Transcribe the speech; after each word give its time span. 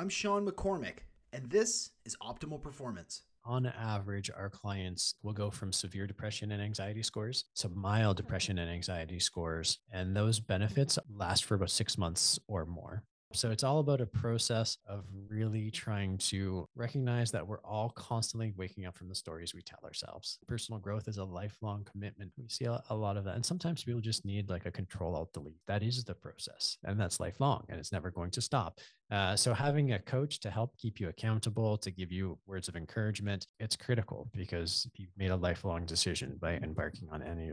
I'm 0.00 0.08
Sean 0.08 0.46
McCormick, 0.46 1.00
and 1.34 1.50
this 1.50 1.90
is 2.06 2.16
Optimal 2.22 2.62
Performance. 2.62 3.20
On 3.44 3.66
average, 3.66 4.30
our 4.34 4.48
clients 4.48 5.14
will 5.22 5.34
go 5.34 5.50
from 5.50 5.74
severe 5.74 6.06
depression 6.06 6.52
and 6.52 6.62
anxiety 6.62 7.02
scores 7.02 7.44
to 7.56 7.68
mild 7.68 8.16
depression 8.16 8.58
and 8.58 8.70
anxiety 8.70 9.18
scores. 9.18 9.78
And 9.92 10.16
those 10.16 10.40
benefits 10.40 10.98
last 11.14 11.44
for 11.44 11.54
about 11.54 11.68
six 11.68 11.98
months 11.98 12.38
or 12.48 12.64
more. 12.64 13.02
So 13.32 13.52
it's 13.52 13.62
all 13.62 13.78
about 13.78 14.00
a 14.00 14.06
process 14.06 14.76
of 14.88 15.04
really 15.28 15.70
trying 15.70 16.18
to 16.18 16.68
recognize 16.74 17.30
that 17.30 17.46
we're 17.46 17.60
all 17.60 17.90
constantly 17.90 18.52
waking 18.56 18.86
up 18.86 18.96
from 18.96 19.08
the 19.08 19.14
stories 19.14 19.54
we 19.54 19.62
tell 19.62 19.78
ourselves. 19.84 20.40
Personal 20.48 20.80
growth 20.80 21.06
is 21.06 21.18
a 21.18 21.24
lifelong 21.24 21.86
commitment. 21.90 22.32
We 22.36 22.48
see 22.48 22.64
a, 22.64 22.82
lot 22.90 23.16
of 23.16 23.24
that. 23.24 23.36
And 23.36 23.46
sometimes 23.46 23.84
people 23.84 24.00
just 24.00 24.24
need 24.24 24.50
like 24.50 24.66
a 24.66 24.70
control 24.70 25.14
alt 25.14 25.32
delete. 25.32 25.60
That 25.68 25.84
is 25.84 26.02
the 26.02 26.14
process. 26.14 26.76
And 26.82 26.98
that's 26.98 27.20
lifelong 27.20 27.64
and 27.68 27.78
it's 27.78 27.92
never 27.92 28.10
going 28.10 28.32
to 28.32 28.40
stop. 28.40 28.80
Uh, 29.12 29.36
so 29.36 29.54
having 29.54 29.92
a 29.92 29.98
coach 30.00 30.40
to 30.40 30.50
help 30.50 30.76
keep 30.76 30.98
you 30.98 31.08
accountable, 31.08 31.78
to 31.78 31.90
give 31.92 32.10
you 32.10 32.36
words 32.46 32.66
of 32.66 32.74
encouragement, 32.74 33.46
it's 33.60 33.76
critical 33.76 34.28
because 34.34 34.88
you've 34.96 35.16
made 35.16 35.30
a 35.30 35.36
lifelong 35.36 35.86
decision 35.86 36.36
by 36.40 36.54
embarking 36.56 37.08
on 37.12 37.22
any 37.22 37.52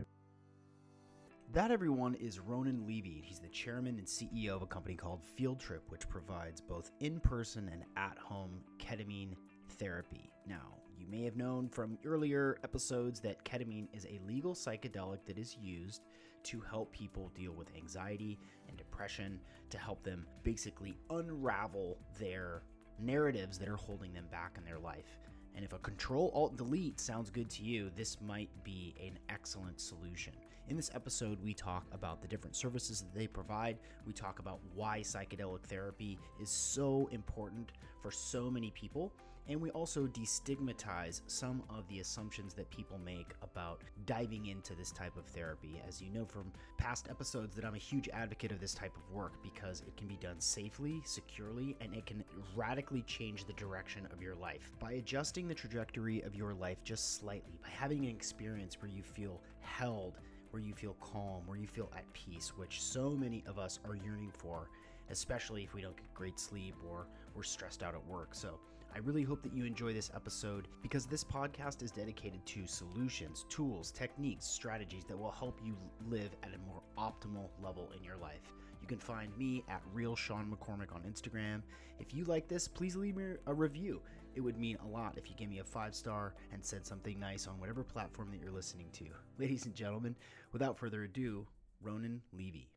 that, 1.52 1.70
everyone, 1.70 2.14
is 2.14 2.40
Ronan 2.40 2.86
Levy. 2.86 3.22
He's 3.24 3.38
the 3.38 3.48
chairman 3.48 3.96
and 3.98 4.06
CEO 4.06 4.50
of 4.50 4.62
a 4.62 4.66
company 4.66 4.94
called 4.94 5.24
Field 5.24 5.58
Trip, 5.58 5.82
which 5.88 6.08
provides 6.08 6.60
both 6.60 6.90
in 7.00 7.20
person 7.20 7.70
and 7.72 7.84
at 7.96 8.18
home 8.18 8.60
ketamine 8.78 9.34
therapy. 9.78 10.30
Now, 10.46 10.76
you 10.98 11.06
may 11.06 11.22
have 11.24 11.36
known 11.36 11.68
from 11.70 11.98
earlier 12.04 12.58
episodes 12.64 13.20
that 13.20 13.44
ketamine 13.44 13.88
is 13.94 14.04
a 14.04 14.20
legal 14.26 14.54
psychedelic 14.54 15.24
that 15.24 15.38
is 15.38 15.56
used 15.58 16.02
to 16.44 16.60
help 16.60 16.92
people 16.92 17.32
deal 17.34 17.52
with 17.52 17.74
anxiety 17.74 18.38
and 18.68 18.76
depression, 18.76 19.40
to 19.70 19.78
help 19.78 20.02
them 20.02 20.26
basically 20.42 20.98
unravel 21.08 21.98
their 22.20 22.62
narratives 22.98 23.58
that 23.58 23.68
are 23.68 23.76
holding 23.76 24.12
them 24.12 24.26
back 24.30 24.56
in 24.58 24.64
their 24.64 24.78
life. 24.78 25.18
And 25.54 25.64
if 25.64 25.72
a 25.72 25.78
control 25.78 26.30
alt 26.34 26.56
delete 26.58 27.00
sounds 27.00 27.30
good 27.30 27.48
to 27.50 27.62
you, 27.62 27.90
this 27.96 28.20
might 28.20 28.50
be 28.64 28.94
an 29.00 29.18
excellent 29.30 29.80
solution. 29.80 30.34
In 30.68 30.76
this 30.76 30.90
episode, 30.94 31.42
we 31.42 31.54
talk 31.54 31.86
about 31.92 32.20
the 32.20 32.28
different 32.28 32.54
services 32.54 33.00
that 33.00 33.18
they 33.18 33.26
provide. 33.26 33.78
We 34.06 34.12
talk 34.12 34.38
about 34.38 34.60
why 34.74 35.00
psychedelic 35.00 35.62
therapy 35.62 36.18
is 36.42 36.50
so 36.50 37.08
important 37.10 37.72
for 38.02 38.10
so 38.10 38.50
many 38.50 38.70
people. 38.72 39.10
And 39.48 39.62
we 39.62 39.70
also 39.70 40.06
destigmatize 40.06 41.22
some 41.26 41.62
of 41.70 41.88
the 41.88 42.00
assumptions 42.00 42.52
that 42.52 42.68
people 42.68 42.98
make 42.98 43.32
about 43.40 43.80
diving 44.04 44.44
into 44.44 44.74
this 44.74 44.92
type 44.92 45.16
of 45.16 45.24
therapy. 45.24 45.80
As 45.88 46.02
you 46.02 46.10
know 46.10 46.26
from 46.26 46.52
past 46.76 47.08
episodes, 47.08 47.56
that 47.56 47.64
I'm 47.64 47.74
a 47.74 47.78
huge 47.78 48.10
advocate 48.12 48.52
of 48.52 48.60
this 48.60 48.74
type 48.74 48.94
of 48.94 49.10
work 49.10 49.42
because 49.42 49.80
it 49.86 49.96
can 49.96 50.06
be 50.06 50.18
done 50.18 50.38
safely, 50.38 51.00
securely, 51.06 51.76
and 51.80 51.94
it 51.94 52.04
can 52.04 52.22
radically 52.54 53.00
change 53.06 53.46
the 53.46 53.54
direction 53.54 54.06
of 54.12 54.20
your 54.20 54.34
life. 54.34 54.70
By 54.78 54.92
adjusting 54.92 55.48
the 55.48 55.54
trajectory 55.54 56.20
of 56.20 56.34
your 56.34 56.52
life 56.52 56.84
just 56.84 57.18
slightly, 57.18 57.58
by 57.62 57.70
having 57.70 58.04
an 58.04 58.10
experience 58.10 58.76
where 58.82 58.90
you 58.90 59.02
feel 59.02 59.40
held 59.60 60.18
where 60.50 60.62
you 60.62 60.74
feel 60.74 60.96
calm, 61.00 61.42
where 61.46 61.58
you 61.58 61.66
feel 61.66 61.90
at 61.96 62.10
peace, 62.12 62.52
which 62.56 62.82
so 62.82 63.10
many 63.10 63.44
of 63.46 63.58
us 63.58 63.80
are 63.86 63.96
yearning 63.96 64.32
for, 64.32 64.68
especially 65.10 65.62
if 65.64 65.74
we 65.74 65.82
don't 65.82 65.96
get 65.96 66.12
great 66.14 66.38
sleep 66.38 66.74
or 66.88 67.06
we're 67.34 67.42
stressed 67.42 67.82
out 67.82 67.94
at 67.94 68.06
work. 68.06 68.34
So, 68.34 68.58
I 68.94 68.98
really 68.98 69.22
hope 69.22 69.42
that 69.42 69.52
you 69.52 69.64
enjoy 69.64 69.92
this 69.92 70.10
episode 70.14 70.66
because 70.82 71.06
this 71.06 71.22
podcast 71.22 71.82
is 71.82 71.90
dedicated 71.90 72.44
to 72.46 72.66
solutions, 72.66 73.44
tools, 73.48 73.90
techniques, 73.90 74.46
strategies 74.46 75.04
that 75.04 75.18
will 75.18 75.30
help 75.30 75.60
you 75.62 75.76
live 76.08 76.30
at 76.42 76.50
a 76.54 76.58
more 76.66 76.82
optimal 76.96 77.50
level 77.62 77.92
in 77.96 78.02
your 78.02 78.16
life. 78.16 78.40
You 78.80 78.88
can 78.88 78.98
find 78.98 79.36
me 79.36 79.62
at 79.68 79.82
Real 79.92 80.16
Sean 80.16 80.50
McCormick 80.50 80.94
on 80.94 81.02
Instagram. 81.02 81.62
If 82.00 82.14
you 82.14 82.24
like 82.24 82.48
this, 82.48 82.66
please 82.66 82.96
leave 82.96 83.16
me 83.16 83.34
a 83.46 83.54
review. 83.54 84.00
It 84.34 84.40
would 84.40 84.58
mean 84.58 84.78
a 84.82 84.86
lot 84.86 85.18
if 85.18 85.28
you 85.28 85.36
gave 85.36 85.50
me 85.50 85.58
a 85.58 85.64
five 85.64 85.94
star 85.94 86.34
and 86.52 86.64
said 86.64 86.86
something 86.86 87.18
nice 87.18 87.46
on 87.46 87.58
whatever 87.60 87.82
platform 87.82 88.30
that 88.30 88.40
you're 88.40 88.52
listening 88.52 88.86
to. 88.92 89.04
Ladies 89.38 89.66
and 89.66 89.74
gentlemen, 89.74 90.16
without 90.52 90.78
further 90.78 91.04
ado, 91.04 91.46
Ronan 91.80 92.22
Levy. 92.32 92.70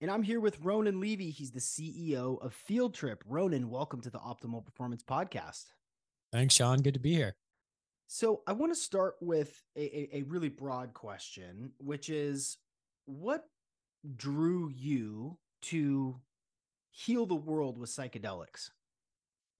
And 0.00 0.10
I'm 0.10 0.22
here 0.22 0.40
with 0.40 0.60
Ronan 0.62 1.00
Levy. 1.00 1.30
He's 1.30 1.50
the 1.50 1.60
CEO 1.60 2.40
of 2.42 2.54
Field 2.54 2.94
Trip. 2.94 3.22
Ronan, 3.26 3.68
welcome 3.68 4.00
to 4.00 4.10
the 4.10 4.18
Optimal 4.18 4.64
Performance 4.64 5.02
Podcast. 5.02 5.66
Thanks, 6.32 6.54
Sean. 6.54 6.80
Good 6.80 6.94
to 6.94 7.00
be 7.00 7.14
here. 7.14 7.36
So, 8.06 8.42
I 8.46 8.52
want 8.52 8.72
to 8.72 8.80
start 8.80 9.16
with 9.20 9.62
a, 9.76 9.80
a, 9.80 10.18
a 10.18 10.22
really 10.22 10.48
broad 10.48 10.94
question, 10.94 11.72
which 11.78 12.08
is 12.08 12.56
what 13.04 13.44
drew 14.16 14.70
you 14.74 15.38
to 15.62 16.16
heal 16.90 17.26
the 17.26 17.34
world 17.34 17.78
with 17.78 17.90
psychedelics? 17.90 18.70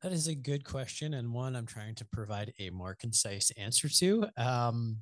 That 0.02 0.12
is 0.12 0.28
a 0.28 0.34
good 0.34 0.64
question, 0.64 1.14
and 1.14 1.32
one 1.32 1.54
I'm 1.54 1.66
trying 1.66 1.94
to 1.96 2.04
provide 2.06 2.54
a 2.58 2.70
more 2.70 2.94
concise 2.94 3.50
answer 3.58 3.88
to. 3.88 4.26
Um, 4.36 4.98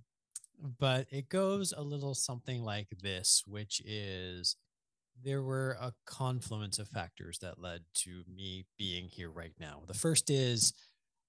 but 0.78 1.06
it 1.10 1.28
goes 1.28 1.72
a 1.76 1.82
little 1.82 2.14
something 2.14 2.62
like 2.62 2.88
this, 3.02 3.42
which 3.46 3.80
is 3.84 4.56
there 5.22 5.42
were 5.42 5.76
a 5.80 5.92
confluence 6.06 6.78
of 6.78 6.88
factors 6.88 7.38
that 7.40 7.60
led 7.60 7.82
to 7.92 8.22
me 8.32 8.66
being 8.78 9.08
here 9.08 9.30
right 9.30 9.54
now. 9.58 9.82
The 9.86 9.94
first 9.94 10.30
is 10.30 10.72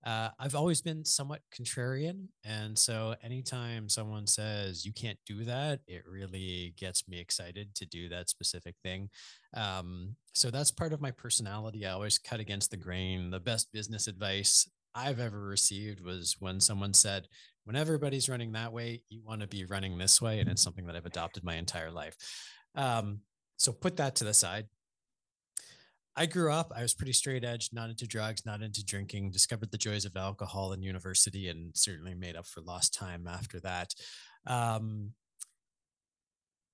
uh, 0.06 0.30
I've 0.40 0.56
always 0.56 0.82
been 0.82 1.04
somewhat 1.04 1.42
contrarian. 1.54 2.28
And 2.46 2.78
so 2.78 3.16
anytime 3.22 3.90
someone 3.90 4.28
says 4.28 4.86
you 4.86 4.94
can't 4.94 5.20
do 5.26 5.44
that, 5.44 5.82
it 5.88 6.04
really 6.10 6.74
gets 6.78 7.08
me 7.08 7.20
excited 7.20 7.76
to 7.76 7.86
do 7.86 8.08
that 8.10 8.30
specific 8.30 8.76
thing. 8.82 9.10
Um, 9.54 10.16
so 10.34 10.52
that's 10.52 10.72
part 10.72 10.94
of 10.94 11.02
my 11.02 11.12
personality. 11.12 11.86
I 11.86 11.92
always 11.92 12.18
cut 12.18 12.40
against 12.40 12.72
the 12.72 12.78
grain. 12.78 13.30
The 13.30 13.42
best 13.42 13.72
business 13.74 14.08
advice 14.08 14.70
I've 14.96 15.20
ever 15.20 15.40
received 15.40 16.02
was 16.02 16.38
when 16.40 16.62
someone 16.62 16.94
said, 16.94 17.28
when 17.70 17.76
everybody's 17.76 18.28
running 18.28 18.54
that 18.54 18.74
way, 18.74 19.04
you 19.10 19.22
want 19.24 19.42
to 19.42 19.48
be 19.48 19.64
running 19.64 19.96
this 19.96 20.20
way. 20.20 20.40
And 20.40 20.50
it's 20.50 20.64
something 20.64 20.88
that 20.88 20.96
I've 20.96 21.06
adopted 21.06 21.44
my 21.44 21.54
entire 21.54 21.92
life. 21.92 22.16
Um, 22.74 23.20
so 23.58 23.72
put 23.72 23.98
that 23.98 24.16
to 24.16 24.24
the 24.24 24.34
side. 24.34 24.66
I 26.16 26.26
grew 26.26 26.52
up, 26.52 26.72
I 26.76 26.82
was 26.82 26.96
pretty 26.96 27.14
straight 27.14 27.44
edge, 27.44 27.70
not 27.72 27.92
into 27.92 28.08
drugs, 28.08 28.44
not 28.44 28.64
into 28.64 28.84
drinking, 28.84 29.30
discovered 29.30 29.70
the 29.70 29.78
joys 29.78 30.04
of 30.06 30.16
alcohol 30.16 30.74
in 30.74 30.82
university 30.82 31.48
and 31.48 31.70
certainly 31.76 32.16
made 32.16 32.36
up 32.36 32.48
for 32.48 32.62
lost 32.62 32.96
time 32.96 33.28
after 33.28 33.60
that. 33.60 33.94
Um, 34.48 35.12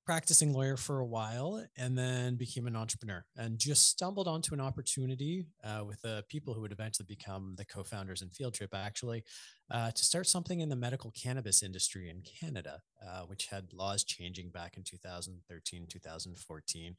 practicing 0.05 0.53
lawyer 0.53 0.77
for 0.77 0.99
a 0.99 1.05
while 1.05 1.65
and 1.77 1.97
then 1.97 2.35
became 2.35 2.67
an 2.67 2.75
entrepreneur 2.75 3.25
and 3.37 3.57
just 3.57 3.89
stumbled 3.89 4.27
onto 4.27 4.53
an 4.53 4.61
opportunity 4.61 5.47
uh, 5.63 5.83
with 5.85 5.99
the 6.03 6.23
people 6.29 6.53
who 6.53 6.61
would 6.61 6.71
eventually 6.71 7.05
become 7.07 7.55
the 7.57 7.65
co-founders 7.65 8.21
in 8.21 8.29
field 8.29 8.53
trip 8.53 8.69
actually 8.73 9.23
uh, 9.71 9.89
to 9.89 10.05
start 10.05 10.27
something 10.27 10.59
in 10.59 10.69
the 10.69 10.75
medical 10.75 11.11
cannabis 11.11 11.63
industry 11.63 12.09
in 12.09 12.21
canada 12.21 12.81
uh, 13.05 13.21
which 13.21 13.47
had 13.47 13.73
laws 13.73 14.03
changing 14.03 14.49
back 14.49 14.77
in 14.77 14.83
2013 14.83 15.87
2014 15.89 16.95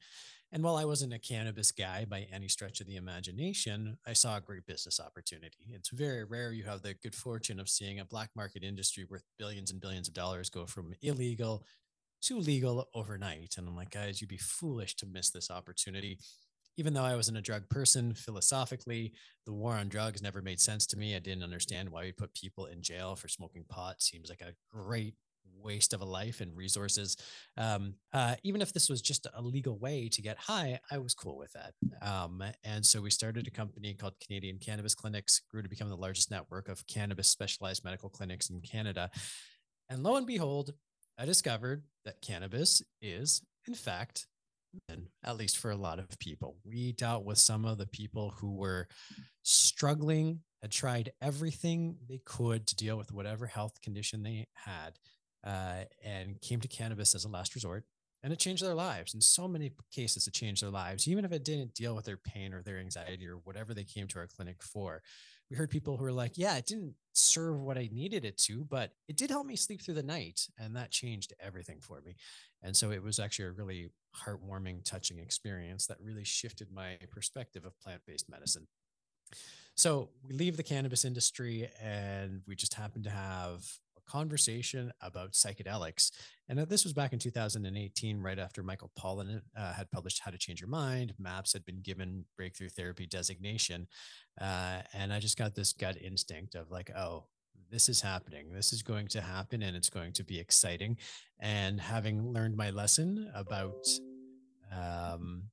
and 0.51 0.63
while 0.63 0.75
i 0.75 0.83
wasn't 0.83 1.13
a 1.13 1.19
cannabis 1.19 1.71
guy 1.71 2.05
by 2.05 2.27
any 2.33 2.49
stretch 2.49 2.81
of 2.81 2.87
the 2.87 2.97
imagination 2.97 3.97
i 4.05 4.11
saw 4.11 4.37
a 4.37 4.41
great 4.41 4.65
business 4.65 4.99
opportunity. 4.99 5.69
It's 5.71 5.89
very 5.89 6.23
rare 6.23 6.51
you 6.51 6.63
have 6.65 6.81
the 6.81 6.93
good 6.95 7.15
fortune 7.15 7.59
of 7.59 7.69
seeing 7.69 7.99
a 7.99 8.05
black 8.05 8.29
market 8.35 8.63
industry 8.63 9.05
worth 9.09 9.23
billions 9.37 9.71
and 9.71 9.79
billions 9.79 10.07
of 10.07 10.13
dollars 10.13 10.49
go 10.49 10.65
from 10.65 10.93
illegal 11.01 11.63
too 12.21 12.39
legal 12.39 12.87
overnight. 12.93 13.55
And 13.57 13.67
I'm 13.67 13.75
like, 13.75 13.91
guys, 13.91 14.21
you'd 14.21 14.29
be 14.29 14.37
foolish 14.37 14.95
to 14.97 15.05
miss 15.05 15.29
this 15.29 15.51
opportunity. 15.51 16.19
Even 16.77 16.93
though 16.93 17.03
I 17.03 17.15
wasn't 17.15 17.39
a 17.39 17.41
drug 17.41 17.67
person, 17.69 18.13
philosophically, 18.13 19.13
the 19.45 19.53
war 19.53 19.73
on 19.73 19.89
drugs 19.89 20.21
never 20.21 20.41
made 20.41 20.59
sense 20.59 20.85
to 20.87 20.97
me. 20.97 21.15
I 21.15 21.19
didn't 21.19 21.43
understand 21.43 21.89
why 21.89 22.03
we 22.03 22.11
put 22.11 22.33
people 22.35 22.67
in 22.67 22.83
jail 22.83 23.15
for 23.15 23.27
smoking 23.27 23.65
pot. 23.67 24.01
Seems 24.01 24.29
like 24.29 24.41
a 24.41 24.53
great 24.71 25.15
waste 25.59 25.93
of 25.93 26.01
a 26.01 26.05
life 26.05 26.41
and 26.41 26.55
resources. 26.55 27.17
Um, 27.57 27.95
uh, 28.13 28.35
even 28.43 28.61
if 28.61 28.73
this 28.73 28.89
was 28.89 29.01
just 29.01 29.27
a 29.33 29.41
legal 29.41 29.77
way 29.77 30.07
to 30.09 30.21
get 30.21 30.37
high, 30.37 30.79
I 30.91 30.97
was 30.99 31.13
cool 31.13 31.37
with 31.37 31.51
that. 31.53 31.73
Um, 32.01 32.43
and 32.63 32.85
so 32.85 33.01
we 33.01 33.09
started 33.09 33.47
a 33.47 33.51
company 33.51 33.93
called 33.93 34.13
Canadian 34.25 34.59
Cannabis 34.59 34.95
Clinics, 34.95 35.41
grew 35.49 35.63
to 35.63 35.69
become 35.69 35.89
the 35.89 35.97
largest 35.97 36.31
network 36.31 36.69
of 36.69 36.85
cannabis 36.87 37.27
specialized 37.27 37.83
medical 37.83 38.09
clinics 38.09 38.49
in 38.49 38.61
Canada. 38.61 39.09
And 39.89 40.03
lo 40.03 40.15
and 40.15 40.27
behold, 40.27 40.73
I 41.17 41.25
discovered 41.25 41.83
that 42.05 42.21
cannabis 42.21 42.83
is, 43.01 43.41
in 43.67 43.73
fact, 43.73 44.27
at 45.23 45.37
least 45.37 45.57
for 45.57 45.71
a 45.71 45.75
lot 45.75 45.97
of 45.97 46.19
people. 46.19 46.57
We 46.63 46.91
dealt 46.91 47.25
with 47.25 47.39
some 47.39 47.65
of 47.65 47.77
the 47.77 47.87
people 47.87 48.35
who 48.37 48.53
were 48.53 48.87
struggling, 49.43 50.41
had 50.61 50.71
tried 50.71 51.11
everything 51.21 51.97
they 52.07 52.21
could 52.23 52.67
to 52.67 52.75
deal 52.75 52.97
with 52.97 53.11
whatever 53.11 53.47
health 53.47 53.81
condition 53.81 54.23
they 54.23 54.47
had, 54.53 54.99
uh, 55.43 55.85
and 56.03 56.39
came 56.41 56.59
to 56.61 56.67
cannabis 56.67 57.15
as 57.15 57.25
a 57.25 57.29
last 57.29 57.55
resort. 57.55 57.85
And 58.23 58.33
it 58.33 58.39
changed 58.39 58.63
their 58.63 58.73
lives. 58.73 59.13
In 59.13 59.21
so 59.21 59.47
many 59.47 59.71
cases, 59.91 60.27
it 60.27 60.33
changed 60.33 60.61
their 60.61 60.71
lives, 60.71 61.07
even 61.07 61.23
if 61.23 61.31
it 61.31 61.45
didn't 61.45 61.75
deal 61.75 61.95
with 61.95 62.05
their 62.05 62.17
pain 62.17 62.53
or 62.53 62.61
their 62.61 62.79
anxiety 62.79 63.27
or 63.27 63.37
whatever 63.43 63.73
they 63.73 63.83
came 63.83 64.07
to 64.07 64.19
our 64.19 64.27
clinic 64.27 64.61
for 64.61 65.01
we 65.49 65.55
heard 65.55 65.69
people 65.69 65.97
who 65.97 66.03
were 66.03 66.11
like, 66.11 66.37
yeah, 66.37 66.57
it 66.57 66.65
didn't 66.65 66.93
serve 67.13 67.61
what 67.61 67.77
I 67.77 67.89
needed 67.91 68.25
it 68.25 68.37
to, 68.39 68.65
but 68.65 68.91
it 69.07 69.15
did 69.15 69.29
help 69.29 69.47
me 69.47 69.55
sleep 69.55 69.81
through 69.81 69.95
the 69.95 70.03
night. 70.03 70.41
And 70.57 70.75
that 70.75 70.91
changed 70.91 71.33
everything 71.39 71.79
for 71.81 72.01
me. 72.01 72.15
And 72.61 72.75
so 72.75 72.91
it 72.91 73.01
was 73.01 73.19
actually 73.19 73.45
a 73.45 73.51
really 73.51 73.91
heartwarming, 74.15 74.83
touching 74.83 75.19
experience 75.19 75.87
that 75.87 75.97
really 76.01 76.25
shifted 76.25 76.67
my 76.73 76.97
perspective 77.09 77.65
of 77.65 77.79
plant 77.79 78.01
based 78.05 78.29
medicine. 78.29 78.67
So 79.75 80.09
we 80.27 80.33
leave 80.33 80.57
the 80.57 80.63
cannabis 80.63 81.05
industry 81.05 81.69
and 81.81 82.41
we 82.47 82.55
just 82.55 82.73
happen 82.73 83.03
to 83.03 83.09
have 83.09 83.63
conversation 84.07 84.91
about 85.01 85.33
psychedelics. 85.33 86.11
And 86.49 86.59
this 86.59 86.83
was 86.83 86.93
back 86.93 87.13
in 87.13 87.19
2018, 87.19 88.19
right 88.21 88.39
after 88.39 88.63
Michael 88.63 88.91
Pollan 88.97 89.41
uh, 89.55 89.73
had 89.73 89.91
published 89.91 90.21
How 90.23 90.31
to 90.31 90.37
Change 90.37 90.61
Your 90.61 90.69
Mind. 90.69 91.13
MAPS 91.19 91.53
had 91.53 91.65
been 91.65 91.81
given 91.81 92.25
breakthrough 92.35 92.69
therapy 92.69 93.05
designation. 93.05 93.87
Uh, 94.39 94.81
and 94.93 95.11
I 95.11 95.19
just 95.19 95.37
got 95.37 95.55
this 95.55 95.73
gut 95.73 95.97
instinct 96.01 96.55
of 96.55 96.71
like, 96.71 96.89
oh, 96.95 97.25
this 97.69 97.89
is 97.89 98.01
happening. 98.01 98.53
This 98.53 98.71
is 98.71 98.81
going 98.81 99.07
to 99.09 99.21
happen 99.21 99.61
and 99.61 99.75
it's 99.75 99.89
going 99.89 100.13
to 100.13 100.23
be 100.23 100.39
exciting. 100.39 100.97
And 101.39 101.79
having 101.79 102.31
learned 102.31 102.55
my 102.55 102.69
lesson 102.69 103.29
about 103.35 103.85
um, 104.71 105.43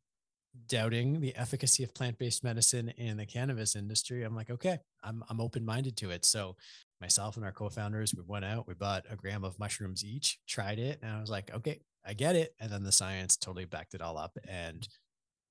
doubting 0.69 1.21
the 1.21 1.35
efficacy 1.37 1.85
of 1.85 1.95
plant-based 1.95 2.45
medicine 2.45 2.91
in 2.97 3.17
the 3.17 3.27
cannabis 3.27 3.77
industry, 3.77 4.23
I'm 4.23 4.37
like, 4.37 4.51
okay, 4.51 4.79
I'm 5.03 5.25
I'm 5.29 5.41
open-minded 5.41 5.97
to 5.99 6.11
it. 6.11 6.25
So 6.25 6.57
myself 7.01 7.37
and 7.37 7.45
our 7.45 7.53
co-founders, 7.53 8.15
we 8.15 8.23
went 8.27 8.45
out, 8.45 8.67
we 8.67 8.75
bought 8.75 9.05
a 9.11 9.17
gram 9.17 9.45
of 9.45 9.59
mushrooms 9.59 10.05
each, 10.05 10.39
tried 10.49 10.79
it, 10.79 10.99
and 11.03 11.11
I 11.11 11.21
was 11.21 11.31
like, 11.31 11.53
okay, 11.55 11.81
I 12.07 12.15
get 12.15 12.37
it. 12.37 12.55
And 12.61 12.71
then 12.71 12.83
the 12.83 12.93
science 12.93 13.37
totally 13.37 13.65
backed 13.65 13.95
it 13.95 14.03
all 14.03 14.19
up. 14.19 14.37
And 14.49 14.87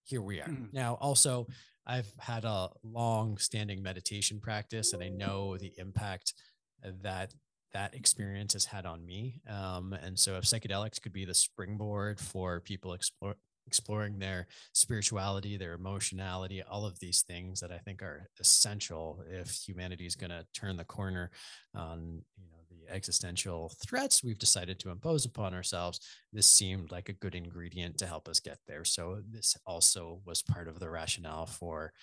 here 0.03 0.21
we 0.21 0.39
are. 0.39 0.47
Mm-hmm. 0.47 0.65
Now, 0.73 0.97
also, 1.01 1.47
I've 1.85 2.11
had 2.19 2.45
a 2.45 2.69
long 2.83 3.37
standing 3.37 3.81
meditation 3.81 4.39
practice 4.39 4.93
and 4.93 5.03
I 5.03 5.09
know 5.09 5.57
the 5.57 5.73
impact 5.77 6.33
that 7.01 7.33
that 7.73 7.95
experience 7.95 8.53
has 8.53 8.65
had 8.65 8.85
on 8.85 9.03
me. 9.03 9.41
Um, 9.49 9.93
and 9.93 10.17
so 10.17 10.37
if 10.37 10.43
psychedelics 10.43 11.01
could 11.01 11.13
be 11.13 11.25
the 11.25 11.33
springboard 11.33 12.19
for 12.19 12.59
people 12.59 12.93
explore, 12.93 13.35
exploring 13.67 14.19
their 14.19 14.47
spirituality, 14.73 15.57
their 15.57 15.73
emotionality, 15.73 16.61
all 16.63 16.85
of 16.85 16.99
these 16.99 17.21
things 17.21 17.59
that 17.59 17.71
I 17.71 17.77
think 17.77 18.01
are 18.01 18.29
essential 18.39 19.23
if 19.29 19.51
humanity 19.51 20.05
is 20.05 20.15
going 20.15 20.31
to 20.31 20.45
turn 20.53 20.77
the 20.77 20.83
corner 20.83 21.31
on 21.75 22.21
you 22.37 22.45
know 22.49 22.57
the 22.69 22.93
existential 22.93 23.71
threats 23.85 24.23
we've 24.23 24.39
decided 24.39 24.79
to 24.79 24.89
impose 24.89 25.25
upon 25.25 25.53
ourselves. 25.53 25.99
This 26.31 26.47
seemed 26.47 26.91
like 26.91 27.09
a 27.09 27.13
good 27.13 27.35
ingredient 27.35 27.97
to 27.99 28.07
help 28.07 28.27
us 28.27 28.39
get 28.39 28.57
there. 28.67 28.85
So 28.85 29.21
this 29.29 29.55
also 29.65 30.21
was 30.25 30.41
part 30.41 30.67
of 30.67 30.79
the 30.79 30.89
rationale 30.89 31.45
for 31.45 31.93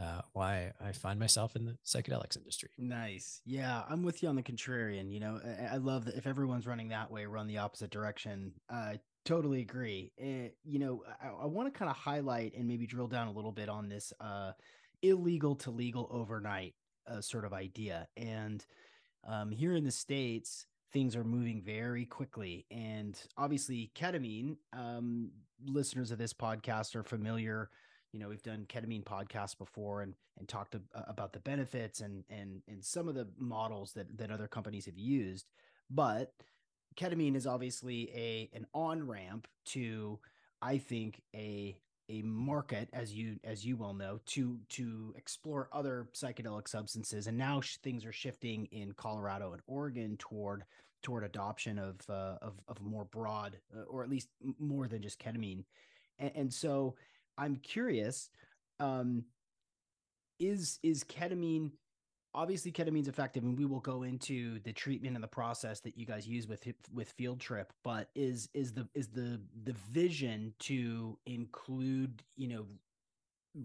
uh, 0.00 0.20
why 0.32 0.72
I 0.84 0.92
find 0.92 1.18
myself 1.18 1.56
in 1.56 1.64
the 1.64 1.76
psychedelics 1.86 2.36
industry. 2.36 2.68
Nice. 2.76 3.40
Yeah, 3.46 3.82
I'm 3.88 4.02
with 4.02 4.22
you 4.22 4.28
on 4.28 4.36
the 4.36 4.42
contrarian. 4.42 5.10
You 5.10 5.20
know, 5.20 5.40
I, 5.44 5.74
I 5.74 5.76
love 5.78 6.04
that 6.04 6.16
if 6.16 6.26
everyone's 6.26 6.66
running 6.66 6.88
that 6.88 7.10
way, 7.10 7.24
run 7.24 7.46
the 7.46 7.58
opposite 7.58 7.90
direction. 7.90 8.52
Uh, 8.72 8.94
Totally 9.26 9.60
agree. 9.60 10.12
Uh, 10.22 10.50
you 10.64 10.78
know, 10.78 11.02
I, 11.20 11.42
I 11.42 11.46
want 11.46 11.66
to 11.72 11.76
kind 11.76 11.90
of 11.90 11.96
highlight 11.96 12.54
and 12.56 12.68
maybe 12.68 12.86
drill 12.86 13.08
down 13.08 13.26
a 13.26 13.32
little 13.32 13.50
bit 13.50 13.68
on 13.68 13.88
this 13.88 14.12
uh, 14.20 14.52
illegal 15.02 15.56
to 15.56 15.72
legal 15.72 16.08
overnight 16.12 16.74
uh, 17.08 17.20
sort 17.20 17.44
of 17.44 17.52
idea. 17.52 18.06
And 18.16 18.64
um, 19.26 19.50
here 19.50 19.74
in 19.74 19.82
the 19.82 19.90
States, 19.90 20.66
things 20.92 21.16
are 21.16 21.24
moving 21.24 21.60
very 21.60 22.06
quickly. 22.06 22.66
And 22.70 23.20
obviously, 23.36 23.90
ketamine, 23.96 24.58
um, 24.72 25.32
listeners 25.66 26.12
of 26.12 26.18
this 26.18 26.32
podcast 26.32 26.94
are 26.94 27.02
familiar. 27.02 27.70
You 28.12 28.20
know, 28.20 28.28
we've 28.28 28.44
done 28.44 28.64
ketamine 28.68 29.02
podcasts 29.02 29.58
before 29.58 30.02
and 30.02 30.14
and 30.38 30.46
talked 30.46 30.72
to, 30.72 30.82
uh, 30.94 31.02
about 31.08 31.32
the 31.32 31.40
benefits 31.40 32.00
and 32.00 32.22
and 32.30 32.62
and 32.68 32.84
some 32.84 33.08
of 33.08 33.16
the 33.16 33.26
models 33.38 33.92
that 33.94 34.18
that 34.18 34.30
other 34.30 34.46
companies 34.46 34.86
have 34.86 34.98
used. 34.98 35.46
But 35.90 36.32
ketamine 36.96 37.36
is 37.36 37.46
obviously 37.46 38.10
a 38.14 38.50
an 38.54 38.66
on 38.74 39.06
ramp 39.06 39.46
to, 39.66 40.18
I 40.62 40.78
think, 40.78 41.22
a 41.34 41.78
a 42.08 42.22
market 42.22 42.88
as 42.92 43.12
you 43.12 43.38
as 43.44 43.64
you 43.64 43.76
well 43.76 43.94
know 43.94 44.20
to 44.26 44.58
to 44.70 45.12
explore 45.16 45.68
other 45.72 46.08
psychedelic 46.14 46.68
substances. 46.68 47.26
And 47.26 47.36
now 47.36 47.60
sh- 47.60 47.78
things 47.82 48.04
are 48.04 48.12
shifting 48.12 48.66
in 48.66 48.92
Colorado 48.92 49.52
and 49.52 49.62
Oregon 49.66 50.16
toward 50.18 50.64
toward 51.02 51.24
adoption 51.24 51.78
of 51.78 51.96
uh, 52.08 52.36
of 52.42 52.54
of 52.68 52.80
more 52.80 53.04
broad 53.04 53.58
uh, 53.76 53.82
or 53.82 54.02
at 54.02 54.10
least 54.10 54.28
more 54.58 54.88
than 54.88 55.02
just 55.02 55.20
ketamine. 55.20 55.64
And, 56.18 56.32
and 56.34 56.54
so 56.54 56.94
I'm 57.36 57.56
curious 57.56 58.30
um 58.78 59.24
is 60.38 60.78
is 60.82 61.02
ketamine 61.04 61.70
obviously 62.36 62.70
ketamine's 62.70 63.08
effective 63.08 63.42
and 63.42 63.58
we 63.58 63.64
will 63.64 63.80
go 63.80 64.02
into 64.02 64.60
the 64.60 64.72
treatment 64.72 65.14
and 65.16 65.24
the 65.24 65.28
process 65.28 65.80
that 65.80 65.96
you 65.96 66.04
guys 66.04 66.28
use 66.28 66.46
with 66.46 66.68
with 66.92 67.10
field 67.12 67.40
trip 67.40 67.72
but 67.82 68.10
is 68.14 68.48
is 68.52 68.72
the 68.72 68.86
is 68.94 69.08
the 69.08 69.40
the 69.64 69.74
vision 69.90 70.52
to 70.58 71.18
include 71.26 72.22
you 72.36 72.46
know 72.46 72.66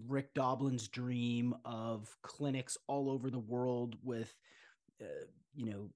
rick 0.08 0.32
doblin's 0.32 0.88
dream 0.88 1.54
of 1.66 2.16
clinics 2.22 2.78
all 2.86 3.10
over 3.10 3.30
the 3.30 3.38
world 3.38 3.94
with 4.02 4.34
uh, 5.02 5.26
you 5.54 5.66
know 5.66 5.90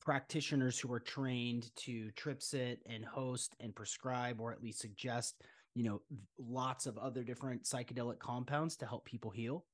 practitioners 0.00 0.78
who 0.78 0.92
are 0.92 1.00
trained 1.00 1.70
to 1.76 2.10
trip 2.10 2.42
sit 2.42 2.80
and 2.86 3.04
host 3.04 3.54
and 3.60 3.74
prescribe 3.74 4.40
or 4.40 4.52
at 4.52 4.60
least 4.60 4.80
suggest 4.80 5.42
you 5.76 5.84
know 5.84 6.02
lots 6.38 6.86
of 6.86 6.98
other 6.98 7.22
different 7.22 7.62
psychedelic 7.62 8.18
compounds 8.18 8.76
to 8.76 8.84
help 8.84 9.04
people 9.04 9.30
heal 9.30 9.64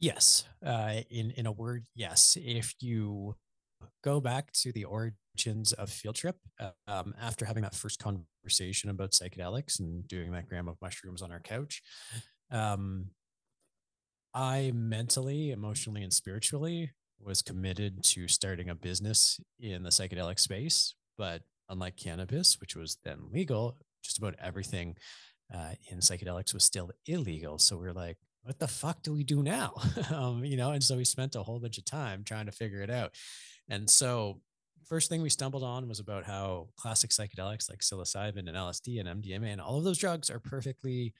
Yes. 0.00 0.44
Uh, 0.64 1.02
in 1.10 1.30
in 1.32 1.46
a 1.46 1.52
word, 1.52 1.84
yes. 1.94 2.36
If 2.40 2.74
you 2.80 3.36
go 4.02 4.20
back 4.20 4.50
to 4.52 4.72
the 4.72 4.84
origins 4.84 5.72
of 5.74 5.90
Field 5.90 6.16
Trip, 6.16 6.36
uh, 6.58 6.70
um, 6.86 7.14
after 7.20 7.44
having 7.44 7.62
that 7.62 7.74
first 7.74 7.98
conversation 7.98 8.90
about 8.90 9.12
psychedelics 9.12 9.78
and 9.78 10.06
doing 10.08 10.32
that 10.32 10.48
gram 10.48 10.68
of 10.68 10.76
mushrooms 10.80 11.22
on 11.22 11.30
our 11.30 11.40
couch, 11.40 11.82
um, 12.50 13.06
I 14.34 14.72
mentally, 14.74 15.50
emotionally, 15.50 16.02
and 16.02 16.12
spiritually 16.12 16.92
was 17.20 17.42
committed 17.42 18.02
to 18.02 18.26
starting 18.28 18.70
a 18.70 18.74
business 18.74 19.38
in 19.58 19.82
the 19.82 19.90
psychedelic 19.90 20.38
space. 20.38 20.94
But 21.18 21.42
unlike 21.68 21.96
cannabis, 21.96 22.58
which 22.60 22.74
was 22.74 22.96
then 23.04 23.18
legal, 23.30 23.76
just 24.02 24.18
about 24.18 24.36
everything 24.42 24.96
uh, 25.54 25.72
in 25.90 25.98
psychedelics 25.98 26.54
was 26.54 26.64
still 26.64 26.90
illegal. 27.06 27.58
So 27.58 27.76
we 27.76 27.86
are 27.86 27.92
like, 27.92 28.16
what 28.42 28.58
the 28.58 28.68
fuck 28.68 29.02
do 29.02 29.12
we 29.12 29.24
do 29.24 29.42
now? 29.42 29.74
um, 30.14 30.44
you 30.44 30.56
know, 30.56 30.70
and 30.72 30.82
so 30.82 30.96
we 30.96 31.04
spent 31.04 31.36
a 31.36 31.42
whole 31.42 31.58
bunch 31.58 31.78
of 31.78 31.84
time 31.84 32.24
trying 32.24 32.46
to 32.46 32.52
figure 32.52 32.82
it 32.82 32.90
out. 32.90 33.14
And 33.68 33.88
so 33.88 34.40
first 34.86 35.08
thing 35.08 35.22
we 35.22 35.30
stumbled 35.30 35.62
on 35.62 35.88
was 35.88 36.00
about 36.00 36.24
how 36.24 36.68
classic 36.76 37.10
psychedelics 37.10 37.70
like 37.70 37.80
psilocybin 37.80 38.48
and 38.48 38.56
LSD 38.56 38.98
and 38.98 39.22
MDMA 39.22 39.52
and 39.52 39.60
all 39.60 39.78
of 39.78 39.84
those 39.84 39.98
drugs 39.98 40.30
are 40.30 40.40
perfectly 40.40 41.14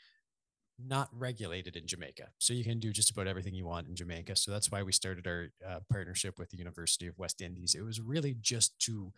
not 0.82 1.08
regulated 1.12 1.76
in 1.76 1.86
Jamaica. 1.86 2.28
So 2.38 2.52
you 2.54 2.64
can 2.64 2.78
do 2.78 2.92
just 2.92 3.10
about 3.10 3.26
everything 3.26 3.54
you 3.54 3.66
want 3.66 3.88
in 3.88 3.94
Jamaica. 3.94 4.36
So 4.36 4.50
that's 4.50 4.70
why 4.70 4.82
we 4.82 4.92
started 4.92 5.26
our 5.26 5.48
uh, 5.66 5.80
partnership 5.90 6.38
with 6.38 6.50
the 6.50 6.56
University 6.56 7.06
of 7.06 7.18
West 7.18 7.40
Indies. 7.42 7.74
It 7.74 7.82
was 7.82 8.00
really 8.00 8.36
just 8.40 8.78
to 8.86 9.12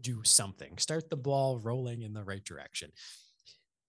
do 0.00 0.20
something, 0.24 0.78
start 0.78 1.10
the 1.10 1.16
ball 1.16 1.58
rolling 1.58 2.02
in 2.02 2.12
the 2.12 2.24
right 2.24 2.44
direction. 2.44 2.92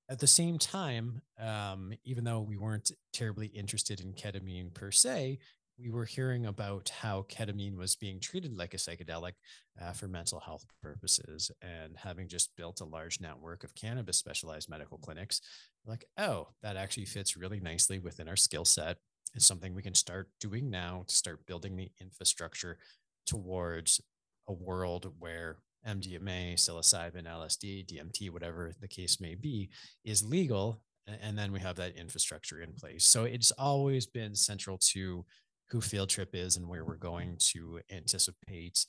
At 0.10 0.20
the 0.20 0.28
same 0.28 0.58
time, 0.58 1.22
um, 1.40 1.94
even 2.04 2.24
though 2.24 2.42
we 2.42 2.58
weren't 2.58 2.92
terribly 3.14 3.48
interested 3.48 4.02
in 4.02 4.14
ketamine 4.14 4.74
per 4.74 4.92
se, 4.92 5.38
we 5.78 5.92
were 5.92 6.06
hearing 6.06 6.48
about 6.48 6.90
how 6.90 7.26
ketamine 7.30 7.78
was 7.78 7.96
being 7.96 8.20
treated 8.20 8.58
like 8.58 8.74
a 8.74 8.78
psychedelic 8.78 9.34
uh, 9.80 9.94
for 9.94 10.08
mental 10.08 10.40
health 10.40 10.66
purposes. 10.82 11.52
And 11.62 11.96
having 11.96 12.28
just 12.28 12.56
built 12.58 12.82
a 12.82 12.86
large 12.86 13.22
network 13.22 13.64
of 13.64 13.76
cannabis 13.76 14.18
specialized 14.18 14.68
medical 14.68 14.98
clinics, 14.98 15.42
like, 15.86 16.06
oh, 16.18 16.48
that 16.64 16.76
actually 16.76 17.06
fits 17.06 17.38
really 17.38 17.60
nicely 17.60 18.00
within 18.00 18.28
our 18.28 18.36
skill 18.36 18.66
set. 18.66 18.98
It's 19.36 19.46
something 19.46 19.76
we 19.76 19.84
can 19.84 19.94
start 19.94 20.30
doing 20.40 20.72
now 20.72 21.04
to 21.08 21.16
start 21.16 21.46
building 21.46 21.76
the 21.78 21.92
infrastructure 22.02 22.80
towards 23.28 24.02
a 24.48 24.54
world 24.54 25.14
where 25.20 25.58
MDMA, 25.88 26.56
psilocybin, 26.56 27.26
LSD, 27.26 27.86
DMT, 27.86 28.30
whatever 28.32 28.74
the 28.80 28.88
case 28.88 29.20
may 29.20 29.36
be, 29.36 29.70
is 30.04 30.24
legal. 30.24 30.82
And 31.08 31.38
then 31.38 31.52
we 31.52 31.60
have 31.60 31.76
that 31.78 31.96
infrastructure 31.96 32.62
in 32.62 32.74
place. 32.74 33.06
So 33.06 33.24
it's 33.24 33.52
always 33.52 34.06
been 34.06 34.36
central 34.36 34.78
to 34.94 35.26
who 35.72 35.82
Field 35.82 36.10
Trip 36.10 36.30
is 36.34 36.58
and 36.58 36.68
where 36.68 36.86
we're 36.86 36.96
going 36.96 37.38
to 37.54 37.80
anticipate 37.92 38.86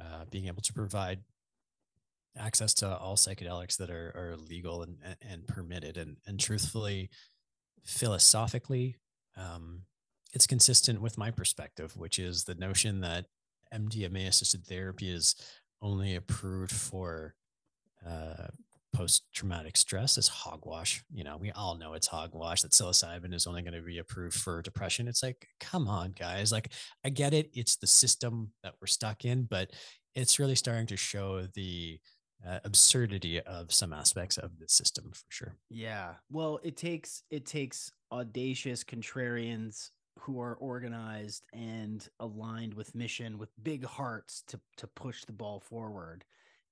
uh, 0.00 0.24
being 0.30 0.46
able 0.46 0.62
to 0.62 0.72
provide 0.72 1.20
access 2.38 2.72
to 2.74 2.96
all 2.96 3.16
psychedelics 3.16 3.76
that 3.76 3.90
are, 3.90 4.12
are 4.14 4.36
legal 4.36 4.82
and, 4.82 4.96
and 5.28 5.46
permitted. 5.46 5.96
And, 5.96 6.16
and 6.26 6.40
truthfully, 6.40 7.10
philosophically, 7.84 8.96
um, 9.36 9.82
it's 10.32 10.46
consistent 10.46 11.00
with 11.00 11.18
my 11.18 11.30
perspective, 11.30 11.96
which 11.96 12.18
is 12.18 12.44
the 12.44 12.54
notion 12.54 13.00
that 13.00 13.26
MDMA 13.72 14.28
assisted 14.28 14.66
therapy 14.66 15.10
is 15.10 15.34
only 15.82 16.14
approved 16.14 16.72
for 16.72 17.34
uh, 18.06 18.48
post 18.94 19.24
traumatic 19.32 19.76
stress 19.76 20.18
is 20.18 20.28
hogwash. 20.28 21.02
You 21.12 21.24
know, 21.24 21.36
we 21.36 21.50
all 21.52 21.76
know 21.76 21.94
it's 21.94 22.06
hogwash 22.06 22.62
that 22.62 22.72
psilocybin 22.72 23.34
is 23.34 23.46
only 23.46 23.62
going 23.62 23.74
to 23.74 23.82
be 23.82 23.98
approved 23.98 24.36
for 24.36 24.62
depression. 24.62 25.08
It's 25.08 25.22
like, 25.22 25.46
come 25.60 25.88
on, 25.88 26.12
guys. 26.12 26.52
Like, 26.52 26.72
I 27.04 27.08
get 27.08 27.34
it. 27.34 27.50
It's 27.54 27.76
the 27.76 27.86
system 27.86 28.52
that 28.62 28.74
we're 28.80 28.86
stuck 28.86 29.24
in, 29.24 29.44
but 29.44 29.70
it's 30.14 30.38
really 30.38 30.54
starting 30.54 30.86
to 30.88 30.96
show 30.96 31.46
the 31.54 31.98
uh, 32.46 32.58
absurdity 32.64 33.40
of 33.40 33.72
some 33.72 33.92
aspects 33.92 34.36
of 34.36 34.58
the 34.58 34.68
system 34.68 35.12
for 35.12 35.24
sure. 35.30 35.56
Yeah. 35.70 36.14
Well, 36.30 36.60
it 36.62 36.76
takes 36.76 37.22
it 37.30 37.46
takes 37.46 37.90
audacious 38.10 38.84
contrarians 38.84 39.90
who 40.20 40.40
are 40.40 40.54
organized 40.56 41.44
and 41.52 42.08
aligned 42.20 42.74
with 42.74 42.94
mission 42.94 43.38
with 43.38 43.50
big 43.62 43.84
hearts 43.84 44.42
to 44.48 44.60
to 44.76 44.86
push 44.86 45.24
the 45.24 45.32
ball 45.32 45.60
forward. 45.60 46.24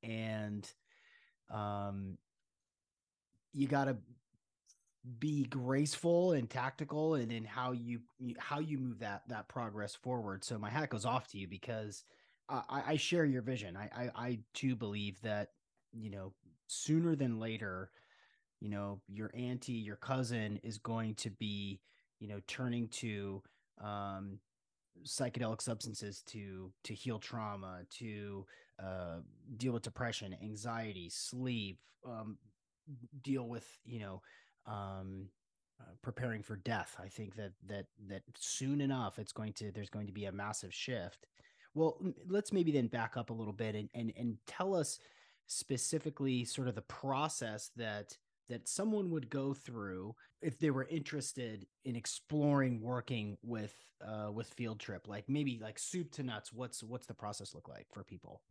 And 0.02 0.70
um 1.50 2.18
you 3.52 3.66
got 3.66 3.84
to 3.86 3.96
be 5.18 5.44
graceful 5.44 6.32
and 6.32 6.48
tactical 6.48 7.14
and 7.14 7.32
in 7.32 7.44
how 7.44 7.72
you 7.72 8.00
how 8.38 8.58
you 8.58 8.78
move 8.78 8.98
that 8.98 9.22
that 9.28 9.48
progress 9.48 9.94
forward. 9.94 10.44
So 10.44 10.58
my 10.58 10.70
hat 10.70 10.90
goes 10.90 11.04
off 11.04 11.26
to 11.28 11.38
you 11.38 11.48
because 11.48 12.04
i 12.48 12.82
i 12.88 12.96
share 12.96 13.24
your 13.24 13.42
vision. 13.42 13.76
I 13.76 13.88
i, 13.96 14.10
I 14.14 14.38
too 14.54 14.76
believe 14.76 15.20
that 15.22 15.50
you 15.92 16.10
know 16.10 16.34
sooner 16.66 17.16
than 17.16 17.40
later 17.40 17.90
you 18.60 18.68
know 18.68 19.00
your 19.08 19.30
auntie 19.34 19.72
your 19.72 19.96
cousin 19.96 20.60
is 20.62 20.78
going 20.78 21.14
to 21.16 21.30
be 21.30 21.80
you 22.20 22.28
know 22.28 22.40
turning 22.46 22.88
to 22.88 23.42
um 23.82 24.38
psychedelic 25.04 25.62
substances 25.62 26.22
to 26.26 26.70
to 26.84 26.94
heal 26.94 27.18
trauma 27.18 27.80
to 27.90 28.46
uh 28.82 29.16
deal 29.56 29.72
with 29.72 29.82
depression 29.82 30.36
anxiety 30.42 31.08
sleep 31.08 31.78
um 32.06 32.36
deal 33.22 33.48
with 33.48 33.66
you 33.84 34.00
know 34.00 34.22
um, 34.66 35.28
uh, 35.80 35.92
preparing 36.02 36.42
for 36.42 36.56
death. 36.56 36.96
I 37.02 37.08
think 37.08 37.36
that 37.36 37.52
that 37.68 37.86
that 38.08 38.22
soon 38.38 38.80
enough 38.80 39.18
it's 39.18 39.32
going 39.32 39.52
to 39.54 39.70
there's 39.72 39.90
going 39.90 40.06
to 40.06 40.12
be 40.12 40.26
a 40.26 40.32
massive 40.32 40.74
shift. 40.74 41.26
Well, 41.74 41.98
let's 42.28 42.52
maybe 42.52 42.72
then 42.72 42.88
back 42.88 43.16
up 43.16 43.30
a 43.30 43.34
little 43.34 43.52
bit 43.52 43.74
and 43.74 43.88
and 43.94 44.12
and 44.16 44.36
tell 44.46 44.74
us 44.74 44.98
specifically 45.46 46.44
sort 46.44 46.68
of 46.68 46.74
the 46.74 46.82
process 46.82 47.70
that 47.76 48.16
that 48.50 48.68
someone 48.68 49.10
would 49.10 49.30
go 49.30 49.54
through 49.54 50.14
if 50.42 50.58
they 50.58 50.70
were 50.70 50.86
interested 50.90 51.66
in 51.84 51.96
exploring 51.96 52.80
working 52.82 53.38
with 53.42 53.74
uh, 54.06 54.30
with 54.30 54.48
field 54.48 54.78
trip 54.78 55.08
like 55.08 55.24
maybe 55.28 55.58
like 55.62 55.78
soup 55.78 56.10
to 56.12 56.22
nuts 56.22 56.52
what's 56.52 56.82
what's 56.82 57.06
the 57.06 57.14
process 57.14 57.54
look 57.54 57.68
like 57.68 57.86
for 57.92 58.04
people 58.04 58.42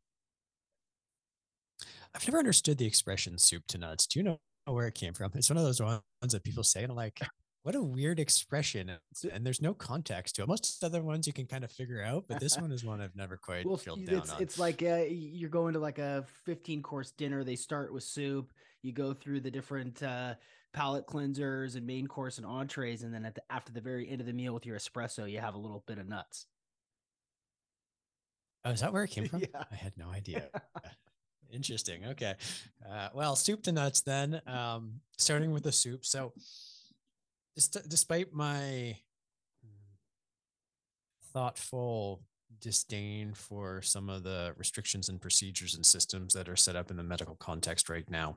i've 2.16 2.28
never 2.28 2.40
understood 2.40 2.78
the 2.78 2.86
expression 2.86 3.38
soup 3.38 3.64
to 3.68 3.78
nuts 3.78 4.08
do 4.08 4.20
you 4.20 4.24
know 4.24 4.40
where 4.74 4.88
it 4.88 4.96
came 4.96 5.14
from. 5.14 5.32
It's 5.36 5.50
one 5.50 5.58
of 5.58 5.64
those 5.64 5.82
ones 5.82 6.02
that 6.32 6.44
people 6.44 6.64
say, 6.64 6.84
and 6.84 6.92
I'm 6.92 6.98
like, 6.98 7.20
what 7.64 7.76
a 7.76 7.82
weird 7.82 8.20
expression. 8.20 8.92
And 9.32 9.46
there's 9.46 9.62
no 9.62 9.74
context 9.74 10.36
to 10.36 10.44
it. 10.44 10.48
Most 10.48 10.84
other 10.84 11.04
ones 11.04 11.28
you 11.28 11.34
can 11.34 11.46
kind 11.46 11.64
of 11.64 11.72
figure 11.72 12.04
out, 12.04 12.26
but 12.28 12.40
this 12.40 12.58
one 12.60 12.72
is 12.72 12.86
one 12.86 13.02
I've 13.02 13.16
never 13.16 13.38
quite 13.38 13.66
well, 13.66 13.78
drilled 13.78 14.06
down 14.06 14.18
it's, 14.18 14.32
on. 14.32 14.42
It's 14.42 14.60
like 14.60 14.82
uh, 14.82 15.04
you're 15.10 15.50
going 15.50 15.74
to 15.74 15.80
like 15.80 16.00
a 16.00 16.26
15 16.46 16.82
course 16.82 17.12
dinner. 17.12 17.44
They 17.44 17.56
start 17.56 17.94
with 17.94 18.04
soup. 18.04 18.52
You 18.82 18.92
go 18.94 19.14
through 19.14 19.42
the 19.42 19.52
different 19.52 20.02
uh, 20.02 20.36
palate 20.74 21.08
cleansers 21.08 21.76
and 21.76 21.86
main 21.86 22.08
course 22.08 22.38
and 22.38 22.46
entrees, 22.46 23.04
and 23.04 23.14
then 23.14 23.26
at 23.26 23.36
the, 23.36 23.42
after 23.50 23.72
the 23.72 23.82
very 23.82 24.10
end 24.10 24.22
of 24.22 24.28
the 24.28 24.34
meal 24.34 24.54
with 24.54 24.66
your 24.66 24.78
espresso, 24.78 25.30
you 25.30 25.40
have 25.40 25.56
a 25.56 25.58
little 25.58 25.84
bit 25.86 25.98
of 25.98 26.08
nuts. 26.08 26.46
Oh, 28.66 28.72
is 28.72 28.82
that 28.82 28.94
where 28.94 29.04
it 29.04 29.10
came 29.10 29.26
from? 29.30 29.42
Yeah. 29.42 29.64
I 29.72 29.76
had 29.76 29.94
no 29.98 30.10
idea. 30.10 30.50
Interesting. 31.52 32.06
Okay. 32.06 32.36
Uh, 32.88 33.10
well, 33.14 33.36
soup 33.36 33.64
to 33.64 33.72
nuts 33.72 34.02
then. 34.02 34.42
Um, 34.46 35.02
starting 35.18 35.52
with 35.52 35.64
the 35.64 35.72
soup. 35.72 36.06
So, 36.06 36.34
despite 37.88 38.32
my 38.32 38.98
thoughtful 41.34 42.22
disdain 42.62 43.34
for 43.34 43.82
some 43.82 44.10
of 44.10 44.24
the 44.24 44.54
restrictions 44.58 45.10
and 45.10 45.22
procedures 45.22 45.76
and 45.76 45.86
systems 45.86 46.34
that 46.34 46.50
are 46.50 46.56
set 46.56 46.76
up 46.76 46.92
in 46.92 46.98
the 46.98 47.04
medical 47.04 47.36
context 47.36 47.90
right 47.90 48.10
now, 48.10 48.36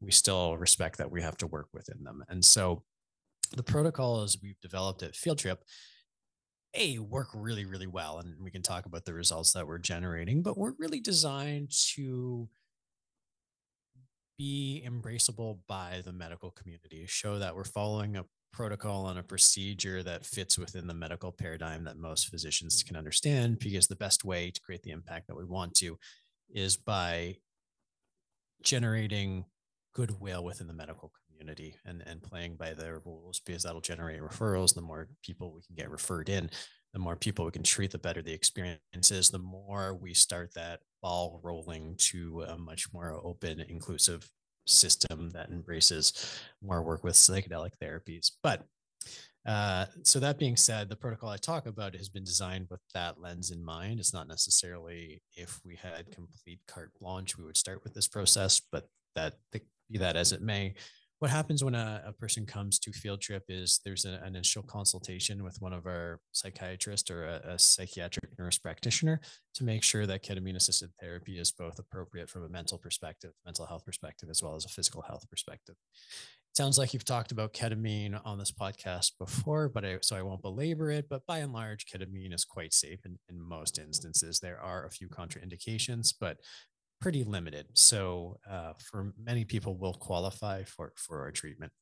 we 0.00 0.10
still 0.10 0.56
respect 0.56 0.98
that 0.98 1.10
we 1.10 1.22
have 1.22 1.36
to 1.38 1.46
work 1.46 1.68
within 1.72 2.02
them. 2.02 2.24
And 2.28 2.44
so, 2.44 2.82
the 3.56 3.62
protocols 3.62 4.38
we've 4.42 4.60
developed 4.60 5.02
at 5.02 5.16
Field 5.16 5.38
Trip 5.38 5.62
a 6.74 6.98
work 6.98 7.28
really 7.34 7.64
really 7.64 7.88
well 7.88 8.18
and 8.18 8.34
we 8.40 8.50
can 8.50 8.62
talk 8.62 8.86
about 8.86 9.04
the 9.04 9.12
results 9.12 9.52
that 9.52 9.66
we're 9.66 9.78
generating 9.78 10.40
but 10.40 10.56
we're 10.56 10.74
really 10.78 11.00
designed 11.00 11.68
to 11.70 12.48
be 14.38 14.82
embraceable 14.88 15.58
by 15.68 16.00
the 16.04 16.12
medical 16.12 16.50
community 16.52 17.04
show 17.06 17.38
that 17.38 17.54
we're 17.54 17.64
following 17.64 18.16
a 18.16 18.24
protocol 18.52 19.08
and 19.08 19.18
a 19.18 19.22
procedure 19.22 20.02
that 20.02 20.26
fits 20.26 20.58
within 20.58 20.86
the 20.86 20.94
medical 20.94 21.32
paradigm 21.32 21.84
that 21.84 21.96
most 21.96 22.28
physicians 22.28 22.82
can 22.82 22.96
understand 22.96 23.58
because 23.58 23.86
the 23.86 23.96
best 23.96 24.24
way 24.24 24.50
to 24.50 24.60
create 24.60 24.82
the 24.82 24.90
impact 24.90 25.26
that 25.28 25.36
we 25.36 25.44
want 25.44 25.74
to 25.74 25.98
is 26.52 26.76
by 26.76 27.36
generating 28.62 29.44
goodwill 29.94 30.44
within 30.44 30.66
the 30.66 30.72
medical 30.72 31.12
community 31.40 31.76
and, 31.84 32.02
and 32.06 32.22
playing 32.22 32.56
by 32.56 32.72
their 32.72 33.00
rules 33.04 33.40
because 33.44 33.62
that'll 33.62 33.80
generate 33.80 34.20
referrals. 34.20 34.74
The 34.74 34.82
more 34.82 35.08
people 35.22 35.52
we 35.52 35.62
can 35.62 35.76
get 35.76 35.90
referred 35.90 36.28
in, 36.28 36.50
the 36.92 36.98
more 36.98 37.16
people 37.16 37.44
we 37.44 37.50
can 37.52 37.62
treat, 37.62 37.92
the 37.92 37.98
better 37.98 38.22
the 38.22 38.32
experience 38.32 39.10
is, 39.10 39.30
the 39.30 39.38
more 39.38 39.94
we 39.94 40.12
start 40.12 40.52
that 40.54 40.80
ball 41.02 41.40
rolling 41.42 41.94
to 41.98 42.42
a 42.42 42.58
much 42.58 42.92
more 42.92 43.20
open, 43.24 43.60
inclusive 43.68 44.28
system 44.66 45.30
that 45.30 45.50
embraces 45.50 46.40
more 46.62 46.82
work 46.82 47.04
with 47.04 47.14
psychedelic 47.14 47.72
therapies. 47.82 48.30
But 48.42 48.64
uh, 49.46 49.86
so 50.02 50.20
that 50.20 50.38
being 50.38 50.56
said, 50.56 50.88
the 50.88 50.96
protocol 50.96 51.30
I 51.30 51.38
talk 51.38 51.66
about 51.66 51.96
has 51.96 52.08
been 52.08 52.24
designed 52.24 52.66
with 52.70 52.80
that 52.94 53.20
lens 53.20 53.50
in 53.50 53.64
mind. 53.64 53.98
It's 53.98 54.12
not 54.12 54.28
necessarily 54.28 55.22
if 55.34 55.60
we 55.64 55.76
had 55.76 56.12
complete 56.12 56.60
carte 56.68 56.92
blanche, 57.00 57.38
we 57.38 57.44
would 57.44 57.56
start 57.56 57.82
with 57.82 57.94
this 57.94 58.08
process, 58.08 58.60
but 58.70 58.88
that 59.14 59.34
be 59.90 59.98
that 59.98 60.16
as 60.16 60.32
it 60.32 60.42
may, 60.42 60.74
what 61.20 61.30
happens 61.30 61.62
when 61.62 61.74
a, 61.74 62.02
a 62.06 62.12
person 62.14 62.46
comes 62.46 62.78
to 62.78 62.92
field 62.92 63.20
trip 63.20 63.44
is 63.48 63.80
there's 63.84 64.06
an 64.06 64.18
initial 64.24 64.62
consultation 64.62 65.44
with 65.44 65.60
one 65.60 65.74
of 65.74 65.86
our 65.86 66.18
psychiatrists 66.32 67.10
or 67.10 67.26
a, 67.26 67.42
a, 67.44 67.58
psychiatric 67.58 68.30
nurse 68.38 68.56
practitioner 68.56 69.20
to 69.54 69.62
make 69.62 69.82
sure 69.82 70.06
that 70.06 70.24
ketamine 70.24 70.56
assisted 70.56 70.90
therapy 70.98 71.38
is 71.38 71.52
both 71.52 71.78
appropriate 71.78 72.30
from 72.30 72.44
a 72.44 72.48
mental 72.48 72.78
perspective 72.78 73.32
mental 73.44 73.66
health 73.66 73.84
perspective 73.84 74.30
as 74.30 74.42
well 74.42 74.56
as 74.56 74.64
a 74.64 74.68
physical 74.68 75.02
health 75.02 75.28
perspective. 75.28 75.76
It 76.50 76.56
sounds 76.56 76.78
like 76.78 76.94
you've 76.94 77.04
talked 77.04 77.32
about 77.32 77.52
ketamine 77.52 78.18
on 78.24 78.38
this 78.38 78.50
podcast 78.50 79.12
before 79.18 79.68
but 79.68 79.84
I, 79.84 79.98
so 80.00 80.16
i 80.16 80.22
won't 80.22 80.42
belabor 80.42 80.90
it 80.90 81.06
but 81.10 81.26
by 81.26 81.38
and 81.38 81.52
large 81.52 81.84
ketamine 81.84 82.32
is 82.32 82.46
quite 82.46 82.72
safe 82.72 83.04
in, 83.04 83.18
in 83.28 83.38
most 83.38 83.78
instances. 83.78 84.40
There 84.40 84.58
are 84.58 84.86
a 84.86 84.90
few 84.90 85.08
contraindications 85.08 86.14
but 86.18 86.38
pretty 87.00 87.24
limited. 87.24 87.66
So 87.74 88.38
uh, 88.48 88.72
for 88.78 89.12
many 89.22 89.44
people 89.44 89.76
will 89.76 89.94
qualify 89.94 90.64
for, 90.64 90.92
for 90.96 91.20
our 91.20 91.30
treatment. 91.30 91.72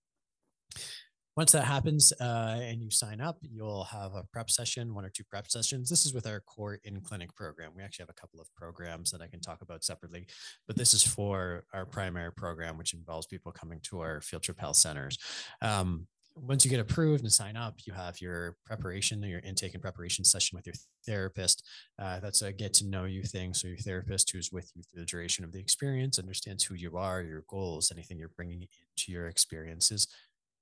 Once 1.36 1.52
that 1.52 1.64
happens 1.64 2.12
uh, 2.20 2.58
and 2.60 2.82
you 2.82 2.90
sign 2.90 3.20
up, 3.20 3.38
you'll 3.42 3.84
have 3.84 4.12
a 4.16 4.24
prep 4.32 4.50
session, 4.50 4.92
one 4.92 5.04
or 5.04 5.08
two 5.08 5.22
prep 5.30 5.48
sessions. 5.48 5.88
This 5.88 6.04
is 6.04 6.12
with 6.12 6.26
our 6.26 6.40
core 6.40 6.80
in 6.82 7.00
clinic 7.00 7.32
program. 7.36 7.70
We 7.76 7.82
actually 7.84 8.04
have 8.04 8.10
a 8.10 8.20
couple 8.20 8.40
of 8.40 8.52
programs 8.56 9.12
that 9.12 9.20
I 9.20 9.28
can 9.28 9.40
talk 9.40 9.62
about 9.62 9.84
separately, 9.84 10.26
but 10.66 10.76
this 10.76 10.94
is 10.94 11.04
for 11.04 11.64
our 11.72 11.86
primary 11.86 12.32
program, 12.32 12.76
which 12.76 12.92
involves 12.92 13.28
people 13.28 13.52
coming 13.52 13.78
to 13.84 14.00
our 14.00 14.20
field 14.20 14.42
trip 14.42 14.58
health 14.58 14.74
centers. 14.74 15.16
Um, 15.62 16.08
once 16.42 16.64
you 16.64 16.70
get 16.70 16.80
approved 16.80 17.22
and 17.22 17.32
sign 17.32 17.56
up, 17.56 17.80
you 17.84 17.92
have 17.92 18.20
your 18.20 18.56
preparation, 18.64 19.22
your 19.22 19.40
intake 19.40 19.74
and 19.74 19.82
preparation 19.82 20.24
session 20.24 20.56
with 20.56 20.66
your 20.66 20.74
therapist. 21.06 21.66
Uh, 21.98 22.20
that's 22.20 22.42
a 22.42 22.52
get 22.52 22.74
to 22.74 22.86
know 22.86 23.04
you 23.04 23.22
thing. 23.22 23.54
So, 23.54 23.68
your 23.68 23.76
therapist 23.78 24.30
who's 24.30 24.52
with 24.52 24.70
you 24.74 24.82
through 24.82 25.02
the 25.02 25.06
duration 25.06 25.44
of 25.44 25.52
the 25.52 25.60
experience 25.60 26.18
understands 26.18 26.64
who 26.64 26.74
you 26.74 26.96
are, 26.96 27.22
your 27.22 27.44
goals, 27.48 27.90
anything 27.92 28.18
you're 28.18 28.30
bringing 28.36 28.62
into 28.62 29.12
your 29.12 29.28
experiences. 29.28 30.08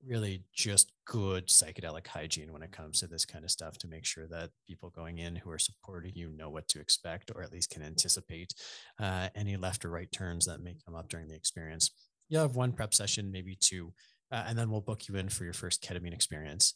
Really, 0.07 0.45
just 0.55 0.93
good 1.07 1.49
psychedelic 1.49 2.07
hygiene 2.07 2.53
when 2.53 2.63
it 2.63 2.71
comes 2.71 3.01
to 3.01 3.07
this 3.07 3.25
kind 3.25 3.45
of 3.45 3.51
stuff 3.51 3.79
to 3.79 3.89
make 3.89 4.05
sure 4.05 4.27
that 4.29 4.51
people 4.67 4.91
going 4.91 5.19
in 5.19 5.37
who 5.37 5.51
are 5.51 5.59
supporting 5.59 6.13
you 6.15 6.31
know 6.37 6.51
what 6.51 6.69
to 6.69 6.81
expect 6.81 7.33
or 7.35 7.43
at 7.43 7.53
least 7.53 7.71
can 7.71 7.83
anticipate 7.83 8.53
uh, 9.01 9.29
any 9.35 9.57
left 9.57 9.85
or 9.85 9.91
right 9.91 10.13
turns 10.13 10.47
that 10.47 10.63
may 10.63 10.77
come 10.85 10.95
up 10.95 11.09
during 11.09 11.29
the 11.29 11.35
experience. 11.35 11.91
You'll 12.29 12.43
have 12.43 12.57
one 12.57 12.73
prep 12.73 12.93
session, 12.93 13.33
maybe 13.33 13.57
two 13.59 13.93
uh, 14.33 14.45
and 14.47 14.59
then 14.59 14.71
we'll 14.71 14.81
book 14.81 15.09
you 15.09 15.17
in 15.17 15.29
for 15.29 15.45
your 15.45 15.53
first 15.53 15.83
ketamine 15.83 16.15
experience. 16.15 16.75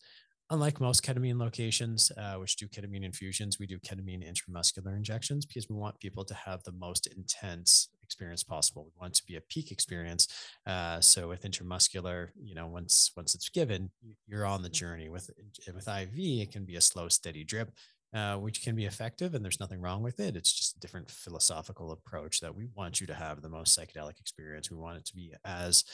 Unlike 0.52 0.80
most 0.80 1.04
ketamine 1.04 1.38
locations, 1.38 2.10
uh, 2.16 2.34
which 2.34 2.56
do 2.56 2.66
ketamine 2.66 3.04
infusions, 3.04 3.60
we 3.60 3.68
do 3.68 3.78
ketamine 3.78 4.28
intramuscular 4.28 4.96
injections 4.96 5.46
because 5.46 5.68
we 5.68 5.76
want 5.76 6.00
people 6.00 6.24
to 6.24 6.34
have 6.34 6.60
the 6.64 6.72
most 6.72 7.06
intense 7.06 7.88
experience 8.02 8.42
possible. 8.42 8.84
We 8.86 9.00
want 9.00 9.14
it 9.14 9.18
to 9.18 9.26
be 9.26 9.36
a 9.36 9.40
peak 9.42 9.70
experience. 9.70 10.26
Uh, 10.66 11.00
so 11.00 11.28
with 11.28 11.44
intramuscular, 11.44 12.30
you 12.42 12.56
know, 12.56 12.66
once 12.66 13.12
once 13.16 13.36
it's 13.36 13.48
given, 13.48 13.90
you're 14.26 14.44
on 14.44 14.62
the 14.62 14.68
journey. 14.68 15.08
With 15.08 15.30
with 15.72 15.86
IV, 15.86 16.10
it 16.16 16.50
can 16.50 16.64
be 16.64 16.74
a 16.74 16.80
slow, 16.80 17.08
steady 17.08 17.44
drip. 17.44 17.70
Uh, 18.12 18.34
which 18.34 18.64
can 18.64 18.74
be 18.74 18.86
effective 18.86 19.36
and 19.36 19.44
there's 19.44 19.60
nothing 19.60 19.80
wrong 19.80 20.02
with 20.02 20.18
it. 20.18 20.34
It's 20.34 20.52
just 20.52 20.76
a 20.76 20.80
different 20.80 21.08
philosophical 21.08 21.92
approach 21.92 22.40
that 22.40 22.52
we 22.52 22.66
want 22.74 23.00
you 23.00 23.06
to 23.06 23.14
have 23.14 23.40
the 23.40 23.48
most 23.48 23.78
psychedelic 23.78 24.18
experience. 24.18 24.68
We 24.68 24.78
want 24.78 24.98
it 24.98 25.04
to 25.04 25.14
be 25.14 25.32
as 25.44 25.84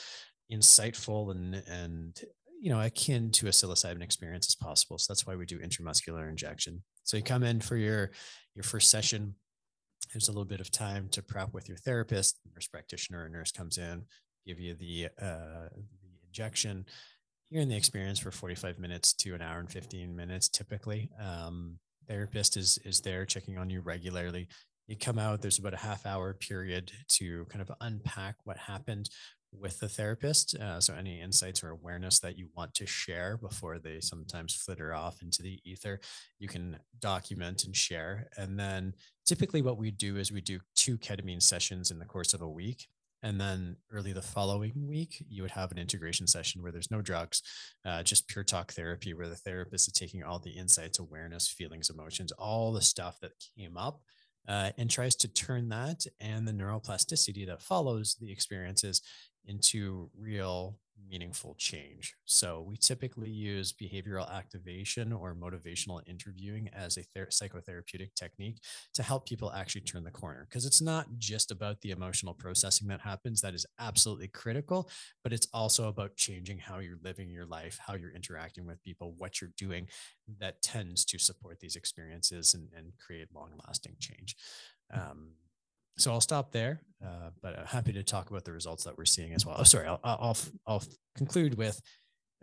insightful 0.51 1.31
and 1.31 1.55
and 1.67 2.21
you 2.59 2.69
know 2.69 2.81
akin 2.81 3.31
to 3.31 3.47
a 3.47 3.51
psilocybin 3.51 4.01
experience 4.01 4.47
as 4.47 4.55
possible. 4.55 4.97
So 4.97 5.13
that's 5.13 5.25
why 5.25 5.35
we 5.35 5.45
do 5.45 5.59
intramuscular 5.59 6.29
injection. 6.29 6.83
So 7.03 7.17
you 7.17 7.23
come 7.23 7.43
in 7.43 7.61
for 7.61 7.75
your 7.75 8.11
your 8.55 8.63
first 8.63 8.89
session. 8.89 9.35
there's 10.13 10.29
a 10.29 10.31
little 10.31 10.45
bit 10.45 10.61
of 10.61 10.71
time 10.71 11.09
to 11.09 11.21
prep 11.21 11.53
with 11.53 11.67
your 11.67 11.77
therapist, 11.77 12.39
nurse 12.53 12.67
practitioner, 12.67 13.25
or 13.25 13.29
nurse 13.29 13.51
comes 13.51 13.77
in, 13.77 14.03
give 14.45 14.59
you 14.59 14.73
the 14.75 15.05
uh, 15.21 15.69
the 15.71 16.27
injection. 16.27 16.85
You're 17.49 17.61
in 17.61 17.69
the 17.69 17.77
experience 17.77 18.19
for 18.19 18.29
45 18.29 18.77
minutes 18.77 19.13
to 19.13 19.33
an 19.33 19.41
hour 19.41 19.59
and 19.59 19.71
15 19.71 20.13
minutes 20.13 20.49
typically. 20.49 21.09
Um, 21.21 21.79
therapist 22.07 22.57
is 22.57 22.79
is 22.83 23.01
there 23.01 23.25
checking 23.25 23.57
on 23.57 23.69
you 23.69 23.81
regularly. 23.81 24.47
You 24.87 24.95
come 24.95 25.19
out, 25.19 25.41
there's 25.41 25.59
about 25.59 25.73
a 25.73 25.77
half 25.77 26.05
hour 26.05 26.33
period 26.33 26.91
to 27.09 27.45
kind 27.45 27.61
of 27.61 27.69
unpack 27.81 28.35
what 28.45 28.57
happened 28.57 29.09
with 29.51 29.79
the 29.79 29.89
therapist. 29.89 30.55
Uh, 30.55 30.79
so, 30.79 30.93
any 30.93 31.21
insights 31.21 31.63
or 31.63 31.69
awareness 31.69 32.19
that 32.19 32.37
you 32.37 32.49
want 32.55 32.73
to 32.75 32.85
share 32.85 33.37
before 33.37 33.79
they 33.79 33.99
sometimes 33.99 34.55
flitter 34.55 34.93
off 34.93 35.21
into 35.21 35.41
the 35.41 35.59
ether, 35.63 35.99
you 36.39 36.47
can 36.47 36.77
document 36.99 37.63
and 37.65 37.75
share. 37.75 38.27
And 38.37 38.59
then, 38.59 38.93
typically, 39.25 39.61
what 39.61 39.77
we 39.77 39.91
do 39.91 40.17
is 40.17 40.31
we 40.31 40.41
do 40.41 40.59
two 40.75 40.97
ketamine 40.97 41.41
sessions 41.41 41.91
in 41.91 41.99
the 41.99 42.05
course 42.05 42.33
of 42.33 42.41
a 42.41 42.49
week. 42.49 42.87
And 43.23 43.41
then 43.41 43.77
early 43.91 44.13
the 44.13 44.21
following 44.21 44.73
week, 44.75 45.25
you 45.27 45.41
would 45.41 45.51
have 45.51 45.71
an 45.71 45.79
integration 45.79 46.27
session 46.27 46.61
where 46.61 46.71
there's 46.71 46.91
no 46.91 47.01
drugs, 47.01 47.41
uh, 47.83 48.03
just 48.03 48.27
pure 48.27 48.43
talk 48.43 48.71
therapy, 48.73 49.15
where 49.15 49.27
the 49.27 49.35
therapist 49.35 49.87
is 49.87 49.93
taking 49.93 50.23
all 50.23 50.37
the 50.37 50.51
insights, 50.51 50.99
awareness, 50.99 51.49
feelings, 51.49 51.89
emotions, 51.89 52.31
all 52.33 52.71
the 52.71 52.81
stuff 52.81 53.19
that 53.21 53.31
came 53.57 53.75
up 53.75 54.01
uh, 54.47 54.71
and 54.77 54.89
tries 54.89 55.15
to 55.15 55.27
turn 55.27 55.69
that 55.69 56.05
and 56.19 56.47
the 56.47 56.51
neuroplasticity 56.51 57.45
that 57.45 57.61
follows 57.61 58.15
the 58.19 58.31
experiences 58.31 59.01
into 59.47 60.09
real 60.17 60.79
meaningful 61.09 61.55
change. 61.57 62.15
So 62.25 62.61
we 62.67 62.75
typically 62.77 63.29
use 63.29 63.73
behavioral 63.73 64.31
activation 64.31 65.13
or 65.13 65.35
motivational 65.35 66.01
interviewing 66.07 66.69
as 66.73 66.97
a 66.97 67.03
ther- 67.03 67.27
psychotherapeutic 67.27 68.13
technique 68.15 68.59
to 68.93 69.03
help 69.03 69.27
people 69.27 69.51
actually 69.53 69.81
turn 69.81 70.03
the 70.03 70.11
corner 70.11 70.45
because 70.49 70.65
it's 70.65 70.81
not 70.81 71.07
just 71.17 71.51
about 71.51 71.81
the 71.81 71.91
emotional 71.91 72.33
processing 72.33 72.87
that 72.89 73.01
happens 73.01 73.41
that 73.41 73.53
is 73.53 73.65
absolutely 73.79 74.27
critical, 74.27 74.89
but 75.23 75.33
it's 75.33 75.47
also 75.53 75.87
about 75.87 76.15
changing 76.15 76.57
how 76.57 76.79
you're 76.79 76.99
living 77.03 77.29
your 77.29 77.45
life, 77.45 77.79
how 77.85 77.93
you're 77.93 78.15
interacting 78.15 78.65
with 78.65 78.83
people, 78.83 79.13
what 79.17 79.39
you're 79.39 79.53
doing 79.57 79.87
that 80.39 80.61
tends 80.61 81.05
to 81.05 81.17
support 81.17 81.59
these 81.59 81.75
experiences 81.75 82.53
and, 82.53 82.69
and 82.75 82.91
create 82.97 83.33
long 83.33 83.51
lasting 83.65 83.95
change. 83.99 84.35
Um, 84.93 85.31
so 85.97 86.11
I'll 86.11 86.21
stop 86.21 86.51
there, 86.51 86.81
uh, 87.03 87.31
but 87.41 87.57
I'm 87.57 87.65
happy 87.65 87.93
to 87.93 88.03
talk 88.03 88.29
about 88.29 88.45
the 88.45 88.51
results 88.51 88.83
that 88.83 88.97
we're 88.97 89.05
seeing 89.05 89.33
as 89.33 89.45
well. 89.45 89.55
Oh, 89.59 89.63
sorry, 89.63 89.87
I'll, 89.87 89.99
I'll, 90.03 90.37
I'll 90.65 90.83
conclude 91.15 91.57
with 91.57 91.81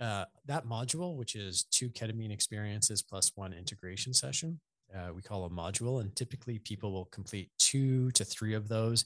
uh, 0.00 0.24
that 0.46 0.66
module, 0.66 1.16
which 1.16 1.36
is 1.36 1.64
two 1.70 1.88
ketamine 1.88 2.32
experiences 2.32 3.02
plus 3.02 3.32
one 3.34 3.52
integration 3.52 4.12
session. 4.12 4.60
Uh, 4.94 5.12
we 5.14 5.22
call 5.22 5.44
a 5.44 5.50
module, 5.50 6.00
and 6.00 6.14
typically 6.14 6.58
people 6.58 6.92
will 6.92 7.06
complete 7.06 7.50
two 7.58 8.10
to 8.12 8.24
three 8.24 8.54
of 8.54 8.68
those 8.68 9.04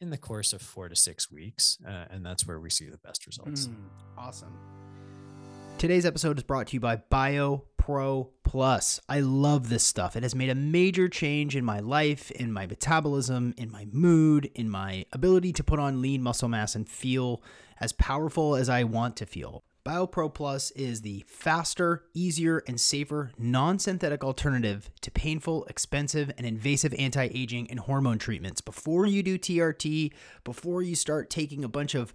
in 0.00 0.10
the 0.10 0.16
course 0.16 0.52
of 0.52 0.62
four 0.62 0.88
to 0.88 0.96
six 0.96 1.30
weeks, 1.30 1.78
uh, 1.86 2.04
and 2.10 2.24
that's 2.24 2.46
where 2.46 2.60
we 2.60 2.70
see 2.70 2.88
the 2.88 2.98
best 2.98 3.26
results. 3.26 3.66
Mm, 3.66 3.74
awesome. 4.16 4.56
Today's 5.78 6.04
episode 6.04 6.38
is 6.38 6.42
brought 6.42 6.66
to 6.66 6.74
you 6.74 6.80
by 6.80 6.96
BioPro 6.96 8.30
Plus. 8.42 9.00
I 9.08 9.20
love 9.20 9.68
this 9.68 9.84
stuff. 9.84 10.16
It 10.16 10.24
has 10.24 10.34
made 10.34 10.50
a 10.50 10.54
major 10.56 11.08
change 11.08 11.54
in 11.54 11.64
my 11.64 11.78
life, 11.78 12.32
in 12.32 12.52
my 12.52 12.66
metabolism, 12.66 13.54
in 13.56 13.70
my 13.70 13.86
mood, 13.92 14.50
in 14.56 14.68
my 14.68 15.06
ability 15.12 15.52
to 15.52 15.62
put 15.62 15.78
on 15.78 16.02
lean 16.02 16.20
muscle 16.20 16.48
mass 16.48 16.74
and 16.74 16.88
feel 16.88 17.44
as 17.78 17.92
powerful 17.92 18.56
as 18.56 18.68
I 18.68 18.82
want 18.82 19.14
to 19.18 19.26
feel. 19.26 19.62
BioPro 19.86 20.34
Plus 20.34 20.72
is 20.72 21.02
the 21.02 21.24
faster, 21.28 22.06
easier, 22.12 22.64
and 22.66 22.80
safer 22.80 23.30
non 23.38 23.78
synthetic 23.78 24.24
alternative 24.24 24.90
to 25.02 25.12
painful, 25.12 25.64
expensive, 25.66 26.32
and 26.36 26.44
invasive 26.44 26.92
anti 26.98 27.30
aging 27.32 27.70
and 27.70 27.78
hormone 27.78 28.18
treatments. 28.18 28.60
Before 28.60 29.06
you 29.06 29.22
do 29.22 29.38
TRT, 29.38 30.12
before 30.42 30.82
you 30.82 30.96
start 30.96 31.30
taking 31.30 31.62
a 31.62 31.68
bunch 31.68 31.94
of 31.94 32.12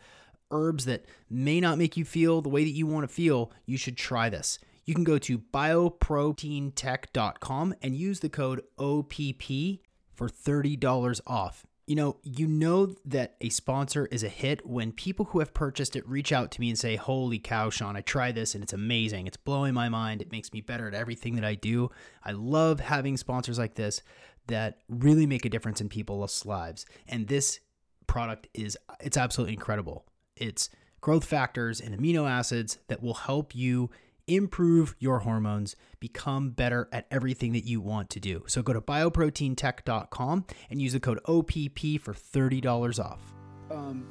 herbs 0.54 0.86
that 0.86 1.04
may 1.30 1.60
not 1.60 1.78
make 1.78 1.98
you 1.98 2.06
feel 2.06 2.42
the 2.42 2.48
way 2.50 2.64
that 2.64 2.70
you 2.70 2.88
want 2.88 3.04
to 3.04 3.14
feel, 3.14 3.52
you 3.66 3.78
should 3.78 3.98
try 3.98 4.30
this. 4.30 4.60
You 4.86 4.94
can 4.94 5.04
go 5.04 5.18
to 5.18 5.38
bioproteintech.com 5.38 7.76
and 7.82 7.96
use 7.96 8.20
the 8.20 8.30
code 8.30 8.62
OPP 8.78 9.82
for 10.14 10.30
$30 10.30 11.22
off. 11.26 11.66
You 11.86 11.96
know, 11.96 12.16
you 12.24 12.48
know 12.48 12.96
that 13.06 13.36
a 13.42 13.50
sponsor 13.50 14.06
is 14.06 14.24
a 14.24 14.30
hit 14.30 14.66
when 14.66 14.94
people 14.94 15.26
who 15.26 15.40
have 15.40 15.54
purchased 15.54 15.98
it 15.98 16.08
reach 16.08 16.32
out 16.32 16.50
to 16.52 16.62
me 16.62 16.70
and 16.70 16.80
say, 16.80 16.96
Holy 16.96 17.40
cow, 17.40 17.70
Sean, 17.70 17.98
I 17.98 18.02
tried 18.02 18.36
this 18.36 18.56
and 18.56 18.64
it's 18.64 18.72
amazing. 18.72 19.28
It's 19.28 19.36
blowing 19.36 19.74
my 19.74 19.90
mind. 19.90 20.22
It 20.22 20.32
makes 20.32 20.54
me 20.54 20.62
better 20.62 20.88
at 20.88 20.94
everything 20.94 21.36
that 21.36 21.44
I 21.44 21.56
do. 21.56 21.92
I 22.24 22.32
love 22.32 22.80
having 22.80 23.18
sponsors 23.18 23.60
like 23.60 23.76
this 23.76 24.02
that 24.48 24.78
really 24.88 25.26
make 25.26 25.46
a 25.46 25.50
difference 25.50 25.82
in 25.82 25.90
people's 25.90 26.46
lives. 26.46 26.86
And 27.08 27.28
this 27.28 27.60
product 28.08 28.48
is, 28.54 28.78
it's 29.02 29.18
absolutely 29.18 29.54
incredible. 29.54 30.06
It's 30.36 30.70
growth 31.02 31.26
factors 31.26 31.82
and 31.82 31.98
amino 31.98 32.30
acids 32.30 32.78
that 32.88 33.04
will 33.04 33.14
help 33.14 33.54
you 33.56 33.90
improve 34.28 34.96
your 35.00 35.20
hormones, 35.20 35.76
become 36.00 36.52
better 36.52 36.88
at 36.92 37.08
everything 37.12 37.54
that 37.54 37.66
you 37.66 37.82
want 37.82 38.10
to 38.12 38.20
do. 38.20 38.44
So 38.48 38.62
go 38.62 38.74
to 38.74 38.82
bioproteintech.com 38.82 40.46
and 40.70 40.82
use 40.82 40.94
the 40.94 41.00
code 41.00 41.20
OPP 41.26 42.02
for 42.02 42.14
$30 42.14 43.04
off. 43.04 43.22
Um, 43.70 44.08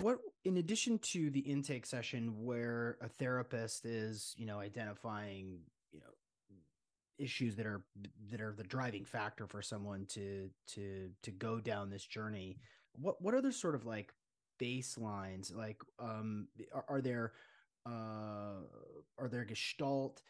what 0.00 0.18
in 0.44 0.56
addition 0.56 0.98
to 0.98 1.30
the 1.30 1.40
intake 1.40 1.86
session 1.86 2.44
where 2.44 2.96
a 3.00 3.08
therapist 3.08 3.84
is, 3.84 4.34
you 4.36 4.46
know, 4.46 4.58
identifying, 4.58 5.60
you 5.92 6.00
know, 6.00 6.06
issues 7.18 7.54
that 7.56 7.66
are 7.66 7.82
that 8.30 8.40
are 8.40 8.52
the 8.52 8.64
driving 8.64 9.04
factor 9.04 9.46
for 9.46 9.62
someone 9.62 10.06
to 10.06 10.50
to 10.66 11.10
to 11.22 11.30
go 11.30 11.60
down 11.60 11.90
this 11.90 12.04
journey, 12.04 12.58
what 12.92 13.22
what 13.22 13.34
other 13.34 13.52
sort 13.52 13.74
of 13.74 13.86
like 13.86 14.12
baselines? 14.60 15.54
Like, 15.54 15.80
um, 15.98 16.48
are, 16.72 16.84
are 16.88 17.00
there 17.00 17.32
uh, 17.86 18.62
are 19.18 19.28
there 19.28 19.44
gestalt 19.44 20.22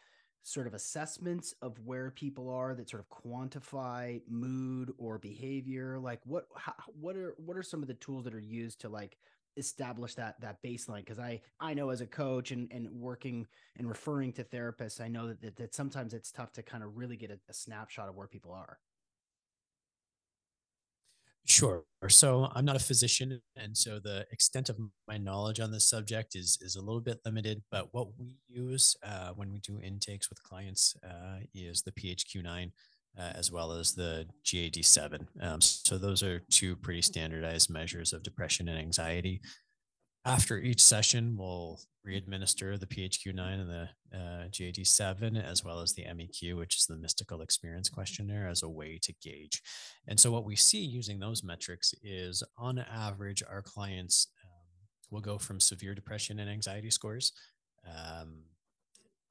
sort 0.45 0.67
of 0.67 0.73
assessments 0.73 1.53
of 1.61 1.79
where 1.85 2.11
people 2.11 2.49
are 2.49 2.75
that 2.75 2.89
sort 2.89 3.01
of 3.01 3.09
quantify 3.09 4.21
mood 4.27 4.91
or 4.97 5.17
behavior? 5.17 5.99
Like, 5.99 6.19
what 6.25 6.47
how, 6.55 6.73
what 6.99 7.15
are 7.15 7.35
what 7.37 7.57
are 7.57 7.63
some 7.63 7.81
of 7.81 7.87
the 7.87 7.93
tools 7.95 8.23
that 8.25 8.33
are 8.33 8.39
used 8.39 8.81
to 8.81 8.89
like 8.89 9.17
establish 9.57 10.15
that 10.15 10.39
that 10.41 10.61
baseline 10.63 10.97
because 10.99 11.19
i 11.19 11.39
i 11.59 11.75
know 11.75 11.89
as 11.89 12.01
a 12.01 12.07
coach 12.07 12.51
and 12.51 12.71
and 12.71 12.89
working 12.89 13.45
and 13.77 13.87
referring 13.87 14.33
to 14.33 14.43
therapists 14.43 14.99
i 14.99 15.07
know 15.07 15.27
that 15.27 15.41
that, 15.41 15.55
that 15.55 15.75
sometimes 15.75 16.13
it's 16.13 16.31
tough 16.31 16.51
to 16.51 16.63
kind 16.63 16.83
of 16.83 16.97
really 16.97 17.15
get 17.15 17.29
a, 17.29 17.37
a 17.47 17.53
snapshot 17.53 18.09
of 18.09 18.15
where 18.15 18.27
people 18.27 18.51
are 18.51 18.79
Sure. 21.45 21.83
So 22.07 22.49
I'm 22.53 22.65
not 22.65 22.75
a 22.75 22.79
physician, 22.79 23.41
and 23.55 23.75
so 23.75 23.99
the 23.99 24.25
extent 24.31 24.69
of 24.69 24.77
my 25.07 25.17
knowledge 25.17 25.59
on 25.59 25.71
this 25.71 25.87
subject 25.89 26.35
is 26.35 26.57
is 26.61 26.75
a 26.75 26.81
little 26.81 27.01
bit 27.01 27.19
limited. 27.25 27.61
But 27.71 27.89
what 27.93 28.07
we 28.17 28.37
use 28.47 28.95
uh, 29.05 29.29
when 29.35 29.51
we 29.51 29.59
do 29.59 29.79
intakes 29.79 30.29
with 30.29 30.43
clients 30.43 30.95
uh, 31.05 31.39
is 31.53 31.81
the 31.81 31.91
PHQ-9 31.91 32.71
uh, 33.17 33.31
as 33.35 33.51
well 33.51 33.71
as 33.71 33.93
the 33.93 34.25
GAD-7. 34.43 35.27
Um, 35.41 35.61
so 35.61 35.97
those 35.97 36.23
are 36.23 36.41
two 36.49 36.75
pretty 36.75 37.01
standardized 37.01 37.69
measures 37.69 38.13
of 38.13 38.23
depression 38.23 38.67
and 38.67 38.77
anxiety 38.79 39.41
after 40.25 40.57
each 40.57 40.81
session, 40.81 41.35
we'll 41.37 41.79
re-administer 42.03 42.77
the 42.77 42.85
PHQ-9 42.85 43.61
and 43.61 43.69
the 43.69 43.89
uh, 44.17 44.43
GAD-7, 44.51 45.43
as 45.43 45.63
well 45.63 45.79
as 45.79 45.93
the 45.93 46.03
MEQ, 46.03 46.57
which 46.57 46.77
is 46.77 46.85
the 46.85 46.95
mystical 46.95 47.41
experience 47.41 47.89
questionnaire, 47.89 48.47
as 48.47 48.63
a 48.63 48.69
way 48.69 48.97
to 49.01 49.13
gauge. 49.21 49.61
And 50.07 50.19
so, 50.19 50.31
what 50.31 50.45
we 50.45 50.55
see 50.55 50.81
using 50.83 51.19
those 51.19 51.43
metrics 51.43 51.93
is, 52.03 52.43
on 52.57 52.79
average, 52.79 53.43
our 53.49 53.61
clients 53.61 54.27
um, 54.43 54.87
will 55.11 55.21
go 55.21 55.37
from 55.37 55.59
severe 55.59 55.93
depression 55.93 56.39
and 56.39 56.49
anxiety 56.49 56.89
scores 56.89 57.33
um, 57.85 58.43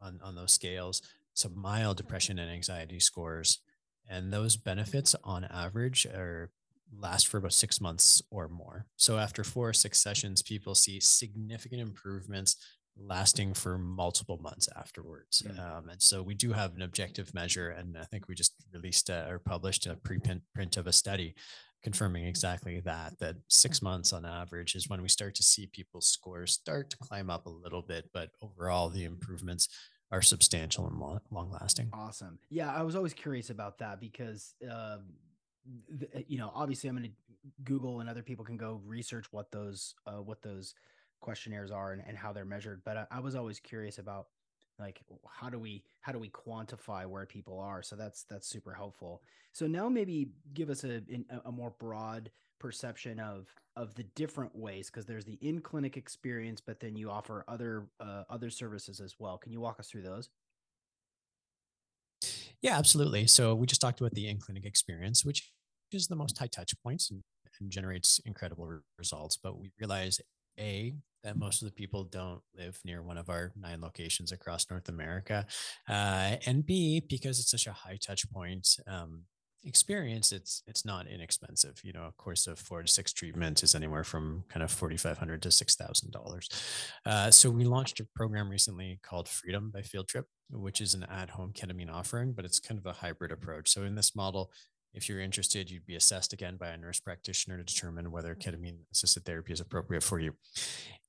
on 0.01 0.21
on 0.23 0.35
those 0.35 0.53
scales 0.53 1.03
to 1.37 1.49
mild 1.49 1.97
depression 1.97 2.39
and 2.39 2.51
anxiety 2.51 3.01
scores, 3.01 3.61
and 4.09 4.33
those 4.33 4.57
benefits, 4.57 5.15
on 5.25 5.45
average, 5.45 6.05
are 6.07 6.51
last 6.99 7.29
for 7.29 7.39
about 7.39 7.53
six 7.53 7.81
months 7.81 8.23
or 8.31 8.49
more. 8.49 8.87
So 8.97 9.19
after 9.19 9.45
four 9.45 9.69
or 9.71 9.73
six 9.73 9.99
sessions, 9.99 10.43
people 10.43 10.75
see 10.75 11.01
significant 11.01 11.81
improvements 11.81 12.57
lasting 12.97 13.55
for 13.55 13.79
multiple 13.79 14.39
months 14.43 14.69
afterwards. 14.77 15.43
Mm. 15.43 15.59
Um, 15.59 15.89
and 15.89 16.03
so 16.03 16.23
we 16.23 16.35
do 16.35 16.53
have 16.53 16.75
an 16.75 16.83
objective 16.83 17.33
measure, 17.33 17.71
and 17.71 17.97
I 17.97 18.05
think 18.05 18.29
we 18.29 18.35
just 18.35 18.55
released 18.73 19.09
a, 19.09 19.27
or 19.31 19.39
published 19.39 19.87
a 19.87 19.95
preprint 19.95 20.43
print 20.55 20.77
of 20.77 20.87
a 20.87 20.93
study 20.93 21.35
confirming 21.83 22.27
exactly 22.27 22.81
that 22.81 23.19
that 23.19 23.37
six 23.49 23.83
months 23.83 24.13
on 24.13 24.25
average 24.25 24.75
is 24.75 24.89
when 24.89 25.03
we 25.03 25.09
start 25.09 25.35
to 25.35 25.43
see 25.43 25.67
people's 25.67 26.07
scores 26.07 26.53
start 26.53 26.91
to 26.91 26.97
climb 26.99 27.29
up 27.29 27.47
a 27.47 27.51
little 27.51 27.83
bit 27.83 28.09
but 28.15 28.31
overall 28.41 28.89
the 28.89 29.05
improvements 29.05 29.69
are 30.11 30.23
substantial 30.23 30.87
and 30.87 30.99
long, 30.99 31.21
long 31.31 31.51
lasting 31.51 31.89
awesome 31.93 32.39
yeah 32.51 32.73
i 32.73 32.83
was 32.83 32.95
always 32.95 33.13
curious 33.13 33.51
about 33.51 33.79
that 33.79 34.01
because 34.01 34.55
um, 34.71 35.03
uh, 36.15 36.21
you 36.27 36.39
know, 36.39 36.51
obviously 36.55 36.89
I'm 36.89 36.97
going 36.97 37.11
to 37.11 37.17
Google 37.65 38.01
and 38.01 38.09
other 38.09 38.23
people 38.23 38.45
can 38.45 38.57
go 38.57 38.81
research 38.85 39.27
what 39.31 39.51
those 39.51 39.95
uh, 40.07 40.23
what 40.23 40.43
those 40.43 40.75
questionnaires 41.21 41.71
are 41.71 41.93
and, 41.93 42.03
and 42.07 42.17
how 42.17 42.33
they're 42.33 42.45
measured. 42.45 42.83
But 42.85 42.97
I, 42.97 43.07
I, 43.11 43.21
was 43.21 43.35
always 43.35 43.61
curious 43.61 43.99
about 43.99 44.27
like 44.79 45.01
how 45.29 45.49
do 45.49 45.59
we 45.59 45.85
how 46.01 46.13
do 46.13 46.19
we 46.19 46.31
quantify 46.31 47.07
where 47.07 47.27
people 47.27 47.59
are? 47.59 47.83
So 47.83 47.97
that's 47.97 48.25
that's 48.25 48.49
super 48.49 48.73
helpful. 48.73 49.23
So 49.53 49.67
now 49.67 49.89
maybe 49.89 50.31
give 50.55 50.71
us 50.71 50.85
a 50.85 51.03
a 51.45 51.53
more 51.53 51.75
broad 51.79 52.31
perception 52.59 53.19
of 53.19 53.49
of 53.75 53.95
the 53.95 54.05
different 54.15 54.55
ways 54.55 54.89
because 54.89 55.07
there's 55.07 55.25
the 55.25 55.39
in 55.41 55.61
clinic 55.61 55.97
experience 55.97 56.61
but 56.61 56.79
then 56.79 56.95
you 56.95 57.11
offer 57.11 57.45
other 57.49 57.89
uh, 58.01 58.23
other 58.31 58.51
services 58.51 59.01
as 59.01 59.17
well. 59.19 59.39
Can 59.39 59.53
you 59.53 59.61
walk 59.61 59.81
us 59.81 59.89
through 59.89 60.03
those 60.03 60.29
yeah 62.63 62.79
absolutely. 62.79 63.27
So 63.27 63.55
we 63.55 63.67
just 63.67 63.81
talked 63.81 64.01
about 64.01 64.13
the 64.13 64.29
in 64.29 64.39
clinic 64.39 64.65
experience 64.65 65.25
which 65.25 65.51
is 65.93 66.07
the 66.07 66.17
most 66.17 66.39
high 66.39 66.47
touch 66.47 66.73
points 66.83 67.11
and, 67.11 67.23
and 67.61 67.71
generates 67.71 68.19
incredible 68.25 68.81
results 68.99 69.37
but 69.37 69.59
we 69.59 69.71
realize 69.79 70.21
a 70.59 70.95
that 71.23 71.39
most 71.39 71.63
of 71.63 71.69
the 71.69 71.73
people 71.73 72.05
don't 72.05 72.41
live 72.57 72.79
near 72.85 73.03
one 73.03 73.17
of 73.17 73.29
our 73.29 73.53
nine 73.57 73.81
locations 73.81 74.33
across 74.33 74.69
North 74.71 74.89
America, 74.89 75.47
uh, 75.89 76.37
and 76.47 76.67
B 76.67 77.03
because 77.09 77.39
it's 77.39 77.51
such 77.51 77.67
a 77.67 77.73
high 77.73 77.99
touch 78.01 78.29
point 78.33 78.69
um, 78.89 79.23
experience, 79.65 80.33
it's 80.33 80.63
it's 80.67 80.85
not 80.85 81.07
inexpensive. 81.07 81.81
You 81.83 81.93
know, 81.93 82.05
a 82.05 82.13
course 82.13 82.47
of 82.47 82.59
four 82.59 82.83
to 82.83 82.89
six 82.89 83.13
treatments 83.13 83.63
is 83.63 83.75
anywhere 83.75 84.05
from 84.05 84.45
kind 84.49 84.63
of 84.63 84.71
forty 84.71 84.97
five 84.97 85.19
hundred 85.19 85.43
to 85.43 85.51
six 85.51 85.75
thousand 85.75 86.15
uh, 86.15 86.19
dollars. 86.19 86.49
So 87.31 87.51
we 87.51 87.65
launched 87.65 88.01
a 88.01 88.07
program 88.15 88.49
recently 88.49 89.01
called 89.03 89.29
Freedom 89.29 89.71
by 89.73 89.83
Field 89.83 90.09
Trip, 90.09 90.27
which 90.51 90.81
is 90.81 90.95
an 90.95 91.05
at 91.05 91.31
home 91.31 91.53
ketamine 91.53 91.93
offering, 91.93 92.33
but 92.33 92.45
it's 92.45 92.61
kind 92.61 92.79
of 92.79 92.87
a 92.87 92.93
hybrid 92.93 93.33
approach. 93.33 93.71
So 93.71 93.85
in 93.85 93.95
this 93.95 94.15
model, 94.15 94.51
if 94.95 95.09
you're 95.09 95.21
interested, 95.21 95.71
you'd 95.71 95.87
be 95.87 95.97
assessed 95.97 96.33
again 96.33 96.57
by 96.57 96.69
a 96.69 96.77
nurse 96.77 97.01
practitioner 97.01 97.59
to 97.59 97.65
determine 97.65 98.11
whether 98.11 98.35
ketamine 98.35 98.79
assisted 98.93 99.25
therapy 99.25 99.53
is 99.53 99.61
appropriate 99.61 100.03
for 100.03 100.21
you. 100.21 100.35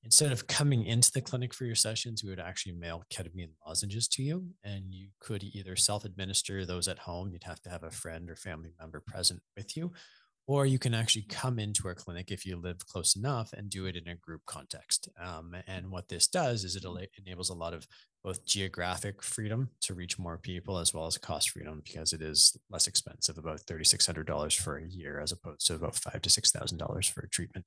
Instead 0.02 0.32
of 0.32 0.46
coming 0.46 0.84
into 0.84 1.10
the 1.12 1.20
clinic 1.20 1.54
for 1.54 1.64
your 1.64 1.74
sessions, 1.74 2.22
we 2.22 2.30
would 2.30 2.40
actually 2.40 2.72
mail 2.72 3.04
ketamine 3.12 3.50
lozenges 3.66 4.08
to 4.08 4.22
you, 4.22 4.46
and 4.62 4.92
you 4.92 5.08
could 5.20 5.42
either 5.42 5.76
self 5.76 6.04
administer 6.04 6.64
those 6.64 6.88
at 6.88 6.98
home. 6.98 7.30
You'd 7.32 7.44
have 7.44 7.60
to 7.62 7.70
have 7.70 7.82
a 7.82 7.90
friend 7.90 8.30
or 8.30 8.36
family 8.36 8.72
member 8.78 9.00
present 9.00 9.40
with 9.56 9.76
you, 9.76 9.92
or 10.46 10.66
you 10.66 10.78
can 10.78 10.94
actually 10.94 11.24
come 11.28 11.58
into 11.58 11.88
our 11.88 11.94
clinic 11.94 12.30
if 12.30 12.44
you 12.44 12.56
live 12.56 12.86
close 12.86 13.16
enough 13.16 13.52
and 13.54 13.70
do 13.70 13.86
it 13.86 13.96
in 13.96 14.08
a 14.08 14.16
group 14.16 14.42
context. 14.46 15.08
Um, 15.22 15.56
and 15.66 15.90
what 15.90 16.08
this 16.08 16.26
does 16.26 16.64
is 16.64 16.76
it 16.76 16.84
enables 17.18 17.48
a 17.48 17.54
lot 17.54 17.72
of 17.72 17.86
both 18.24 18.46
geographic 18.46 19.22
freedom 19.22 19.68
to 19.82 19.92
reach 19.92 20.18
more 20.18 20.38
people 20.38 20.78
as 20.78 20.94
well 20.94 21.06
as 21.06 21.18
cost 21.18 21.50
freedom 21.50 21.82
because 21.84 22.14
it 22.14 22.22
is 22.22 22.56
less 22.70 22.86
expensive, 22.86 23.36
about 23.36 23.60
$3,600 23.66 24.58
for 24.58 24.78
a 24.78 24.86
year 24.86 25.20
as 25.20 25.30
opposed 25.30 25.66
to 25.66 25.74
about 25.74 25.94
five 25.94 26.22
to 26.22 26.30
$6,000 26.30 27.10
for 27.10 27.20
a 27.20 27.28
treatment. 27.28 27.66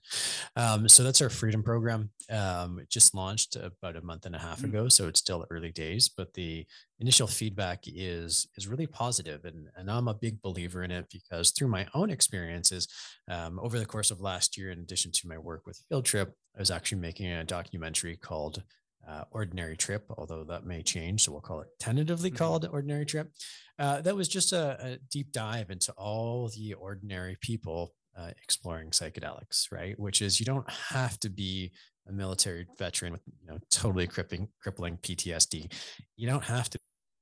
Um, 0.56 0.90
so 0.90 1.04
that's 1.04 1.22
our 1.22 1.30
freedom 1.30 1.62
program. 1.62 2.10
Um, 2.32 2.80
it 2.80 2.90
just 2.90 3.14
launched 3.14 3.56
about 3.56 3.96
a 3.96 4.02
month 4.02 4.26
and 4.26 4.36
a 4.36 4.40
half 4.40 4.62
mm. 4.62 4.66
ago. 4.66 4.88
So 4.88 5.08
it's 5.08 5.20
still 5.20 5.46
early 5.52 5.72
days, 5.72 6.10
but 6.10 6.34
the 6.34 6.66
initial 7.00 7.28
feedback 7.28 7.84
is, 7.86 8.48
is 8.58 8.68
really. 8.68 8.88
And, 8.98 9.68
and 9.76 9.92
I'm 9.92 10.08
a 10.08 10.14
big 10.14 10.42
believer 10.42 10.84
in 10.84 10.90
it 10.90 11.06
because 11.12 11.52
through 11.52 11.68
my 11.68 11.86
own 11.94 12.10
experiences 12.10 12.88
um, 13.30 13.60
over 13.60 13.78
the 13.78 13.86
course 13.86 14.10
of 14.10 14.22
last 14.22 14.58
year, 14.58 14.72
in 14.72 14.80
addition 14.80 15.12
to 15.12 15.28
my 15.28 15.38
work 15.38 15.68
with 15.68 15.80
Field 15.88 16.06
Trip, 16.06 16.34
I 16.56 16.60
was 16.60 16.72
actually 16.72 17.00
making 17.00 17.28
a 17.28 17.44
documentary 17.44 18.16
called 18.16 18.64
uh, 19.08 19.24
ordinary 19.32 19.78
trip, 19.78 20.06
although 20.18 20.44
that 20.44 20.66
may 20.66 20.84
change. 20.84 21.24
So 21.24 21.32
we'll 21.32 21.42
call 21.42 21.62
it 21.62 21.68
tentatively 21.80 22.30
mm-hmm. 22.30 22.38
called 22.38 22.68
ordinary 22.72 23.06
trip. 23.06 23.32
Uh, 23.80 24.02
that 24.02 24.16
was 24.16 24.28
just 24.28 24.54
a, 24.54 24.78
a, 24.82 24.98
deep 25.12 25.32
dive 25.32 25.70
into 25.70 25.92
all 25.94 26.50
the 26.50 26.74
ordinary 26.74 27.38
people 27.42 27.94
uh, 28.18 28.32
exploring 28.44 28.90
psychedelics, 28.90 29.72
right? 29.72 29.98
Which 30.00 30.22
is 30.22 30.40
you 30.40 30.46
don't 30.46 30.70
have 30.70 31.20
to 31.20 31.30
be 31.30 31.72
a 32.10 32.12
military 32.12 32.66
veteran 32.78 33.14
with 33.14 33.22
you 33.42 33.48
know 33.48 33.60
totally 33.70 34.08
crippling 34.08 34.48
crippling 34.62 34.98
PTSD. 34.98 35.72
You 36.16 36.28
don't 36.28 36.44
have 36.44 36.70
to 36.72 36.80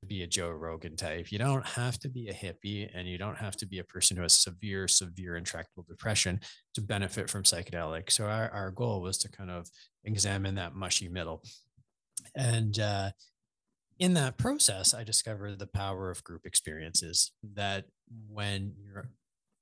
be 0.08 0.24
a 0.24 0.28
Joe 0.28 0.52
Rogan 0.52 0.96
type. 0.96 1.32
You 1.32 1.40
don't 1.40 1.66
have 1.66 1.98
to 2.00 2.10
be 2.10 2.30
a 2.30 2.34
hippie 2.34 2.90
and 2.94 3.08
you 3.08 3.18
don't 3.18 3.38
have 3.38 3.56
to 3.58 3.66
be 3.66 3.80
a 3.80 3.84
person 3.84 4.16
who 4.16 4.24
has 4.24 4.34
severe, 4.34 4.88
severe 4.88 5.36
intractable 5.36 5.86
depression 5.88 6.40
to 6.76 6.82
benefit 6.82 7.30
from 7.30 7.44
psychedelics. 7.44 8.12
So 8.12 8.26
our, 8.26 8.50
our 8.52 8.72
goal 8.72 9.02
was 9.02 9.18
to 9.20 9.30
kind 9.30 9.50
of 9.50 9.68
examine 10.04 10.56
that 10.56 10.76
mushy 10.76 11.10
middle. 11.10 11.42
And 12.36 12.80
uh, 12.80 13.12
in 14.00 14.14
that 14.16 14.38
process, 14.38 14.94
I 14.94 15.04
discovered 15.04 15.60
the 15.60 15.68
power 15.68 16.10
of 16.10 16.24
group 16.24 16.46
experiences 16.46 17.32
that 17.56 17.86
when 18.28 18.74
you're 18.78 19.10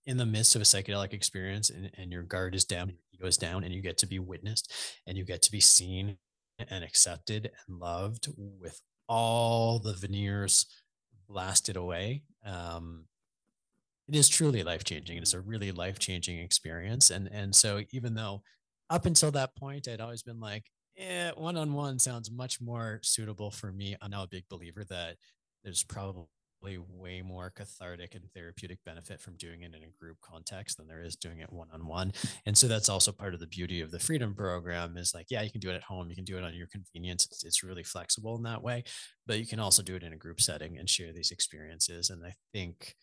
in 0.06 0.18
the 0.18 0.26
midst 0.26 0.56
of 0.56 0.62
a 0.62 0.66
psychedelic 0.66 1.14
experience 1.14 1.70
and, 1.70 1.90
and 1.98 2.12
your 2.12 2.24
guard 2.24 2.56
is 2.56 2.66
down, 2.66 2.90
your 2.90 2.98
ego 3.14 3.28
is 3.28 3.38
down, 3.38 3.64
and 3.64 3.74
you 3.74 3.82
get 3.82 3.98
to 4.00 4.08
be 4.08 4.20
witnessed 4.20 4.72
and 5.08 5.18
you 5.18 5.24
get 5.24 5.42
to 5.44 5.52
be 5.52 5.60
seen 5.60 6.18
and 6.60 6.84
accepted 6.84 7.52
and 7.68 7.80
loved 7.80 8.28
with 8.38 8.82
all 9.08 9.80
the 9.80 9.94
veneers 9.94 10.66
blasted 11.28 11.76
away. 11.76 12.24
Um, 12.46 13.06
it 14.08 14.16
is 14.16 14.28
truly 14.28 14.64
life 14.64 14.84
changing. 14.84 15.18
It's 15.18 15.34
a 15.34 15.40
really 15.40 15.72
life 15.72 16.00
changing 16.00 16.40
experience. 16.40 17.10
And 17.10 17.30
and 17.32 17.56
so 17.56 17.82
even 17.92 18.16
though 18.16 18.44
up 18.90 19.06
until 19.06 19.32
that 19.32 19.56
point 19.56 19.88
I'd 19.88 20.02
always 20.02 20.24
been 20.24 20.40
like, 20.40 20.66
one 21.36 21.58
on 21.58 21.74
one 21.74 22.00
sounds 22.00 22.32
much 22.32 22.62
more 22.62 23.00
suitable 23.04 23.52
for 23.52 23.72
me. 23.72 23.96
I'm 24.02 24.12
now 24.12 24.24
a 24.24 24.28
big 24.28 24.46
believer 24.50 24.84
that 24.86 25.18
there's 25.64 25.84
probably 25.84 26.28
way 26.64 27.22
more 27.22 27.52
cathartic 27.54 28.16
and 28.16 28.24
therapeutic 28.34 28.80
benefit 28.86 29.22
from 29.22 29.36
doing 29.36 29.64
it 29.64 29.74
in 29.76 29.84
a 29.84 30.00
group 30.00 30.18
context 30.22 30.78
than 30.78 30.88
there 30.88 31.02
is 31.02 31.16
doing 31.16 31.40
it 31.40 31.52
one 31.52 31.68
on 31.74 31.86
one. 31.88 32.14
And 32.46 32.58
so 32.58 32.68
that's 32.68 32.90
also 32.90 33.12
part 33.12 33.34
of 33.34 33.40
the 33.40 33.48
beauty 33.48 33.82
of 33.82 33.92
the 33.92 34.00
freedom 34.00 34.34
program 34.34 34.96
is 34.96 35.14
like, 35.14 35.28
yeah, 35.30 35.42
you 35.42 35.52
can 35.52 35.60
do 35.60 35.70
it 35.70 35.76
at 35.76 35.84
home, 35.84 36.10
you 36.10 36.16
can 36.16 36.24
do 36.24 36.38
it 36.38 36.44
on 36.44 36.54
your 36.54 36.68
convenience. 36.68 37.26
It's, 37.26 37.44
it's 37.44 37.64
really 37.64 37.84
flexible 37.84 38.38
in 38.38 38.44
that 38.44 38.64
way, 38.64 38.84
but 39.28 39.40
you 39.40 39.46
can 39.46 39.60
also 39.60 39.84
do 39.84 39.96
it 39.96 40.04
in 40.04 40.14
a 40.14 40.18
group 40.18 40.40
setting 40.40 40.78
and 40.78 40.90
share 40.90 41.12
these 41.12 41.32
experiences. 41.32 42.10
And 42.10 42.26
I 42.26 42.34
think 42.54 42.96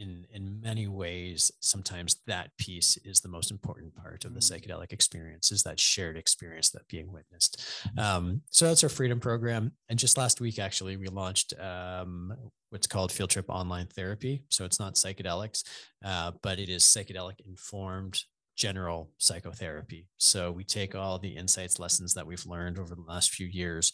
in 0.00 0.26
in 0.32 0.60
many 0.60 0.88
ways 0.88 1.52
sometimes 1.60 2.16
that 2.26 2.50
piece 2.58 2.96
is 3.04 3.20
the 3.20 3.28
most 3.28 3.50
important 3.50 3.94
part 3.94 4.24
of 4.24 4.34
the 4.34 4.40
mm. 4.40 4.50
psychedelic 4.50 4.92
experience 4.92 5.52
is 5.52 5.62
that 5.62 5.78
shared 5.78 6.16
experience 6.16 6.70
that 6.70 6.88
being 6.88 7.12
witnessed. 7.12 7.64
Um, 7.96 8.42
so 8.50 8.66
that's 8.66 8.82
our 8.82 8.88
freedom 8.88 9.20
program. 9.20 9.72
And 9.88 9.98
just 9.98 10.18
last 10.18 10.40
week 10.40 10.58
actually 10.58 10.96
we 10.96 11.06
launched 11.08 11.54
um, 11.60 12.34
what's 12.70 12.86
called 12.86 13.12
field 13.12 13.30
trip 13.30 13.46
online 13.48 13.86
therapy. 13.86 14.42
So 14.48 14.64
it's 14.64 14.80
not 14.80 14.94
psychedelics 14.94 15.62
uh, 16.04 16.32
but 16.42 16.58
it 16.58 16.68
is 16.68 16.82
psychedelic 16.82 17.40
informed 17.46 18.24
general 18.60 19.10
psychotherapy. 19.16 20.06
So 20.18 20.52
we 20.52 20.64
take 20.64 20.94
all 20.94 21.18
the 21.18 21.34
insights, 21.34 21.78
lessons 21.78 22.12
that 22.12 22.26
we've 22.26 22.44
learned 22.44 22.78
over 22.78 22.94
the 22.94 23.00
last 23.08 23.30
few 23.30 23.46
years 23.46 23.90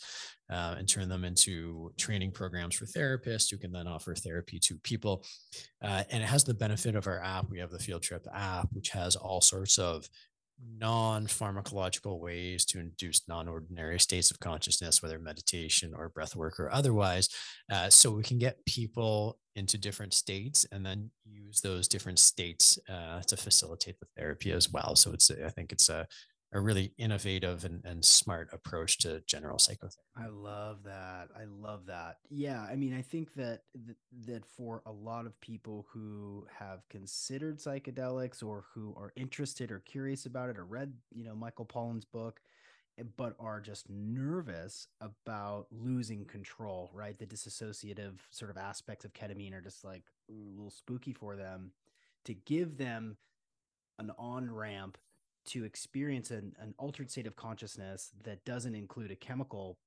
uh, 0.50 0.74
and 0.76 0.88
turn 0.88 1.09
them 1.09 1.24
into 1.24 1.92
training 1.96 2.33
programs 2.33 2.74
for 2.74 2.85
therapists 2.85 3.48
who 3.48 3.59
can 3.59 3.70
then 3.70 3.87
offer 3.87 4.12
therapy 4.16 4.59
to 4.59 4.76
people. 4.79 5.24
Uh, 5.81 6.02
and 6.11 6.20
it 6.20 6.26
has 6.26 6.42
the 6.42 6.52
benefit 6.52 6.96
of 6.96 7.07
our 7.07 7.22
app. 7.22 7.48
We 7.48 7.61
have 7.61 7.70
the 7.70 7.79
Field 7.79 8.02
Trip 8.02 8.26
app, 8.35 8.66
which 8.72 8.88
has 8.88 9.14
all 9.14 9.40
sorts 9.40 9.79
of 9.79 10.09
non 10.79 11.27
pharmacological 11.27 12.21
ways 12.21 12.64
to 12.66 12.79
induce 12.79 13.23
non 13.29 13.49
ordinary 13.49 13.99
states 13.99 14.31
of 14.31 14.40
consciousness, 14.40 15.03
whether 15.03 15.19
meditation 15.19 15.92
or 15.95 16.09
breath 16.09 16.37
work 16.37 16.59
or 16.59 16.73
otherwise. 16.73 17.29
Uh, 17.71 17.88
so 17.90 18.11
we 18.11 18.23
can 18.23 18.38
get 18.38 18.64
people 18.66 19.38
into 19.55 19.79
different 19.79 20.12
states 20.12 20.66
and 20.73 20.85
then 20.85 21.11
use 21.25 21.61
those 21.61 21.88
different 21.88 22.19
states 22.19 22.79
uh, 22.88 23.21
to 23.23 23.37
facilitate 23.37 23.99
the 24.01 24.07
therapy 24.16 24.53
as 24.53 24.71
well. 24.71 24.95
So 24.95 25.12
it's, 25.12 25.31
I 25.31 25.49
think 25.51 25.73
it's 25.73 25.88
a, 25.88 26.07
a 26.57 26.61
really 26.61 26.92
innovative 26.97 27.66
and, 27.66 27.85
and 27.85 28.03
smart 28.03 28.49
approach 28.51 28.97
to 28.99 29.23
general 29.27 29.59
psychotherapy. 29.59 30.01
I 30.16 30.29
love 30.29 30.85
that. 30.85 31.29
I 31.38 31.45
love 31.45 31.85
that. 31.87 32.16
Yeah, 32.31 32.62
I 32.62 32.77
mean, 32.77 32.95
I 32.95 33.03
think 33.03 33.35
that 33.35 33.64
that 34.27 34.47
for 34.47 34.83
a 34.87 34.92
lot 34.92 35.27
of 35.27 35.38
people 35.42 35.87
who 35.92 36.47
have 36.59 36.88
considered 36.88 37.59
psychedelics 37.59 38.42
or 38.42 38.64
who 38.73 38.95
are 38.97 39.12
interested 39.16 39.71
or 39.71 39.81
curious 39.81 40.25
about 40.25 40.49
it 40.49 40.57
or 40.57 40.64
read, 40.64 40.95
you 41.14 41.25
know, 41.25 41.35
Michael 41.35 41.66
Pollan's 41.66 42.07
book, 42.07 42.40
eh, 42.99 43.03
but 43.19 43.37
are 43.38 43.61
just 43.61 43.90
nervous 43.90 44.88
about 45.03 45.66
losing 45.71 46.25
control, 46.25 46.90
right? 46.95 47.19
The 47.19 47.27
disassociative 47.27 48.14
sort 48.31 48.51
of 48.51 48.57
aspects 48.57 49.05
of 49.05 49.12
ketamine 49.12 49.53
are 49.53 49.61
just 49.61 49.85
like 49.85 50.05
a 50.31 50.33
little 50.33 50.71
spooky 50.71 51.12
for 51.12 51.37
them. 51.37 51.73
To 52.25 52.35
give 52.35 52.79
them 52.79 53.19
an 53.99 54.11
on 54.19 54.51
ramp 54.51 54.99
to 55.46 55.64
experience 55.64 56.30
an, 56.30 56.54
an 56.61 56.74
altered 56.78 57.11
state 57.11 57.26
of 57.26 57.37
consciousness 57.37 58.11
that 58.24 58.44
doesn't 58.44 58.74
include 58.74 59.11
a 59.11 59.16
chemical 59.16 59.78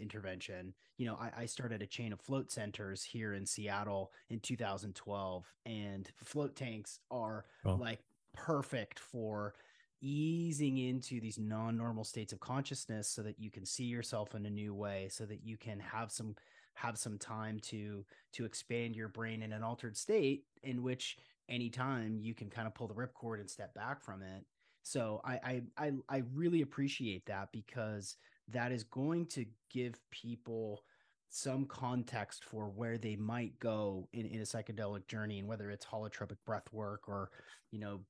intervention. 0.00 0.74
You 0.98 1.06
know, 1.06 1.18
I, 1.20 1.42
I, 1.42 1.46
started 1.46 1.82
a 1.82 1.86
chain 1.86 2.12
of 2.12 2.20
float 2.20 2.52
centers 2.52 3.02
here 3.02 3.34
in 3.34 3.44
Seattle 3.44 4.12
in 4.30 4.38
2012, 4.40 5.52
and 5.66 6.10
float 6.22 6.54
tanks 6.54 7.00
are 7.10 7.44
oh. 7.64 7.74
like 7.74 8.00
perfect 8.32 8.98
for 8.98 9.54
easing 10.00 10.78
into 10.78 11.20
these 11.20 11.38
non-normal 11.38 12.04
states 12.04 12.32
of 12.32 12.40
consciousness 12.40 13.08
so 13.08 13.22
that 13.22 13.38
you 13.38 13.50
can 13.50 13.64
see 13.64 13.84
yourself 13.84 14.34
in 14.34 14.44
a 14.44 14.50
new 14.50 14.74
way 14.74 15.08
so 15.10 15.24
that 15.24 15.42
you 15.42 15.56
can 15.56 15.80
have 15.80 16.12
some 16.12 16.34
have 16.74 16.98
some 16.98 17.16
time 17.16 17.58
to 17.60 18.04
to 18.32 18.44
expand 18.44 18.94
your 18.94 19.08
brain 19.08 19.42
in 19.42 19.52
an 19.52 19.62
altered 19.62 19.96
state 19.96 20.44
in 20.62 20.82
which 20.82 21.16
anytime 21.48 22.18
you 22.18 22.34
can 22.34 22.50
kind 22.50 22.66
of 22.66 22.74
pull 22.74 22.88
the 22.88 22.94
ripcord 22.94 23.40
and 23.40 23.48
step 23.48 23.72
back 23.72 24.02
from 24.02 24.20
it 24.20 24.44
so 24.84 25.20
I, 25.24 25.32
I 25.32 25.62
I 25.78 25.92
I 26.08 26.22
really 26.34 26.60
appreciate 26.62 27.24
that 27.26 27.48
because 27.52 28.16
that 28.48 28.70
is 28.70 28.84
going 28.84 29.26
to 29.26 29.46
give 29.70 29.94
people 30.10 30.84
some 31.30 31.64
context 31.64 32.44
for 32.44 32.68
where 32.68 32.98
they 32.98 33.16
might 33.16 33.58
go 33.58 34.06
in, 34.12 34.26
in 34.26 34.40
a 34.40 34.44
psychedelic 34.44 35.08
journey 35.08 35.38
and 35.40 35.48
whether 35.48 35.70
it's 35.70 35.86
holotropic 35.86 36.36
breath 36.46 36.70
work 36.70 37.08
or 37.08 37.30
you 37.72 37.78
know 37.80 38.00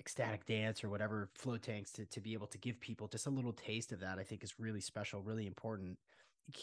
ecstatic 0.00 0.44
dance 0.44 0.82
or 0.82 0.88
whatever 0.90 1.30
float 1.34 1.62
tanks 1.62 1.92
to, 1.92 2.04
to 2.06 2.20
be 2.20 2.32
able 2.32 2.48
to 2.48 2.58
give 2.58 2.80
people 2.80 3.06
just 3.06 3.26
a 3.26 3.30
little 3.30 3.52
taste 3.52 3.92
of 3.92 4.00
that 4.00 4.18
i 4.18 4.24
think 4.24 4.42
is 4.42 4.58
really 4.58 4.80
special 4.80 5.22
really 5.22 5.46
important. 5.46 5.96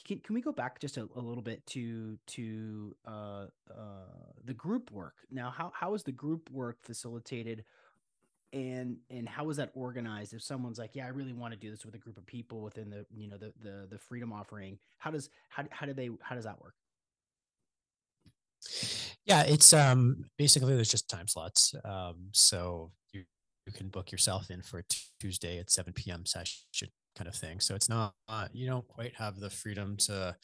Can, 0.05 0.19
can 0.19 0.35
we 0.35 0.41
go 0.41 0.51
back 0.51 0.79
just 0.79 0.97
a, 0.97 1.07
a 1.15 1.21
little 1.21 1.41
bit 1.41 1.65
to 1.67 2.17
to 2.27 2.95
uh, 3.07 3.45
uh, 3.71 4.33
the 4.43 4.53
group 4.53 4.91
work? 4.91 5.15
Now 5.31 5.49
how, 5.51 5.71
how 5.73 5.93
is 5.93 6.03
the 6.03 6.11
group 6.11 6.49
work 6.51 6.77
facilitated 6.83 7.63
and 8.53 8.97
and 9.09 9.27
how 9.27 9.49
is 9.49 9.57
that 9.57 9.71
organized? 9.73 10.33
If 10.33 10.41
someone's 10.41 10.79
like 10.79 10.95
yeah 10.95 11.05
i 11.05 11.09
really 11.09 11.33
want 11.33 11.53
to 11.53 11.59
do 11.59 11.69
this 11.69 11.85
with 11.85 11.95
a 11.95 11.97
group 11.97 12.17
of 12.17 12.25
people 12.25 12.61
within 12.61 12.89
the 12.89 13.05
you 13.15 13.27
know 13.27 13.37
the 13.37 13.53
the, 13.61 13.87
the 13.89 13.97
freedom 13.97 14.33
offering 14.33 14.77
how 14.97 15.11
does 15.11 15.29
how, 15.49 15.63
how 15.71 15.85
do 15.85 15.93
they 15.93 16.09
how 16.21 16.35
does 16.35 16.45
that 16.45 16.59
work? 16.61 16.73
Yeah 19.25 19.43
it's 19.43 19.73
um 19.73 20.25
basically 20.37 20.75
there's 20.75 20.89
just 20.89 21.09
time 21.09 21.27
slots 21.27 21.73
um 21.85 22.29
so 22.31 22.91
you 23.13 23.23
you 23.65 23.73
can 23.73 23.89
book 23.89 24.11
yourself 24.11 24.49
in 24.49 24.61
for 24.61 24.79
a 24.79 24.83
tuesday 25.19 25.59
at 25.59 25.69
7 25.69 25.93
p.m 25.93 26.25
session 26.25 26.89
kind 27.15 27.27
of 27.27 27.35
thing 27.35 27.59
so 27.59 27.75
it's 27.75 27.89
not 27.89 28.13
uh, 28.27 28.47
you 28.53 28.67
don't 28.67 28.87
quite 28.87 29.13
have 29.15 29.39
the 29.39 29.49
freedom 29.49 29.97
to 29.97 30.35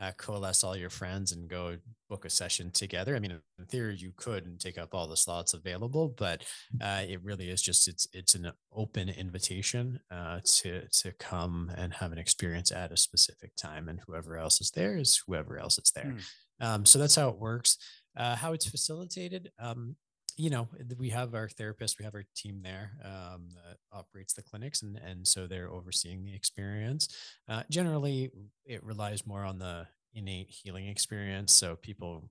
uh, 0.00 0.12
coalesce 0.16 0.64
all 0.64 0.76
your 0.76 0.90
friends 0.90 1.32
and 1.32 1.48
go 1.48 1.76
book 2.08 2.24
a 2.24 2.30
session 2.30 2.70
together. 2.70 3.14
I 3.14 3.18
mean, 3.18 3.40
in 3.58 3.64
theory, 3.66 3.96
you 3.96 4.12
could 4.16 4.44
and 4.46 4.60
take 4.60 4.78
up 4.78 4.94
all 4.94 5.06
the 5.06 5.16
slots 5.16 5.54
available, 5.54 6.08
but 6.08 6.44
uh, 6.80 7.02
it 7.08 7.22
really 7.22 7.48
is 7.48 7.62
just 7.62 7.88
it's 7.88 8.08
it's 8.12 8.34
an 8.34 8.50
open 8.72 9.08
invitation 9.08 10.00
uh, 10.10 10.40
to 10.44 10.86
to 10.88 11.12
come 11.18 11.70
and 11.76 11.92
have 11.94 12.12
an 12.12 12.18
experience 12.18 12.72
at 12.72 12.92
a 12.92 12.96
specific 12.96 13.54
time, 13.56 13.88
and 13.88 14.00
whoever 14.06 14.36
else 14.36 14.60
is 14.60 14.70
there 14.70 14.96
is 14.96 15.22
whoever 15.26 15.58
else 15.58 15.78
is 15.78 15.92
there. 15.94 16.14
Mm. 16.16 16.22
Um, 16.60 16.86
so 16.86 16.98
that's 16.98 17.16
how 17.16 17.28
it 17.28 17.38
works. 17.38 17.78
Uh, 18.16 18.36
how 18.36 18.52
it's 18.52 18.68
facilitated. 18.68 19.50
Um, 19.58 19.96
you 20.36 20.50
know, 20.50 20.68
we 20.98 21.10
have 21.10 21.34
our 21.34 21.48
therapist, 21.48 21.98
we 21.98 22.04
have 22.04 22.14
our 22.14 22.24
team 22.34 22.60
there 22.62 22.92
um, 23.04 23.48
that 23.54 23.78
operates 23.92 24.32
the 24.34 24.42
clinics, 24.42 24.82
and 24.82 24.96
and 24.96 25.26
so 25.26 25.46
they're 25.46 25.70
overseeing 25.70 26.24
the 26.24 26.34
experience. 26.34 27.08
Uh, 27.48 27.62
generally, 27.70 28.30
it 28.64 28.82
relies 28.84 29.26
more 29.26 29.44
on 29.44 29.58
the 29.58 29.86
innate 30.14 30.50
healing 30.50 30.88
experience. 30.88 31.52
So 31.52 31.76
people 31.76 32.30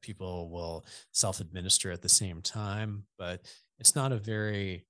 people 0.00 0.50
will 0.50 0.84
self 1.12 1.40
administer 1.40 1.90
at 1.90 2.02
the 2.02 2.08
same 2.08 2.42
time, 2.42 3.04
but 3.18 3.40
it's 3.78 3.94
not 3.96 4.12
a 4.12 4.16
very 4.16 4.86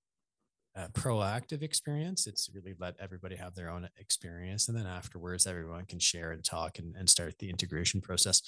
proactive 0.95 1.63
experience. 1.63 2.27
It's 2.27 2.51
really 2.55 2.75
let 2.79 2.95
everybody 2.99 3.37
have 3.37 3.55
their 3.55 3.71
own 3.71 3.89
experience. 3.99 4.69
And 4.69 4.77
then 4.77 4.87
afterwards, 4.87 5.47
everyone 5.47 5.85
can 5.85 5.99
share 5.99 6.33
and 6.33 6.43
talk 6.43 6.79
and, 6.79 6.95
and 6.97 7.09
start 7.09 7.39
the 7.39 7.51
integration 7.51 8.01
process. 8.01 8.43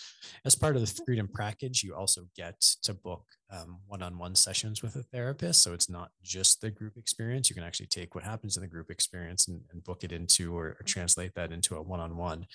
As 0.44 0.54
part 0.54 0.76
of 0.76 0.80
the 0.80 1.02
Freedom 1.04 1.28
package, 1.28 1.82
you 1.82 1.94
also 1.94 2.22
get 2.34 2.60
to 2.82 2.94
book 2.94 3.24
one 3.86 4.02
on 4.02 4.18
one 4.18 4.34
sessions 4.34 4.82
with 4.82 4.96
a 4.96 5.02
therapist. 5.02 5.62
So 5.62 5.72
it's 5.72 5.88
not 5.88 6.10
just 6.22 6.60
the 6.60 6.70
group 6.70 6.96
experience. 6.96 7.48
You 7.48 7.54
can 7.54 7.64
actually 7.64 7.86
take 7.86 8.14
what 8.14 8.24
happens 8.24 8.56
in 8.56 8.62
the 8.62 8.68
group 8.68 8.90
experience 8.90 9.48
and, 9.48 9.60
and 9.72 9.84
book 9.84 10.04
it 10.04 10.12
into 10.12 10.56
or, 10.56 10.76
or, 10.80 10.82
translate 10.84 11.34
that 11.34 11.52
into 11.52 11.76
a 11.76 11.82
one 11.82 12.00
on 12.00 12.16
one 12.16 12.46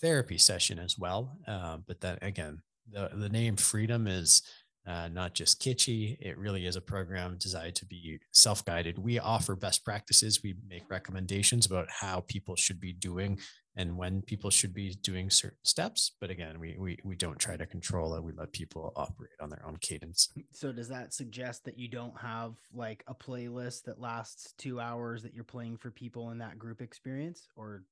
therapy 0.00 0.38
session 0.38 0.78
as 0.78 0.98
well. 0.98 1.38
Uh, 1.46 1.78
but 1.86 2.00
that, 2.00 2.18
again, 2.22 2.60
the, 2.90 3.10
the 3.14 3.28
name 3.28 3.56
Freedom 3.56 4.06
is 4.06 4.42
uh, 4.86 5.08
not 5.08 5.34
just 5.34 5.62
kitschy. 5.62 6.16
It 6.20 6.38
really 6.38 6.66
is 6.66 6.76
a 6.76 6.80
program 6.80 7.36
designed 7.38 7.74
to 7.76 7.86
be 7.86 8.18
self 8.32 8.64
guided. 8.64 8.98
We 8.98 9.18
offer 9.18 9.56
best 9.56 9.84
practices, 9.84 10.42
we 10.42 10.54
make 10.68 10.90
recommendations 10.90 11.66
about 11.66 11.90
how 11.90 12.24
people 12.28 12.56
should 12.56 12.80
be 12.80 12.92
doing 12.92 13.38
and 13.76 13.96
when 13.96 14.22
people 14.22 14.50
should 14.50 14.72
be 14.72 14.94
doing 15.02 15.30
certain 15.30 15.58
steps. 15.64 16.12
But 16.20 16.30
again, 16.30 16.60
we, 16.60 16.76
we, 16.78 16.98
we 17.02 17.16
don't 17.16 17.38
try 17.38 17.56
to 17.56 17.66
control 17.66 18.14
it. 18.14 18.22
We 18.22 18.32
let 18.32 18.52
people 18.52 18.92
operate 18.94 19.32
on 19.40 19.50
their 19.50 19.64
own 19.66 19.78
cadence. 19.80 20.28
So, 20.52 20.70
does 20.70 20.88
that 20.88 21.12
suggest 21.12 21.64
that 21.64 21.78
you 21.78 21.88
don't 21.88 22.18
have 22.20 22.54
like 22.72 23.02
a 23.06 23.14
playlist 23.14 23.84
that 23.84 24.00
lasts 24.00 24.54
two 24.58 24.80
hours 24.80 25.22
that 25.22 25.34
you're 25.34 25.44
playing 25.44 25.78
for 25.78 25.90
people 25.90 26.30
in 26.30 26.38
that 26.38 26.58
group 26.58 26.80
experience? 26.80 27.48
Or 27.56 27.82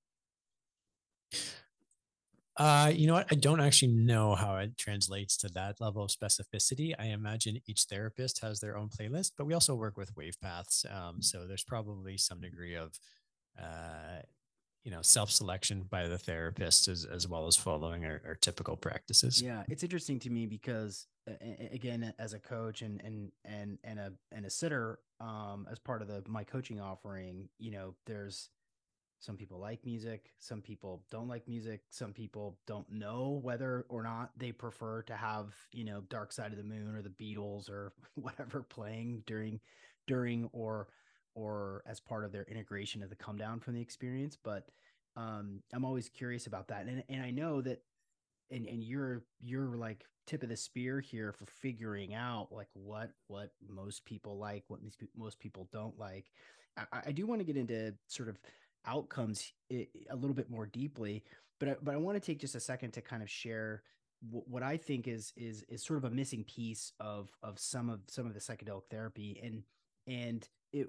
uh, 2.57 2.93
you 2.95 3.07
know 3.07 3.15
what? 3.15 3.29
I 3.31 3.35
don't 3.35 3.61
actually 3.61 3.93
know 3.93 4.35
how 4.35 4.57
it 4.57 4.77
translates 4.77 5.37
to 5.39 5.49
that 5.51 5.81
level 5.81 6.05
of 6.05 6.11
specificity. 6.11 6.95
I 6.99 7.07
imagine 7.07 7.61
each 7.67 7.85
therapist 7.85 8.41
has 8.43 8.61
their 8.61 8.77
own 8.77 8.89
playlist, 8.89 9.33
but 9.39 9.47
we 9.47 9.55
also 9.55 9.75
work 9.75 9.97
with 9.97 10.15
Wavepaths. 10.15 10.85
Um, 10.95 11.23
so 11.23 11.47
there's 11.47 11.65
probably 11.65 12.19
some 12.19 12.41
degree 12.41 12.75
of, 12.75 12.93
uh, 13.59 14.21
you 14.85 14.91
know, 14.91 15.01
self-selection 15.01 15.85
by 15.89 16.09
the 16.09 16.19
therapist 16.19 16.89
as, 16.89 17.07
as 17.07 17.27
well 17.27 17.47
as 17.47 17.57
following 17.57 18.05
our, 18.05 18.21
our 18.27 18.35
typical 18.35 18.77
practices. 18.77 19.41
Yeah, 19.41 19.63
it's 19.69 19.83
interesting 19.83 20.19
to 20.21 20.31
me 20.31 20.47
because 20.47 21.07
uh, 21.31 21.35
again, 21.73 22.13
as 22.19 22.33
a 22.35 22.39
coach 22.39 22.83
and 22.83 23.01
and 23.03 23.31
and 23.45 23.79
and 23.85 23.99
a 23.99 24.13
and 24.33 24.45
a 24.45 24.51
sitter, 24.51 24.99
um, 25.21 25.67
as 25.71 25.79
part 25.79 26.03
of 26.03 26.09
the 26.09 26.23
my 26.27 26.45
coaching 26.45 26.81
offering, 26.81 27.49
you 27.59 27.71
know, 27.71 27.95
there's 28.07 28.51
some 29.23 29.37
people 29.37 29.61
like 29.61 29.87
music. 29.87 30.33
Some 30.41 30.61
people 30.61 31.05
don't 31.09 31.29
like 31.29 31.47
music. 31.47 31.83
Some 31.91 32.13
people 32.13 32.59
don't 32.67 32.91
know 32.91 33.39
whether 33.41 33.87
or 33.89 34.03
not 34.03 34.33
they 34.37 34.51
prefer 34.51 35.03
to 35.03 35.15
have, 35.15 35.55
you 35.73 35.85
know, 35.85 36.03
Dark 36.09 36.33
Side 36.33 36.51
of 36.51 36.59
the 36.59 36.65
Moon 36.65 36.97
or 36.97 37.03
the 37.03 37.09
Beatles 37.09 37.71
or 37.71 37.93
whatever 38.17 38.63
playing 38.63 39.23
during, 39.25 39.61
during 40.09 40.51
or, 40.53 40.89
or 41.37 41.85
as 41.87 42.01
part 42.01 42.25
of 42.25 42.33
their 42.33 42.43
integration 42.51 43.01
of 43.01 43.11
the 43.11 43.17
come 43.17 43.37
down 43.37 43.61
from 43.61 43.75
the 43.75 43.81
experience. 43.81 44.37
But 44.43 44.67
um, 45.17 45.61
I'm 45.73 45.85
always 45.85 46.09
curious 46.09 46.49
about 46.49 46.67
that. 46.69 46.87
And, 46.87 47.05
and 47.09 47.23
I 47.23 47.31
know 47.31 47.61
that, 47.61 47.81
and, 48.51 48.67
and 48.67 48.83
you're, 48.83 49.23
you're 49.41 49.77
like 49.77 50.05
tip 50.27 50.43
of 50.43 50.49
the 50.49 50.57
spear 50.57 50.99
here 50.99 51.33
for 51.33 51.47
figuring 51.47 52.13
out 52.13 52.49
like 52.51 52.69
what, 52.75 53.13
what 53.29 53.53
most 53.69 54.05
people 54.05 54.37
like, 54.37 54.65
what 54.67 54.81
most 55.17 55.39
people 55.39 55.69
don't 55.73 55.97
like. 55.97 56.27
I, 56.77 57.03
I 57.07 57.13
do 57.13 57.25
want 57.25 57.41
to 57.41 57.45
get 57.45 57.57
into 57.57 57.95
sort 58.09 58.29
of 58.29 58.39
outcomes 58.87 59.53
a 59.71 59.89
little 60.15 60.35
bit 60.35 60.51
more 60.51 60.67
deeply. 60.67 61.25
But 61.61 61.85
but 61.85 61.95
I 61.95 61.99
want 61.99 62.17
to 62.17 62.21
take 62.21 62.41
just 62.41 62.55
a 62.55 62.61
second 62.61 62.93
to 62.93 63.01
kind 63.01 63.23
of 63.23 63.31
share 63.31 63.83
what 64.31 64.63
I 64.63 64.77
think 64.77 65.09
is 65.09 65.33
is 65.37 65.65
is 65.69 65.85
sort 65.85 65.99
of 65.99 66.05
a 66.05 66.11
missing 66.11 66.45
piece 66.45 66.93
of 67.01 67.31
of 67.43 67.59
some 67.59 67.91
of 67.91 68.01
some 68.09 68.27
of 68.27 68.35
the 68.35 68.41
psychedelic 68.41 68.85
therapy 68.91 69.41
and 69.43 69.63
and 70.07 70.49
it 70.73 70.89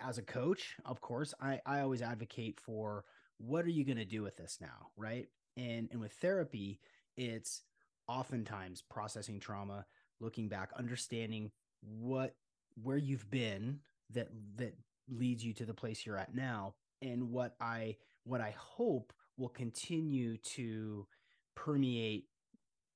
as 0.00 0.18
a 0.18 0.22
coach, 0.22 0.76
of 0.84 1.00
course, 1.00 1.34
I 1.40 1.60
I 1.64 1.80
always 1.80 2.02
advocate 2.02 2.60
for 2.60 3.04
what 3.38 3.64
are 3.64 3.70
you 3.70 3.84
going 3.84 3.98
to 3.98 4.04
do 4.04 4.22
with 4.22 4.36
this 4.36 4.58
now, 4.60 4.88
right? 4.96 5.28
And 5.56 5.88
and 5.90 6.00
with 6.00 6.12
therapy, 6.12 6.80
it's 7.16 7.62
oftentimes 8.08 8.82
processing 8.82 9.40
trauma, 9.40 9.86
looking 10.20 10.48
back, 10.48 10.70
understanding 10.76 11.50
what 11.82 12.34
where 12.82 12.98
you've 12.98 13.30
been 13.30 13.80
that 14.10 14.28
that 14.56 14.74
leads 15.08 15.44
you 15.44 15.52
to 15.54 15.64
the 15.64 15.74
place 15.74 16.04
you're 16.04 16.18
at 16.18 16.34
now 16.34 16.74
and 17.02 17.30
what 17.30 17.54
I 17.60 17.96
what 18.24 18.40
I 18.40 18.54
hope 18.58 19.12
will 19.36 19.48
continue 19.48 20.36
to 20.38 21.06
permeate 21.54 22.26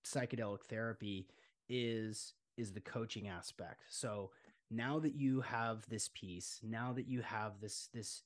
psychedelic 0.05 0.63
therapy 0.65 1.27
is 1.69 2.35
is 2.57 2.73
the 2.73 2.81
coaching 2.81 3.29
aspect. 3.29 3.85
So 3.89 4.31
now 4.71 4.99
that 5.01 5.15
you 5.15 5.41
have 5.41 5.89
this 5.89 6.09
piece, 6.15 6.61
now 6.63 6.93
that 6.93 7.07
you 7.07 7.23
have 7.23 7.61
this 7.61 7.89
this 7.93 8.23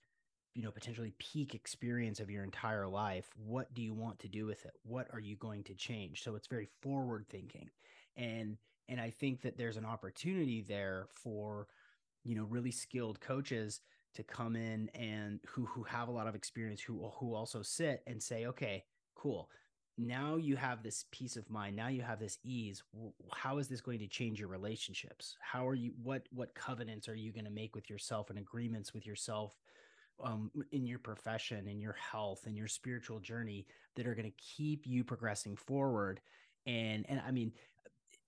you 0.54 0.62
know 0.62 0.70
potentially 0.70 1.12
peak 1.18 1.54
experience 1.54 2.20
of 2.20 2.30
your 2.30 2.44
entire 2.44 2.86
life, 2.86 3.28
what 3.36 3.72
do 3.74 3.82
you 3.82 3.94
want 3.94 4.18
to 4.20 4.28
do 4.28 4.46
with 4.46 4.64
it? 4.64 4.74
What 4.82 5.08
are 5.12 5.20
you 5.20 5.36
going 5.36 5.64
to 5.64 5.74
change? 5.74 6.22
So 6.22 6.34
it's 6.36 6.48
very 6.48 6.68
forward 6.80 7.26
thinking. 7.28 7.70
And 8.16 8.56
and 8.88 9.00
I 9.00 9.10
think 9.10 9.42
that 9.42 9.56
there's 9.56 9.76
an 9.76 9.86
opportunity 9.86 10.62
there 10.62 11.06
for 11.12 11.66
you 12.24 12.34
know 12.34 12.44
really 12.44 12.70
skilled 12.70 13.20
coaches 13.20 13.80
to 14.14 14.22
come 14.22 14.56
in 14.56 14.88
and 14.94 15.40
who 15.46 15.66
who 15.66 15.82
have 15.84 16.08
a 16.08 16.12
lot 16.12 16.26
of 16.26 16.34
experience 16.34 16.80
who 16.80 17.10
who 17.18 17.34
also 17.34 17.62
sit 17.62 18.02
and 18.06 18.22
say 18.22 18.46
okay 18.46 18.84
cool. 19.14 19.48
Now 19.96 20.36
you 20.36 20.56
have 20.56 20.82
this 20.82 21.04
peace 21.12 21.36
of 21.36 21.48
mind. 21.48 21.76
Now 21.76 21.86
you 21.86 22.02
have 22.02 22.18
this 22.18 22.38
ease. 22.42 22.82
How 23.32 23.58
is 23.58 23.68
this 23.68 23.80
going 23.80 24.00
to 24.00 24.08
change 24.08 24.40
your 24.40 24.48
relationships? 24.48 25.36
How 25.40 25.66
are 25.68 25.74
you 25.74 25.92
what 26.02 26.26
what 26.32 26.54
covenants 26.54 27.08
are 27.08 27.14
you 27.14 27.32
going 27.32 27.44
to 27.44 27.50
make 27.50 27.74
with 27.74 27.88
yourself 27.88 28.30
and 28.30 28.38
agreements 28.38 28.92
with 28.92 29.06
yourself 29.06 29.54
um, 30.22 30.50
in 30.72 30.86
your 30.86 30.98
profession 30.98 31.68
in 31.68 31.80
your 31.80 31.94
health 31.94 32.46
in 32.46 32.56
your 32.56 32.68
spiritual 32.68 33.20
journey 33.20 33.66
that 33.96 34.06
are 34.06 34.14
going 34.14 34.30
to 34.30 34.36
keep 34.36 34.86
you 34.86 35.04
progressing 35.04 35.56
forward? 35.56 36.20
And 36.66 37.04
and 37.08 37.20
i 37.26 37.30
mean 37.30 37.52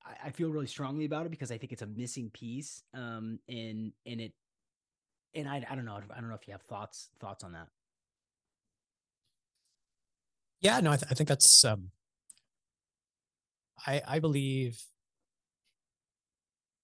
I, 0.06 0.28
I 0.28 0.30
feel 0.30 0.50
really 0.50 0.66
strongly 0.66 1.04
about 1.04 1.26
it 1.26 1.30
because 1.30 1.50
I 1.50 1.58
think 1.58 1.72
it's 1.72 1.82
a 1.82 1.86
missing 1.86 2.30
piece, 2.30 2.82
um, 2.94 3.38
and 3.48 3.92
and 4.06 4.20
it 4.20 4.32
and 5.36 5.48
I, 5.48 5.64
I 5.70 5.74
don't 5.74 5.84
know. 5.84 6.00
I 6.10 6.20
don't 6.20 6.28
know 6.28 6.34
if 6.34 6.46
you 6.48 6.52
have 6.52 6.62
thoughts 6.62 7.10
thoughts 7.20 7.44
on 7.44 7.52
that. 7.52 7.68
Yeah, 10.60 10.80
no, 10.80 10.92
I, 10.92 10.96
th- 10.96 11.10
I 11.10 11.14
think 11.14 11.28
that's. 11.28 11.64
Um, 11.64 11.90
I 13.86 14.02
I 14.06 14.18
believe 14.18 14.82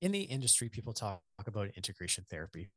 in 0.03 0.13
the 0.13 0.23
industry, 0.23 0.69
people 0.69 0.93
talk 0.93 1.23
about 1.47 1.71
integration 1.77 2.25
therapy, 2.29 2.69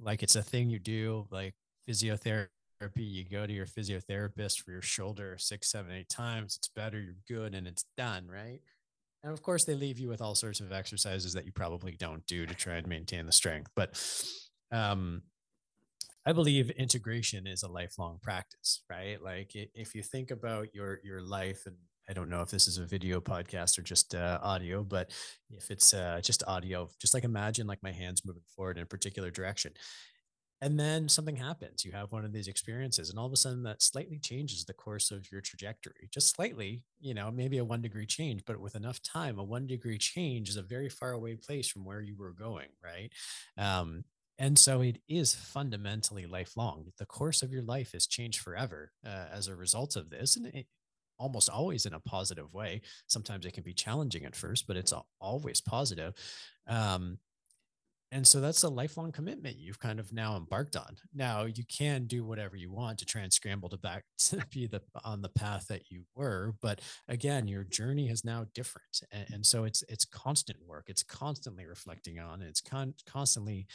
like 0.00 0.22
it's 0.22 0.36
a 0.36 0.42
thing 0.42 0.68
you 0.68 0.78
do, 0.78 1.26
like 1.30 1.54
physiotherapy 1.88 2.48
you 2.96 3.24
go 3.24 3.46
to 3.46 3.52
your 3.52 3.66
physiotherapist 3.66 4.60
for 4.62 4.72
your 4.72 4.82
shoulder 4.82 5.36
six, 5.38 5.70
seven, 5.70 5.92
eight 5.92 6.08
times. 6.08 6.56
It's 6.56 6.68
better, 6.68 7.00
you're 7.00 7.14
good, 7.28 7.54
and 7.54 7.66
it's 7.68 7.84
done, 7.96 8.26
right? 8.28 8.60
And 9.22 9.32
of 9.32 9.42
course, 9.42 9.64
they 9.64 9.74
leave 9.74 10.00
you 10.00 10.08
with 10.08 10.20
all 10.20 10.34
sorts 10.34 10.58
of 10.58 10.72
exercises 10.72 11.32
that 11.34 11.46
you 11.46 11.52
probably 11.52 11.92
don't 11.92 12.26
do 12.26 12.44
to 12.44 12.54
try 12.54 12.74
and 12.74 12.88
maintain 12.88 13.24
the 13.24 13.32
strength. 13.32 13.70
But 13.76 13.96
um, 14.72 15.22
I 16.24 16.32
believe 16.32 16.70
integration 16.70 17.46
is 17.46 17.62
a 17.62 17.68
lifelong 17.68 18.18
practice, 18.22 18.82
right? 18.88 19.20
Like 19.22 19.52
if 19.54 19.94
you 19.94 20.02
think 20.02 20.30
about 20.30 20.74
your 20.74 21.00
your 21.02 21.20
life, 21.20 21.66
and 21.66 21.76
I 22.08 22.12
don't 22.12 22.28
know 22.30 22.42
if 22.42 22.50
this 22.50 22.68
is 22.68 22.78
a 22.78 22.84
video 22.86 23.20
podcast 23.20 23.78
or 23.78 23.82
just 23.82 24.14
uh, 24.14 24.38
audio, 24.42 24.84
but 24.84 25.10
if 25.50 25.70
it's 25.70 25.94
uh, 25.94 26.20
just 26.22 26.44
audio, 26.46 26.88
just 27.00 27.14
like 27.14 27.24
imagine 27.24 27.66
like 27.66 27.82
my 27.82 27.92
hands 27.92 28.24
moving 28.24 28.42
forward 28.54 28.76
in 28.76 28.84
a 28.84 28.86
particular 28.86 29.30
direction 29.30 29.72
and 30.62 30.78
then 30.78 31.08
something 31.08 31.36
happens 31.36 31.84
you 31.84 31.92
have 31.92 32.12
one 32.12 32.24
of 32.24 32.32
these 32.32 32.48
experiences 32.48 33.10
and 33.10 33.18
all 33.18 33.26
of 33.26 33.32
a 33.32 33.36
sudden 33.36 33.62
that 33.62 33.82
slightly 33.82 34.18
changes 34.18 34.64
the 34.64 34.72
course 34.72 35.10
of 35.10 35.30
your 35.30 35.40
trajectory 35.40 36.08
just 36.10 36.34
slightly 36.34 36.82
you 37.00 37.14
know 37.14 37.30
maybe 37.30 37.58
a 37.58 37.64
one 37.64 37.82
degree 37.82 38.06
change 38.06 38.42
but 38.46 38.60
with 38.60 38.76
enough 38.76 39.02
time 39.02 39.38
a 39.38 39.44
one 39.44 39.66
degree 39.66 39.98
change 39.98 40.48
is 40.48 40.56
a 40.56 40.62
very 40.62 40.88
far 40.88 41.12
away 41.12 41.34
place 41.34 41.68
from 41.68 41.84
where 41.84 42.00
you 42.00 42.16
were 42.16 42.32
going 42.32 42.68
right 42.82 43.12
um, 43.58 44.04
and 44.42 44.58
so 44.58 44.80
it 44.80 44.98
is 45.08 45.36
fundamentally 45.36 46.26
lifelong. 46.26 46.86
The 46.98 47.06
course 47.06 47.42
of 47.42 47.52
your 47.52 47.62
life 47.62 47.92
has 47.92 48.08
changed 48.08 48.40
forever 48.40 48.90
uh, 49.06 49.26
as 49.32 49.46
a 49.46 49.54
result 49.54 49.94
of 49.94 50.10
this 50.10 50.36
and 50.36 50.46
it, 50.46 50.66
almost 51.16 51.48
always 51.48 51.86
in 51.86 51.94
a 51.94 52.00
positive 52.00 52.52
way. 52.52 52.80
Sometimes 53.06 53.46
it 53.46 53.52
can 53.52 53.62
be 53.62 53.72
challenging 53.72 54.24
at 54.24 54.34
first 54.34 54.66
but 54.66 54.76
it's 54.76 54.92
always 55.20 55.60
positive. 55.60 56.14
Um, 56.66 57.18
and 58.10 58.26
so 58.26 58.40
that's 58.40 58.64
a 58.64 58.68
lifelong 58.68 59.12
commitment 59.12 59.58
you've 59.58 59.78
kind 59.78 60.00
of 60.00 60.12
now 60.12 60.36
embarked 60.36 60.74
on. 60.74 60.96
Now 61.14 61.44
you 61.44 61.62
can 61.64 62.06
do 62.06 62.24
whatever 62.24 62.56
you 62.56 62.72
want 62.72 62.98
to 62.98 63.06
try 63.06 63.22
and 63.22 63.32
scramble 63.32 63.68
to 63.68 63.78
back 63.78 64.02
to 64.18 64.44
be 64.50 64.66
the 64.66 64.82
on 65.04 65.22
the 65.22 65.28
path 65.28 65.68
that 65.68 65.88
you 65.88 66.02
were 66.16 66.54
but 66.60 66.80
again 67.06 67.46
your 67.46 67.62
journey 67.62 68.08
is 68.08 68.24
now 68.24 68.46
different 68.54 69.02
and, 69.12 69.26
and 69.32 69.46
so 69.46 69.62
it's 69.62 69.84
it's 69.88 70.04
constant 70.04 70.58
work. 70.66 70.86
It's 70.88 71.04
constantly 71.04 71.64
reflecting 71.64 72.18
on 72.18 72.42
it's 72.42 72.60
con- 72.60 72.94
constantly 73.06 73.68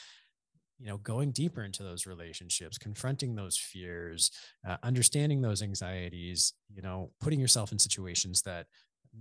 you 0.79 0.87
know 0.87 0.97
going 0.97 1.31
deeper 1.31 1.63
into 1.63 1.83
those 1.83 2.05
relationships 2.05 2.77
confronting 2.77 3.35
those 3.35 3.57
fears 3.57 4.31
uh, 4.67 4.77
understanding 4.83 5.41
those 5.41 5.61
anxieties 5.61 6.53
you 6.73 6.81
know 6.81 7.11
putting 7.19 7.39
yourself 7.39 7.71
in 7.71 7.79
situations 7.79 8.41
that 8.41 8.67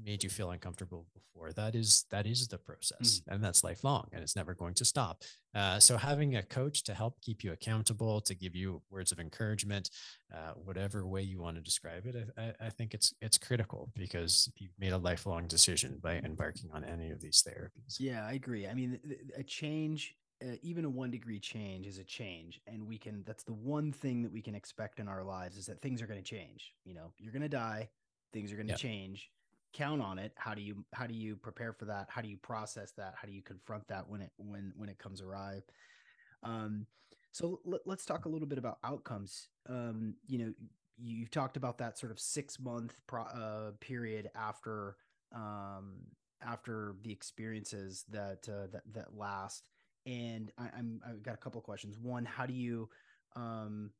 made 0.04 0.22
you 0.22 0.30
feel 0.30 0.50
uncomfortable 0.50 1.06
before 1.14 1.52
that 1.52 1.74
is 1.74 2.04
that 2.10 2.26
is 2.26 2.48
the 2.48 2.58
process 2.58 3.20
mm. 3.20 3.34
and 3.34 3.42
that's 3.42 3.64
lifelong 3.64 4.06
and 4.12 4.22
it's 4.22 4.36
never 4.36 4.54
going 4.54 4.74
to 4.74 4.84
stop. 4.84 5.22
Uh, 5.54 5.78
so 5.78 5.96
having 5.96 6.36
a 6.36 6.42
coach 6.42 6.82
to 6.84 6.92
help 6.92 7.20
keep 7.22 7.42
you 7.42 7.52
accountable 7.52 8.20
to 8.20 8.34
give 8.34 8.54
you 8.54 8.82
words 8.90 9.12
of 9.12 9.18
encouragement 9.18 9.90
uh, 10.34 10.52
whatever 10.54 11.06
way 11.06 11.22
you 11.22 11.40
want 11.40 11.56
to 11.56 11.62
describe 11.62 12.06
it 12.06 12.16
I, 12.36 12.52
I, 12.66 12.70
think 12.70 12.94
it's 12.94 13.14
it's 13.20 13.38
critical 13.38 13.90
because 13.94 14.50
you've 14.58 14.78
made 14.78 14.92
a 14.92 14.98
lifelong 14.98 15.46
decision 15.46 15.98
by 16.02 16.16
embarking 16.16 16.70
on 16.72 16.84
any 16.84 17.10
of 17.10 17.20
these 17.20 17.42
therapies. 17.46 17.96
Yeah 17.98 18.26
i 18.26 18.32
agree. 18.32 18.66
I 18.66 18.74
mean 18.74 18.98
a 19.36 19.42
change 19.42 20.14
uh, 20.42 20.56
even 20.62 20.84
a 20.84 20.88
one 20.88 21.10
degree 21.10 21.38
change 21.38 21.86
is 21.86 21.98
a 21.98 22.04
change 22.04 22.60
and 22.66 22.86
we 22.86 22.98
can 22.98 23.22
that's 23.26 23.44
the 23.44 23.54
one 23.54 23.92
thing 23.92 24.22
that 24.22 24.32
we 24.32 24.42
can 24.42 24.54
expect 24.54 25.00
in 25.00 25.08
our 25.08 25.24
lives 25.24 25.56
is 25.56 25.66
that 25.66 25.80
things 25.80 26.02
are 26.02 26.06
going 26.06 26.22
to 26.22 26.28
change 26.28 26.74
you 26.84 26.94
know 26.94 27.12
you're 27.18 27.32
going 27.32 27.42
to 27.42 27.48
die 27.48 27.88
things 28.32 28.52
are 28.52 28.56
going 28.56 28.66
to 28.66 28.72
yep. 28.72 28.78
change 28.78 29.30
count 29.72 30.02
on 30.02 30.18
it 30.18 30.32
how 30.36 30.54
do 30.54 30.62
you 30.62 30.84
how 30.92 31.06
do 31.06 31.14
you 31.14 31.36
prepare 31.36 31.72
for 31.72 31.86
that 31.86 32.06
how 32.08 32.20
do 32.20 32.28
you 32.28 32.36
process 32.36 32.92
that 32.92 33.14
how 33.20 33.26
do 33.26 33.32
you 33.32 33.42
confront 33.42 33.86
that 33.88 34.08
when 34.08 34.20
it 34.20 34.30
when 34.36 34.72
when 34.76 34.88
it 34.88 34.98
comes 34.98 35.20
arrive 35.20 35.62
um 36.42 36.86
so 37.32 37.60
let, 37.64 37.80
us 37.86 38.04
talk 38.04 38.24
a 38.24 38.28
little 38.28 38.48
bit 38.48 38.58
about 38.58 38.78
outcomes 38.84 39.48
um 39.68 40.14
you 40.26 40.38
know 40.38 40.52
you've 40.98 41.30
talked 41.30 41.56
about 41.56 41.78
that 41.78 41.98
sort 41.98 42.10
of 42.10 42.18
six 42.18 42.58
month 42.58 43.00
pro, 43.06 43.22
uh, 43.22 43.70
period 43.80 44.30
after 44.34 44.96
um 45.34 45.94
after 46.42 46.94
the 47.02 47.12
experiences 47.12 48.04
that 48.10 48.46
uh, 48.48 48.66
that 48.72 48.82
that 48.92 49.16
last 49.16 49.64
and 50.06 50.52
I, 50.56 50.68
i'm 50.78 51.00
i've 51.06 51.22
got 51.22 51.34
a 51.34 51.38
couple 51.38 51.58
of 51.58 51.64
questions. 51.64 51.98
One 51.98 52.24
how 52.24 52.46
do 52.46 52.54
you 52.54 52.88
um 53.34 53.90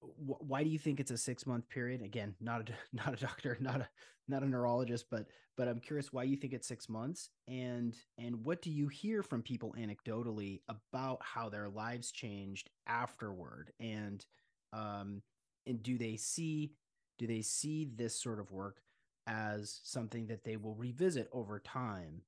why 0.00 0.62
do 0.62 0.68
you 0.68 0.78
think 0.78 1.00
it's 1.00 1.10
a 1.10 1.18
six 1.18 1.46
month 1.46 1.68
period? 1.68 2.02
Again 2.02 2.34
not 2.40 2.68
a 2.68 2.72
not 2.92 3.14
a 3.14 3.16
doctor 3.16 3.56
not 3.60 3.80
a 3.80 3.88
not 4.28 4.42
a 4.42 4.46
neurologist 4.48 5.06
but 5.10 5.26
but 5.56 5.68
i'm 5.68 5.78
curious 5.78 6.12
why 6.12 6.24
you 6.24 6.36
think 6.36 6.52
it's 6.52 6.68
six 6.68 6.88
months. 6.88 7.30
And 7.48 7.96
and 8.18 8.44
what 8.44 8.62
do 8.62 8.70
you 8.70 8.88
hear 8.88 9.22
from 9.22 9.42
people 9.42 9.74
anecdotally 9.78 10.60
about 10.68 11.18
how 11.22 11.48
their 11.48 11.68
lives 11.68 12.10
changed 12.10 12.70
afterward? 12.86 13.72
And 13.80 14.24
um 14.72 15.22
and 15.66 15.82
do 15.82 15.96
they 15.98 16.16
see 16.16 16.72
do 17.18 17.26
they 17.26 17.42
see 17.42 17.88
this 17.96 18.20
sort 18.20 18.40
of 18.40 18.50
work 18.50 18.80
as 19.26 19.80
something 19.82 20.26
that 20.28 20.44
they 20.44 20.56
will 20.56 20.74
revisit 20.74 21.28
over 21.32 21.58
time 21.58 22.22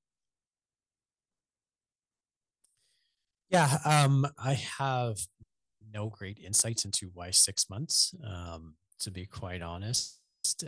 yeah 3.49 3.77
um 3.85 4.27
i 4.37 4.53
have 4.53 5.17
no 5.93 6.09
great 6.09 6.39
insights 6.39 6.85
into 6.85 7.09
why 7.13 7.31
six 7.31 7.69
months. 7.69 8.13
Um, 8.25 8.75
to 9.01 9.11
be 9.11 9.25
quite 9.25 9.61
honest, 9.61 10.19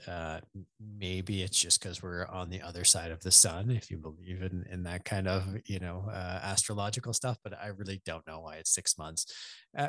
uh, 0.08 0.40
maybe 0.80 1.44
it's 1.44 1.60
just 1.60 1.82
because 1.82 2.02
we're 2.02 2.26
on 2.28 2.50
the 2.50 2.62
other 2.62 2.84
side 2.84 3.12
of 3.12 3.22
the 3.22 3.32
sun, 3.32 3.72
if 3.72 3.90
you 3.92 3.98
believe 3.98 4.42
in 4.42 4.66
in 4.72 4.84
that 4.84 5.06
kind 5.06 5.28
of 5.28 5.44
you 5.66 5.80
know 5.80 6.06
uh, 6.10 6.40
astrological 6.44 7.14
stuff. 7.14 7.38
But 7.44 7.54
I 7.62 7.68
really 7.68 8.02
don't 8.06 8.26
know 8.28 8.42
why 8.42 8.56
it's 8.56 8.74
six 8.74 8.98
months, 8.98 9.26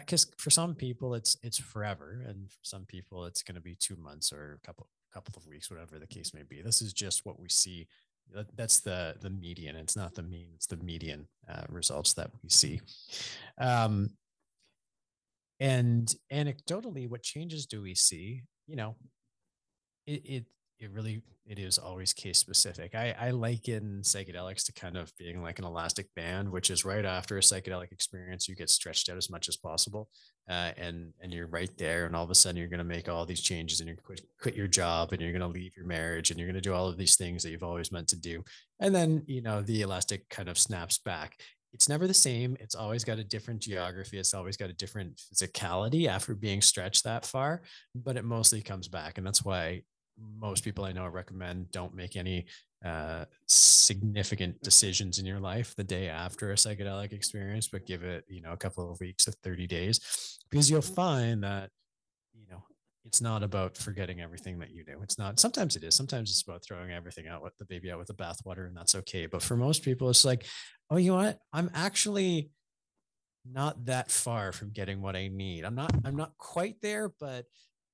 because 0.01 0.27
uh, 0.27 0.33
for 0.39 0.51
some 0.51 0.75
people 0.75 1.15
it's 1.15 1.37
it's 1.43 1.59
forever, 1.59 2.25
and 2.27 2.51
for 2.51 2.59
some 2.63 2.85
people 2.87 3.27
it's 3.27 3.43
going 3.43 3.57
to 3.57 3.61
be 3.61 3.77
two 3.79 3.97
months 3.97 4.33
or 4.33 4.59
a 4.63 4.67
couple 4.67 4.89
couple 5.13 5.35
of 5.37 5.47
weeks, 5.47 5.71
whatever 5.71 5.99
the 5.99 6.07
case 6.07 6.33
may 6.33 6.43
be. 6.43 6.63
This 6.63 6.81
is 6.81 6.93
just 6.93 7.25
what 7.25 7.39
we 7.39 7.49
see. 7.49 7.87
That's 8.57 8.81
the 8.81 9.17
the 9.21 9.31
median. 9.31 9.77
It's 9.77 9.97
not 9.97 10.15
the 10.15 10.23
mean. 10.23 10.49
It's 10.55 10.67
the 10.67 10.77
median 10.77 11.29
uh, 11.49 11.65
results 11.69 12.15
that 12.15 12.31
we 12.43 12.49
see. 12.49 12.81
Um, 13.59 14.11
and 15.61 16.13
anecdotally, 16.33 17.09
what 17.09 17.23
changes 17.23 17.67
do 17.67 17.83
we 17.83 17.95
see? 17.95 18.43
You 18.67 18.77
know, 18.77 18.97
it, 20.07 20.23
it 20.25 20.45
it 20.83 20.91
really 20.91 21.23
it 21.47 21.59
is 21.59 21.79
always 21.79 22.13
case 22.13 22.39
specific. 22.39 22.95
I, 22.95 23.15
I 23.19 23.31
liken 23.31 24.01
psychedelics 24.03 24.65
to 24.67 24.73
kind 24.73 24.97
of 24.97 25.13
being 25.17 25.43
like 25.43 25.59
an 25.59 25.65
elastic 25.65 26.13
band, 26.15 26.51
which 26.51 26.71
is 26.71 26.85
right 26.85 27.05
after 27.05 27.37
a 27.37 27.41
psychedelic 27.41 27.91
experience, 27.93 28.49
you 28.49 28.55
get 28.55 28.71
stretched 28.71 29.09
out 29.09 29.17
as 29.17 29.31
much 29.31 29.49
as 29.49 29.57
possible, 29.57 30.09
uh, 30.49 30.73
and 30.77 31.13
and 31.21 31.33
you're 31.33 31.47
right 31.47 31.71
there, 31.79 32.07
and 32.07 32.17
all 32.17 32.25
of 32.25 32.31
a 32.31 32.35
sudden 32.35 32.57
you're 32.57 32.69
going 32.69 32.79
to 32.79 32.85
make 32.85 33.09
all 33.09 33.25
these 33.25 33.41
changes, 33.41 33.81
and 33.81 33.89
you're 33.89 33.97
quit, 33.97 34.23
quit 34.41 34.57
your 34.57 34.67
job, 34.67 35.13
and 35.13 35.21
you're 35.21 35.33
going 35.33 35.41
to 35.41 35.47
leave 35.47 35.77
your 35.77 35.87
marriage, 35.87 36.31
and 36.31 36.39
you're 36.39 36.49
going 36.49 36.55
to 36.55 36.61
do 36.61 36.75
all 36.75 36.89
of 36.89 36.97
these 36.97 37.17
things 37.17 37.43
that 37.43 37.51
you've 37.51 37.63
always 37.63 37.93
meant 37.93 38.09
to 38.09 38.17
do, 38.17 38.45
and 38.81 38.95
then 38.95 39.23
you 39.27 39.41
know 39.41 39.63
the 39.63 39.83
elastic 39.83 40.29
kind 40.29 40.49
of 40.49 40.59
snaps 40.59 40.99
back, 40.99 41.39
it's 41.73 41.89
never 41.89 42.07
the 42.07 42.15
same. 42.15 42.57
It's 42.61 42.75
always 42.75 43.03
got 43.03 43.19
a 43.19 43.25
different 43.25 43.61
geography. 43.61 44.19
It's 44.19 44.35
always 44.35 44.57
got 44.57 44.71
a 44.71 44.75
different 44.75 45.17
physicality 45.17 46.07
after 46.07 46.35
being 46.35 46.61
stretched 46.61 47.05
that 47.05 47.25
far, 47.25 47.63
but 47.95 48.17
it 48.17 48.25
mostly 48.25 48.61
comes 48.61 48.89
back. 48.89 49.17
And 49.17 49.27
that's 49.27 49.45
why 49.45 49.83
most 50.19 50.65
people 50.65 50.85
I 50.85 50.93
know 50.93 51.07
recommend 51.07 51.71
don't 51.71 51.95
make 51.95 52.17
any 52.17 52.47
uh, 52.85 53.25
significant 53.47 54.61
decisions 54.63 55.19
in 55.19 55.27
your 55.27 55.41
life 55.41 55.75
the 55.77 55.85
day 55.85 56.09
after 56.09 56.51
a 56.51 56.55
psychedelic 56.55 57.13
experience, 57.13 57.69
but 57.69 57.87
give 57.87 58.03
it, 58.03 58.25
you 58.29 58.43
know, 58.43 58.53
a 58.53 58.57
couple 58.57 58.91
of 58.91 58.99
weeks 59.01 59.25
to 59.25 59.33
30 59.33 59.67
days 59.67 60.39
because 60.51 60.71
you'll 60.71 60.83
find 60.83 61.45
that, 61.45 61.71
you 62.35 62.45
know, 62.51 62.63
it's 63.05 63.21
not 63.21 63.43
about 63.43 63.77
forgetting 63.77 64.21
everything 64.21 64.59
that 64.59 64.71
you 64.71 64.85
do. 64.85 65.01
It's 65.03 65.19
not. 65.19 65.41
Sometimes 65.41 65.77
it 65.77 65.85
is. 65.85 65.95
Sometimes 65.95 66.31
it's 66.31 66.43
about 66.43 66.65
throwing 66.65 66.93
everything 66.93 67.27
out 67.29 67.43
with 67.43 67.57
the 67.59 67.65
baby 67.65 67.91
out 67.91 67.99
with 67.99 68.09
the 68.09 68.15
bathwater, 68.15 68.67
and 68.67 68.77
that's 68.77 68.95
okay. 68.95 69.27
But 69.27 69.43
for 69.43 69.57
most 69.57 69.83
people, 69.83 70.09
it's 70.09 70.25
like, 70.25 70.47
oh, 70.91 70.97
you 70.97 71.11
know 71.11 71.17
what? 71.17 71.39
I'm 71.53 71.71
actually 71.75 72.51
not 73.45 73.87
that 73.87 74.11
far 74.11 74.53
from 74.53 74.71
getting 74.71 75.03
what 75.03 75.17
I 75.17 75.29
need. 75.29 75.65
I'm 75.65 75.75
not. 75.75 75.93
I'm 76.05 76.17
not 76.17 76.37
quite 76.39 76.77
there, 76.81 77.13
but 77.19 77.45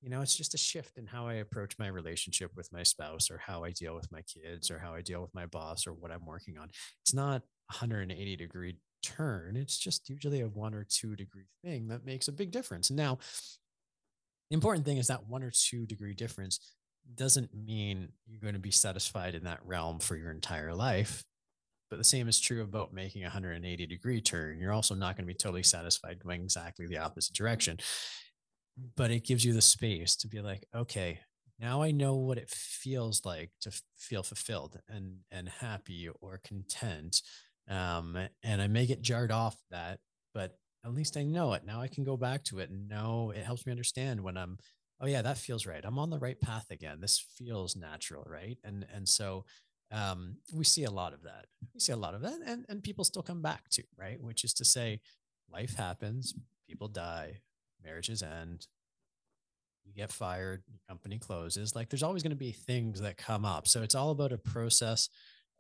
you 0.01 0.11
know, 0.11 0.21
it's 0.21 0.37
just 0.37 0.55
a 0.55 0.59
shift 0.59 0.97
in 0.97 1.07
how 1.07 1.27
I 1.27 1.35
approach 1.35 1.75
my 1.79 1.89
relationship 1.89 2.53
with 2.57 2.73
my 2.73 2.83
spouse, 2.83 3.31
or 3.31 3.39
how 3.39 3.65
I 3.65 3.71
deal 3.71 3.95
with 3.95 4.11
my 4.13 4.23
kids, 4.23 4.71
or 4.71 4.79
how 4.79 4.95
I 4.95 5.03
deal 5.03 5.21
with 5.21 5.35
my 5.35 5.47
boss, 5.47 5.87
or 5.87 5.93
what 5.93 6.13
I'm 6.13 6.25
working 6.25 6.59
on. 6.59 6.69
It's 7.03 7.15
not 7.15 7.43
180 7.71 8.37
degree 8.37 8.77
turn. 9.03 9.57
It's 9.57 9.79
just 9.79 10.09
usually 10.09 10.41
a 10.41 10.49
one 10.49 10.75
or 10.75 10.87
two 10.89 11.17
degree 11.17 11.47
thing 11.65 11.89
that 11.89 12.05
makes 12.05 12.29
a 12.29 12.33
big 12.33 12.51
difference. 12.51 12.91
Now, 12.91 13.19
the 14.51 14.55
important 14.55 14.85
thing 14.85 14.99
is 14.99 15.09
that 15.09 15.29
one 15.29 15.43
or 15.43 15.53
two 15.53 15.87
degree 15.87 16.15
difference 16.15 16.61
doesn't 17.15 17.51
mean 17.55 18.09
you're 18.27 18.41
going 18.41 18.55
to 18.55 18.61
be 18.61 18.71
satisfied 18.71 19.35
in 19.35 19.45
that 19.45 19.61
realm 19.65 19.99
for 19.99 20.17
your 20.17 20.31
entire 20.31 20.75
life. 20.75 21.25
But 21.91 21.97
the 21.97 22.05
same 22.05 22.29
is 22.29 22.39
true 22.39 22.63
about 22.63 22.93
making 22.93 23.23
a 23.23 23.27
180 23.27 23.87
degree 23.87 24.21
turn. 24.21 24.61
You're 24.61 24.75
also 24.75 24.95
not 24.95 25.17
going 25.17 25.27
to 25.27 25.33
be 25.33 25.39
totally 25.39 25.63
satisfied 25.63 26.23
going 26.23 26.43
exactly 26.43 26.87
the 26.87 26.99
opposite 26.99 27.35
direction. 27.35 27.79
But 28.97 29.11
it 29.11 29.25
gives 29.25 29.45
you 29.45 29.53
the 29.53 29.63
space 29.63 30.17
to 30.17 30.29
be 30.29 30.41
like, 30.41 30.67
okay, 30.75 31.21
now 31.59 31.83
I 31.83 31.91
know 31.91 32.15
what 32.15 32.39
it 32.39 32.51
feels 32.51 33.25
like 33.25 33.51
to 33.63 33.73
feel 33.97 34.23
fulfilled 34.23 34.79
and 34.89 35.19
and 35.31 35.49
happy 35.49 36.09
or 36.21 36.41
content. 36.45 37.23
Um, 37.69 38.17
and 38.43 38.63
I 38.63 38.69
may 38.69 38.87
get 38.87 39.03
jarred 39.03 39.33
off 39.33 39.57
that, 39.71 39.99
but 40.33 40.59
at 40.85 40.95
least 40.95 41.17
I 41.17 41.25
know 41.25 41.53
it. 41.55 41.65
Now 41.67 41.81
I 41.81 41.89
can 41.89 42.05
go 42.05 42.17
back 42.17 42.45
to 42.45 42.61
it 42.61 42.71
and 42.71 42.89
know 42.89 43.33
it 43.35 43.45
helps 43.45 43.67
me 43.67 43.73
understand 43.73 44.21
when 44.23 44.37
I'm, 44.37 44.59
oh 45.01 45.07
yeah, 45.07 45.23
that 45.23 45.37
feels 45.39 45.67
right. 45.67 45.85
I'm 45.85 45.99
on 45.99 46.11
the 46.11 46.19
right 46.19 46.41
path 46.41 46.67
again. 46.71 47.01
This 47.01 47.19
feels 47.37 47.77
natural, 47.77 48.25
right? 48.27 48.57
And 48.65 48.87
and 48.95 49.09
so 49.09 49.45
um, 49.91 50.37
we 50.53 50.65
see 50.65 50.85
a 50.85 50.91
lot 50.91 51.13
of 51.13 51.23
that. 51.25 51.47
We 51.75 51.81
see 51.81 51.93
a 51.93 51.97
lot 51.97 52.15
of 52.15 52.23
that, 52.23 52.39
and 52.47 52.65
and 52.69 52.83
people 52.83 53.05
still 53.05 53.23
come 53.23 53.43
back 53.43 53.69
to 53.71 53.83
right, 53.99 54.21
which 54.21 54.45
is 54.45 54.55
to 54.55 54.65
say, 54.65 55.01
life 55.51 55.75
happens, 55.77 56.35
people 56.69 56.89
die, 56.89 57.41
marriages 57.89 58.23
end, 58.23 58.67
you 59.85 59.93
get 59.95 60.13
fired, 60.13 60.63
your 60.69 60.81
company 60.89 61.19
closes. 61.19 61.75
Like 61.75 61.89
there's 61.89 62.03
always 62.03 62.23
going 62.23 62.31
to 62.31 62.37
be 62.37 62.53
things 62.53 63.01
that 63.01 63.17
come 63.17 63.45
up. 63.45 63.67
So 63.67 63.83
it's 63.83 63.95
all 63.95 64.11
about 64.11 64.33
a 64.33 64.39
process 64.39 65.09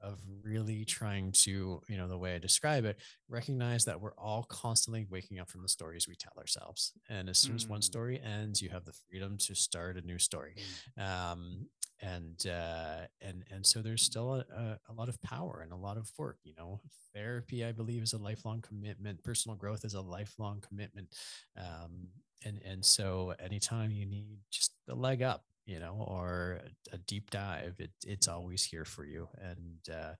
of 0.00 0.20
really 0.44 0.84
trying 0.84 1.32
to, 1.32 1.82
you 1.88 1.96
know, 1.96 2.06
the 2.06 2.18
way 2.18 2.34
I 2.34 2.38
describe 2.38 2.84
it, 2.84 2.98
recognize 3.28 3.84
that 3.86 4.00
we're 4.00 4.14
all 4.14 4.44
constantly 4.44 5.06
waking 5.10 5.40
up 5.40 5.50
from 5.50 5.62
the 5.62 5.68
stories 5.68 6.06
we 6.06 6.14
tell 6.14 6.34
ourselves. 6.38 6.92
And 7.08 7.28
as 7.28 7.38
soon 7.38 7.54
mm. 7.54 7.56
as 7.56 7.66
one 7.66 7.80
mm. 7.80 7.84
story 7.84 8.20
ends, 8.20 8.62
you 8.62 8.68
have 8.68 8.84
the 8.84 8.92
freedom 8.92 9.36
to 9.38 9.54
start 9.54 9.96
a 9.96 10.06
new 10.06 10.18
story. 10.18 10.54
Mm. 10.98 11.32
Um, 11.32 11.66
and 12.00 12.46
uh, 12.46 13.06
and 13.20 13.44
and 13.50 13.64
so 13.66 13.82
there's 13.82 14.02
still 14.02 14.34
a, 14.34 14.44
a, 14.54 14.78
a, 14.90 14.92
lot 14.92 15.08
of 15.08 15.20
power 15.22 15.60
and 15.62 15.72
a 15.72 15.76
lot 15.76 15.96
of 15.96 16.10
work. 16.16 16.38
You 16.44 16.54
know, 16.56 16.80
therapy, 17.14 17.64
I 17.64 17.72
believe, 17.72 18.02
is 18.02 18.12
a 18.12 18.18
lifelong 18.18 18.60
commitment. 18.60 19.22
Personal 19.24 19.56
growth 19.56 19.84
is 19.84 19.94
a 19.94 20.00
lifelong 20.00 20.62
commitment. 20.66 21.08
Um, 21.56 22.08
and 22.44 22.60
and 22.64 22.84
so 22.84 23.34
anytime 23.40 23.90
you 23.90 24.06
need 24.06 24.38
just 24.50 24.72
a 24.88 24.94
leg 24.94 25.22
up 25.22 25.44
you 25.66 25.78
know 25.78 26.04
or 26.08 26.60
a 26.92 26.98
deep 26.98 27.30
dive 27.30 27.74
it, 27.78 27.90
it's 28.06 28.28
always 28.28 28.64
here 28.64 28.84
for 28.84 29.04
you 29.04 29.28
and 29.42 29.94
uh 29.94 30.12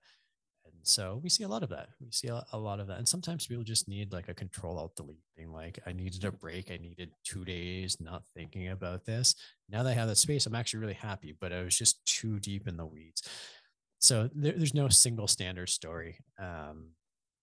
and 0.75 0.85
so 0.85 1.19
we 1.23 1.29
see 1.29 1.43
a 1.43 1.47
lot 1.47 1.63
of 1.63 1.69
that 1.69 1.89
we 1.99 2.11
see 2.11 2.27
a, 2.27 2.43
a 2.53 2.57
lot 2.57 2.79
of 2.79 2.87
that 2.87 2.97
and 2.97 3.07
sometimes 3.07 3.47
people 3.47 3.63
just 3.63 3.87
need 3.87 4.11
like 4.11 4.29
a 4.29 4.33
control 4.33 4.77
alt 4.77 4.95
delete 4.95 5.23
thing 5.35 5.51
like 5.51 5.79
i 5.85 5.91
needed 5.91 6.23
a 6.23 6.31
break 6.31 6.71
i 6.71 6.77
needed 6.77 7.11
two 7.23 7.45
days 7.45 7.97
not 7.99 8.23
thinking 8.35 8.69
about 8.69 9.05
this 9.05 9.35
now 9.69 9.83
that 9.83 9.91
i 9.91 9.93
have 9.93 10.07
that 10.07 10.17
space 10.17 10.45
i'm 10.45 10.55
actually 10.55 10.79
really 10.79 10.93
happy 10.93 11.35
but 11.39 11.51
i 11.51 11.61
was 11.61 11.77
just 11.77 12.05
too 12.05 12.39
deep 12.39 12.67
in 12.67 12.77
the 12.77 12.85
weeds 12.85 13.27
so 13.99 14.29
there, 14.33 14.53
there's 14.53 14.73
no 14.73 14.87
single 14.89 15.27
standard 15.27 15.69
story 15.69 16.17
um 16.39 16.89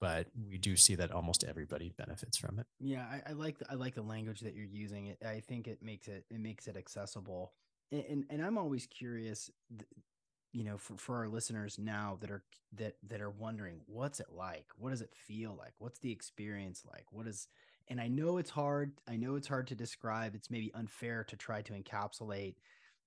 but 0.00 0.26
we 0.48 0.58
do 0.58 0.76
see 0.76 0.94
that 0.94 1.10
almost 1.10 1.44
everybody 1.44 1.92
benefits 1.96 2.36
from 2.36 2.58
it. 2.58 2.66
Yeah, 2.80 3.04
I, 3.10 3.30
I 3.30 3.32
like 3.32 3.58
the, 3.58 3.66
I 3.70 3.74
like 3.74 3.94
the 3.94 4.02
language 4.02 4.40
that 4.40 4.54
you're 4.54 4.66
using. 4.66 5.06
It, 5.06 5.18
I 5.26 5.40
think 5.40 5.66
it 5.66 5.82
makes 5.82 6.08
it 6.08 6.24
it 6.30 6.38
makes 6.38 6.66
it 6.66 6.76
accessible, 6.76 7.54
and 7.92 8.04
and, 8.08 8.24
and 8.30 8.44
I'm 8.44 8.58
always 8.58 8.86
curious, 8.86 9.50
you 10.56 10.64
know, 10.64 10.78
for, 10.78 10.96
for 10.96 11.16
our 11.18 11.28
listeners 11.28 11.78
now 11.78 12.16
that 12.22 12.30
are 12.30 12.42
that 12.78 12.96
that 13.06 13.20
are 13.20 13.30
wondering 13.30 13.80
what's 13.84 14.20
it 14.20 14.28
like, 14.34 14.64
what 14.78 14.88
does 14.88 15.02
it 15.02 15.12
feel 15.14 15.54
like, 15.54 15.74
what's 15.76 15.98
the 15.98 16.10
experience 16.10 16.82
like, 16.90 17.04
what 17.10 17.26
is, 17.26 17.48
and 17.88 18.00
I 18.00 18.08
know 18.08 18.38
it's 18.38 18.48
hard. 18.48 18.92
I 19.06 19.16
know 19.16 19.36
it's 19.36 19.48
hard 19.48 19.66
to 19.66 19.74
describe. 19.74 20.34
It's 20.34 20.50
maybe 20.50 20.72
unfair 20.74 21.24
to 21.24 21.36
try 21.36 21.60
to 21.60 21.74
encapsulate 21.74 22.54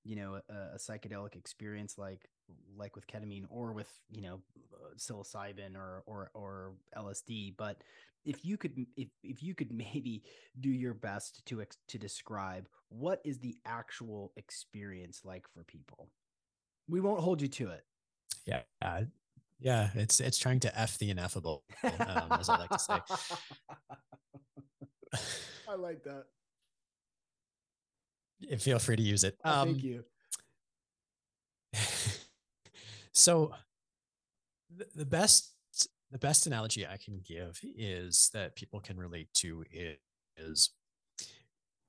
you 0.06 0.16
know 0.16 0.40
a, 0.50 0.54
a, 0.54 0.78
psychedelic 0.78 1.36
experience 1.36 1.98
like 1.98 2.30
like 2.78 2.96
with 2.96 3.08
ketamine 3.08 3.46
or 3.50 3.74
with 3.74 3.92
you 4.12 4.22
know 4.22 4.42
uh, 4.74 4.96
psilocybin 4.96 5.76
or 5.76 6.04
or 6.06 6.32
or 6.34 6.74
LSD 6.96 7.56
but 7.58 7.84
if 8.26 8.46
you 8.46 8.58
could 8.58 8.86
if 8.96 9.10
if 9.24 9.44
you 9.44 9.56
could 9.56 9.72
maybe 9.94 10.24
do 10.60 10.70
your 10.70 10.94
best 10.94 11.46
to 11.48 11.66
to 11.88 11.98
describe 11.98 12.70
what 12.90 13.22
is 13.26 13.40
the 13.40 13.58
actual 13.66 14.32
experience 14.38 15.22
like 15.26 15.46
for 15.54 15.64
people 15.64 16.10
we 16.90 17.00
won't 17.00 17.20
hold 17.20 17.42
you 17.42 17.48
to 17.48 17.70
it 17.70 17.84
yeah 18.46 18.62
uh, 18.82 19.02
yeah 19.60 19.90
it's 19.96 20.20
it's 20.20 20.38
trying 20.38 20.60
to 20.60 20.80
f 20.80 20.98
the 20.98 21.10
ineffable 21.10 21.64
um, 21.84 22.32
as 22.32 22.50
i 22.50 22.58
like 22.58 22.70
to 22.70 22.80
say 22.80 23.00
i 25.70 25.76
like 25.76 26.04
that 26.04 26.26
feel 28.58 28.80
free 28.80 28.96
to 28.96 29.02
use 29.02 29.24
it. 29.24 29.38
Oh, 29.44 29.62
um, 29.62 29.68
thank 29.70 29.84
you. 29.84 30.04
so 33.14 33.54
the, 34.76 34.88
the 34.96 35.06
best 35.06 35.54
the 36.12 36.18
best 36.18 36.48
analogy 36.48 36.88
I 36.88 36.98
can 36.98 37.22
give 37.24 37.60
is 37.78 38.32
that 38.34 38.56
people 38.56 38.80
can 38.80 38.98
relate 38.98 39.32
to 39.36 39.64
is 40.36 40.72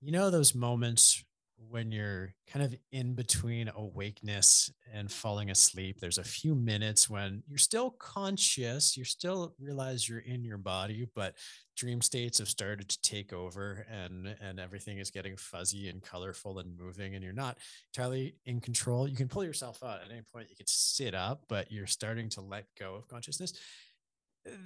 you 0.02 0.12
know 0.12 0.30
those 0.30 0.54
moments 0.54 1.24
when 1.68 1.92
you're 1.92 2.34
kind 2.50 2.64
of 2.64 2.74
in 2.92 3.14
between 3.14 3.70
awakeness 3.76 4.72
and 4.92 5.10
falling 5.10 5.50
asleep 5.50 6.00
there's 6.00 6.18
a 6.18 6.24
few 6.24 6.54
minutes 6.54 7.08
when 7.08 7.42
you're 7.46 7.58
still 7.58 7.90
conscious 7.90 8.96
you 8.96 9.04
still 9.04 9.54
realize 9.60 10.08
you're 10.08 10.20
in 10.20 10.44
your 10.44 10.58
body 10.58 11.06
but 11.14 11.34
dream 11.80 12.02
states 12.02 12.38
have 12.38 12.48
started 12.48 12.90
to 12.90 13.00
take 13.00 13.32
over 13.32 13.86
and 13.90 14.36
and 14.42 14.60
everything 14.60 14.98
is 14.98 15.10
getting 15.10 15.34
fuzzy 15.34 15.88
and 15.88 16.02
colorful 16.02 16.58
and 16.58 16.76
moving 16.78 17.14
and 17.14 17.24
you're 17.24 17.32
not 17.32 17.56
entirely 17.94 18.34
in 18.44 18.60
control. 18.60 19.08
You 19.08 19.16
can 19.16 19.28
pull 19.28 19.44
yourself 19.44 19.82
out 19.82 20.02
at 20.04 20.10
any 20.10 20.20
point 20.30 20.50
you 20.50 20.56
can 20.56 20.66
sit 20.66 21.14
up 21.14 21.44
but 21.48 21.72
you're 21.72 21.86
starting 21.86 22.28
to 22.30 22.42
let 22.42 22.66
go 22.78 22.96
of 22.96 23.08
consciousness. 23.08 23.54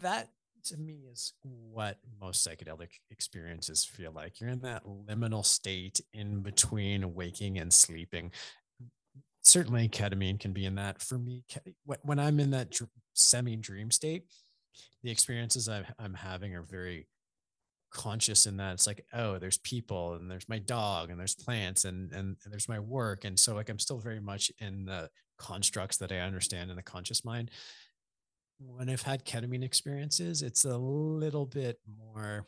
That 0.02 0.28
to 0.64 0.76
me 0.76 1.04
is 1.10 1.32
what 1.42 1.98
most 2.20 2.46
psychedelic 2.46 2.88
experiences 3.10 3.84
feel 3.84 4.12
like. 4.12 4.40
You're 4.40 4.50
in 4.50 4.60
that 4.60 4.84
liminal 4.84 5.44
state 5.44 6.00
in 6.12 6.40
between 6.40 7.14
waking 7.14 7.58
and 7.58 7.72
sleeping. 7.72 8.32
Certainly, 9.42 9.90
ketamine 9.90 10.40
can 10.40 10.52
be 10.52 10.64
in 10.64 10.74
that. 10.76 11.02
For 11.02 11.18
me, 11.18 11.44
when 12.02 12.18
I'm 12.18 12.40
in 12.40 12.50
that 12.50 12.78
semi 13.12 13.56
dream 13.56 13.90
state, 13.90 14.24
the 15.02 15.10
experiences 15.10 15.68
I'm 15.68 16.14
having 16.14 16.54
are 16.54 16.62
very 16.62 17.06
conscious 17.94 18.46
in 18.46 18.56
that 18.56 18.72
it's 18.72 18.88
like 18.88 19.06
oh 19.12 19.38
there's 19.38 19.58
people 19.58 20.14
and 20.14 20.28
there's 20.28 20.48
my 20.48 20.58
dog 20.58 21.10
and 21.10 21.18
there's 21.18 21.36
plants 21.36 21.84
and, 21.84 22.12
and 22.12 22.36
and 22.42 22.52
there's 22.52 22.68
my 22.68 22.80
work 22.80 23.24
and 23.24 23.38
so 23.38 23.54
like 23.54 23.68
i'm 23.68 23.78
still 23.78 24.00
very 24.00 24.18
much 24.18 24.50
in 24.58 24.84
the 24.84 25.08
constructs 25.38 25.96
that 25.96 26.10
i 26.10 26.18
understand 26.18 26.70
in 26.70 26.76
the 26.76 26.82
conscious 26.82 27.24
mind 27.24 27.52
when 28.58 28.88
I've 28.88 29.02
had 29.02 29.24
ketamine 29.24 29.64
experiences, 29.64 30.42
it's 30.42 30.64
a 30.64 30.76
little 30.76 31.46
bit 31.46 31.78
more 31.98 32.46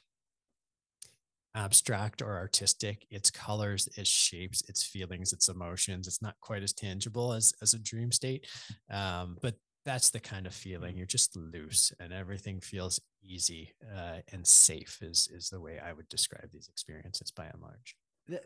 abstract 1.54 2.22
or 2.22 2.36
artistic. 2.36 3.07
It's 3.11 3.30
colors, 3.30 3.88
its 3.96 4.11
shapes, 4.11 4.62
its 4.68 4.82
feelings, 4.84 5.32
its 5.32 5.48
emotions. 5.48 6.07
It's 6.07 6.22
not 6.22 6.36
quite 6.40 6.62
as 6.62 6.72
tangible 6.72 7.32
as 7.32 7.52
as 7.62 7.74
a 7.74 7.78
dream 7.78 8.12
state, 8.12 8.46
um, 8.90 9.38
but 9.42 9.54
that's 9.84 10.11
the 10.11 10.20
kind 10.20 10.46
of 10.46 10.54
feeling. 10.54 10.96
You're 10.96 11.07
just 11.07 11.36
loose, 11.36 11.92
and 11.98 12.12
everything 12.12 12.61
feels 12.61 13.00
easy 13.22 13.74
uh, 13.96 14.18
and 14.32 14.46
safe. 14.46 14.98
Is 15.00 15.28
is 15.34 15.48
the 15.48 15.61
way 15.61 15.78
I 15.78 15.92
would 15.92 16.09
describe 16.09 16.50
these 16.52 16.68
experiences 16.68 17.30
by 17.30 17.46
and 17.46 17.62
large. 17.62 17.96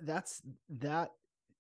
That's 0.02 0.40
that 0.80 1.10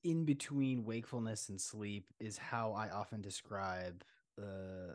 in 0.04 0.24
between 0.24 0.84
wakefulness 0.84 1.48
and 1.48 1.60
sleep 1.60 2.06
is 2.20 2.38
how 2.38 2.72
I 2.72 2.88
often 2.90 3.20
describe 3.20 4.02
uh, 4.40 4.94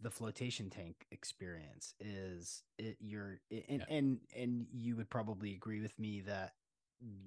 the 0.00 0.10
flotation 0.10 0.70
tank 0.70 1.06
experience 1.10 1.94
is 2.00 2.62
it 2.78 2.96
you're 3.00 3.40
and, 3.50 3.80
yeah. 3.80 3.96
and 3.96 4.18
and 4.36 4.66
you 4.72 4.96
would 4.96 5.10
probably 5.10 5.54
agree 5.54 5.80
with 5.80 5.98
me 5.98 6.20
that 6.20 6.54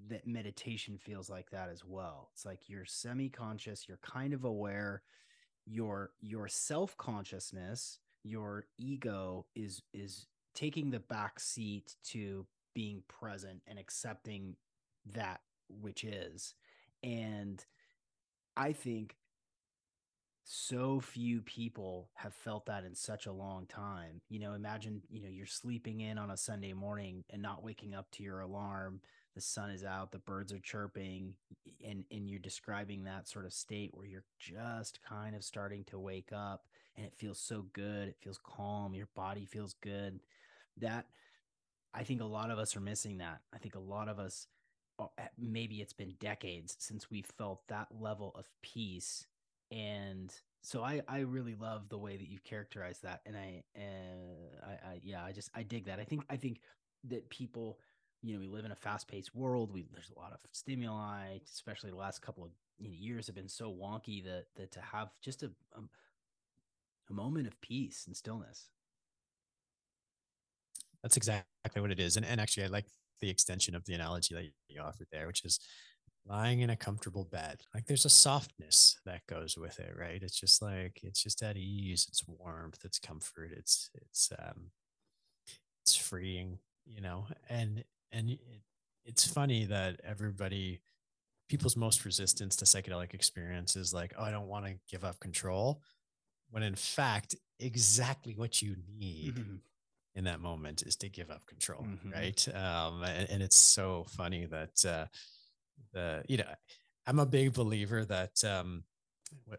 that 0.07 0.25
meditation 0.25 0.97
feels 0.97 1.29
like 1.29 1.51
that 1.51 1.69
as 1.69 1.85
well 1.85 2.29
it's 2.33 2.45
like 2.45 2.67
you're 2.67 2.85
semi-conscious 2.85 3.87
you're 3.87 3.99
kind 4.01 4.33
of 4.33 4.43
aware 4.43 5.03
your 5.65 6.11
your 6.21 6.47
self-consciousness 6.47 7.99
your 8.23 8.65
ego 8.77 9.45
is 9.55 9.81
is 9.93 10.25
taking 10.55 10.89
the 10.89 10.99
back 10.99 11.39
seat 11.39 11.95
to 12.03 12.45
being 12.73 13.03
present 13.07 13.61
and 13.67 13.77
accepting 13.77 14.55
that 15.05 15.41
which 15.81 16.03
is 16.03 16.55
and 17.03 17.65
i 18.57 18.73
think 18.73 19.15
so 20.51 20.99
few 20.99 21.41
people 21.43 22.09
have 22.15 22.33
felt 22.33 22.65
that 22.65 22.83
in 22.83 22.95
such 22.95 23.27
a 23.27 23.31
long 23.31 23.67
time. 23.67 24.19
You 24.29 24.39
know, 24.39 24.53
imagine, 24.53 25.03
you 25.07 25.21
know, 25.21 25.29
you're 25.29 25.45
sleeping 25.45 26.01
in 26.01 26.17
on 26.17 26.31
a 26.31 26.37
Sunday 26.37 26.73
morning 26.73 27.23
and 27.29 27.39
not 27.39 27.63
waking 27.63 27.93
up 27.93 28.09
to 28.13 28.23
your 28.23 28.39
alarm. 28.39 28.99
The 29.35 29.41
sun 29.41 29.69
is 29.69 29.83
out, 29.83 30.11
the 30.11 30.17
birds 30.17 30.51
are 30.51 30.59
chirping, 30.59 31.35
and, 31.87 32.03
and 32.09 32.27
you're 32.27 32.39
describing 32.39 33.03
that 33.03 33.27
sort 33.27 33.45
of 33.45 33.53
state 33.53 33.91
where 33.93 34.07
you're 34.07 34.23
just 34.39 34.99
kind 35.07 35.35
of 35.35 35.43
starting 35.43 35.83
to 35.83 35.99
wake 35.99 36.31
up 36.33 36.65
and 36.97 37.05
it 37.05 37.13
feels 37.15 37.39
so 37.39 37.67
good. 37.73 38.07
It 38.07 38.17
feels 38.19 38.39
calm. 38.43 38.95
Your 38.95 39.09
body 39.15 39.45
feels 39.45 39.75
good. 39.83 40.19
That 40.77 41.05
I 41.93 42.03
think 42.03 42.21
a 42.21 42.25
lot 42.25 42.49
of 42.49 42.57
us 42.57 42.75
are 42.75 42.81
missing 42.81 43.19
that. 43.19 43.41
I 43.53 43.59
think 43.59 43.75
a 43.75 43.79
lot 43.79 44.09
of 44.09 44.17
us, 44.17 44.47
uh, 44.97 45.05
maybe 45.37 45.75
it's 45.75 45.93
been 45.93 46.15
decades 46.19 46.75
since 46.79 47.11
we 47.11 47.21
felt 47.21 47.67
that 47.67 47.89
level 47.91 48.31
of 48.35 48.49
peace 48.63 49.27
and 49.71 50.33
so 50.61 50.83
I 50.83 51.01
I 51.07 51.19
really 51.19 51.55
love 51.55 51.89
the 51.89 51.97
way 51.97 52.17
that 52.17 52.29
you've 52.29 52.43
characterized 52.43 53.03
that, 53.03 53.21
and 53.25 53.35
I 53.37 53.63
uh, 53.77 54.67
I, 54.67 54.71
I 54.91 54.99
yeah 55.03 55.23
I 55.23 55.31
just 55.31 55.49
I 55.55 55.63
dig 55.63 55.85
that. 55.85 55.99
I 55.99 56.03
think 56.03 56.25
I 56.29 56.37
think 56.37 56.61
that 57.05 57.29
people 57.29 57.79
you 58.21 58.33
know 58.33 58.39
we 58.39 58.47
live 58.47 58.65
in 58.65 58.71
a 58.71 58.75
fast 58.75 59.07
paced 59.07 59.35
world. 59.35 59.71
We 59.73 59.85
there's 59.93 60.11
a 60.15 60.19
lot 60.19 60.33
of 60.33 60.39
stimuli, 60.51 61.37
especially 61.45 61.91
the 61.91 61.97
last 61.97 62.21
couple 62.21 62.43
of 62.45 62.51
you 62.77 62.87
know, 62.89 62.95
years 62.97 63.27
have 63.27 63.35
been 63.35 63.49
so 63.49 63.71
wonky 63.71 64.23
that 64.25 64.45
that 64.55 64.71
to 64.71 64.81
have 64.81 65.09
just 65.21 65.43
a, 65.43 65.51
a 65.75 65.81
a 67.09 67.13
moment 67.13 67.47
of 67.47 67.59
peace 67.61 68.05
and 68.07 68.15
stillness. 68.15 68.69
that's 71.03 71.17
exactly 71.17 71.81
what 71.81 71.91
it 71.91 71.99
is. 71.99 72.17
And 72.17 72.25
and 72.25 72.39
actually, 72.41 72.65
I 72.65 72.67
like 72.67 72.85
the 73.21 73.29
extension 73.29 73.75
of 73.75 73.85
the 73.85 73.93
analogy 73.93 74.35
that 74.35 74.45
you 74.67 74.81
offered 74.81 75.07
there, 75.11 75.27
which 75.27 75.43
is 75.45 75.59
lying 76.25 76.61
in 76.61 76.69
a 76.69 76.75
comfortable 76.75 77.25
bed. 77.25 77.61
Like 77.73 77.85
there's 77.87 78.05
a 78.05 78.09
softness 78.09 78.99
that 79.05 79.25
goes 79.27 79.57
with 79.57 79.79
it, 79.79 79.93
right? 79.97 80.21
It's 80.21 80.39
just 80.39 80.61
like 80.61 80.99
it's 81.03 81.23
just 81.23 81.41
at 81.41 81.57
ease, 81.57 82.05
it's 82.09 82.23
warmth, 82.27 82.79
it's 82.83 82.99
comfort, 82.99 83.51
it's 83.55 83.89
it's 83.93 84.31
um 84.37 84.71
it's 85.81 85.95
freeing, 85.95 86.59
you 86.85 87.01
know. 87.01 87.27
And 87.49 87.83
and 88.11 88.31
it, 88.31 88.39
it's 89.05 89.25
funny 89.27 89.65
that 89.65 89.99
everybody 90.03 90.81
people's 91.49 91.75
most 91.75 92.05
resistance 92.05 92.55
to 92.57 92.65
psychedelic 92.65 93.13
experience 93.13 93.75
is 93.75 93.93
like, 93.93 94.13
oh, 94.17 94.23
I 94.23 94.31
don't 94.31 94.47
want 94.47 94.65
to 94.65 94.75
give 94.89 95.03
up 95.03 95.19
control. 95.19 95.81
When 96.51 96.63
in 96.63 96.75
fact, 96.75 97.35
exactly 97.59 98.35
what 98.35 98.61
you 98.61 98.75
need 98.97 99.35
mm-hmm. 99.35 99.55
in 100.15 100.23
that 100.25 100.39
moment 100.39 100.83
is 100.83 100.95
to 100.97 101.09
give 101.09 101.31
up 101.31 101.45
control, 101.47 101.83
mm-hmm. 101.83 102.11
right? 102.11 102.47
Um, 102.55 103.03
and, 103.03 103.29
and, 103.29 103.43
it's 103.43 103.57
so 103.57 104.05
funny 104.09 104.45
that 104.45 104.85
uh, 104.85 105.05
the 105.93 106.23
you 106.27 106.37
know 106.37 106.53
i'm 107.07 107.19
a 107.19 107.25
big 107.25 107.53
believer 107.53 108.05
that 108.05 108.43
um 108.43 108.83
i 109.51 109.55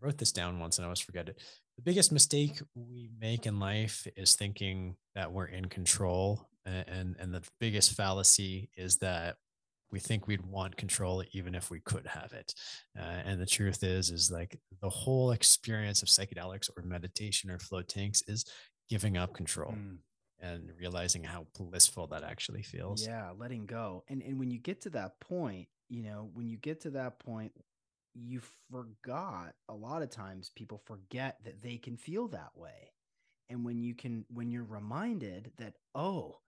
wrote 0.00 0.18
this 0.18 0.32
down 0.32 0.58
once 0.58 0.78
and 0.78 0.84
i 0.84 0.86
always 0.86 1.00
forget 1.00 1.28
it. 1.28 1.38
The 1.76 1.82
biggest 1.82 2.10
mistake 2.10 2.58
we 2.74 3.10
make 3.20 3.46
in 3.46 3.60
life 3.60 4.06
is 4.16 4.34
thinking 4.34 4.96
that 5.14 5.30
we're 5.30 5.46
in 5.46 5.66
control 5.66 6.48
and 6.64 7.16
and 7.18 7.34
the 7.34 7.42
biggest 7.60 7.92
fallacy 7.92 8.70
is 8.76 8.96
that 8.98 9.36
we 9.92 10.00
think 10.00 10.26
we'd 10.26 10.44
want 10.44 10.76
control 10.76 11.22
even 11.32 11.54
if 11.54 11.70
we 11.70 11.80
could 11.80 12.06
have 12.06 12.32
it. 12.32 12.52
Uh, 12.98 13.20
and 13.24 13.40
the 13.40 13.46
truth 13.46 13.84
is 13.84 14.10
is 14.10 14.30
like 14.30 14.58
the 14.82 14.88
whole 14.88 15.30
experience 15.30 16.02
of 16.02 16.08
psychedelics 16.08 16.68
or 16.76 16.82
meditation 16.82 17.50
or 17.50 17.58
float 17.58 17.88
tanks 17.88 18.22
is 18.26 18.44
giving 18.88 19.16
up 19.16 19.34
control. 19.34 19.72
Mm 19.72 19.98
and 20.40 20.70
realizing 20.78 21.24
how 21.24 21.46
blissful 21.58 22.06
that 22.08 22.22
actually 22.22 22.62
feels. 22.62 23.06
Yeah, 23.06 23.30
letting 23.36 23.66
go. 23.66 24.04
And 24.08 24.22
and 24.22 24.38
when 24.38 24.50
you 24.50 24.58
get 24.58 24.82
to 24.82 24.90
that 24.90 25.20
point, 25.20 25.68
you 25.88 26.02
know, 26.02 26.30
when 26.34 26.48
you 26.48 26.56
get 26.56 26.80
to 26.82 26.90
that 26.90 27.18
point, 27.18 27.52
you 28.14 28.40
forgot 28.70 29.54
a 29.68 29.74
lot 29.74 30.02
of 30.02 30.10
times 30.10 30.50
people 30.54 30.80
forget 30.84 31.38
that 31.44 31.62
they 31.62 31.76
can 31.76 31.96
feel 31.96 32.28
that 32.28 32.52
way. 32.54 32.92
And 33.48 33.64
when 33.64 33.80
you 33.80 33.94
can 33.94 34.24
when 34.32 34.50
you're 34.50 34.64
reminded 34.64 35.52
that 35.58 35.74
oh, 35.94 36.38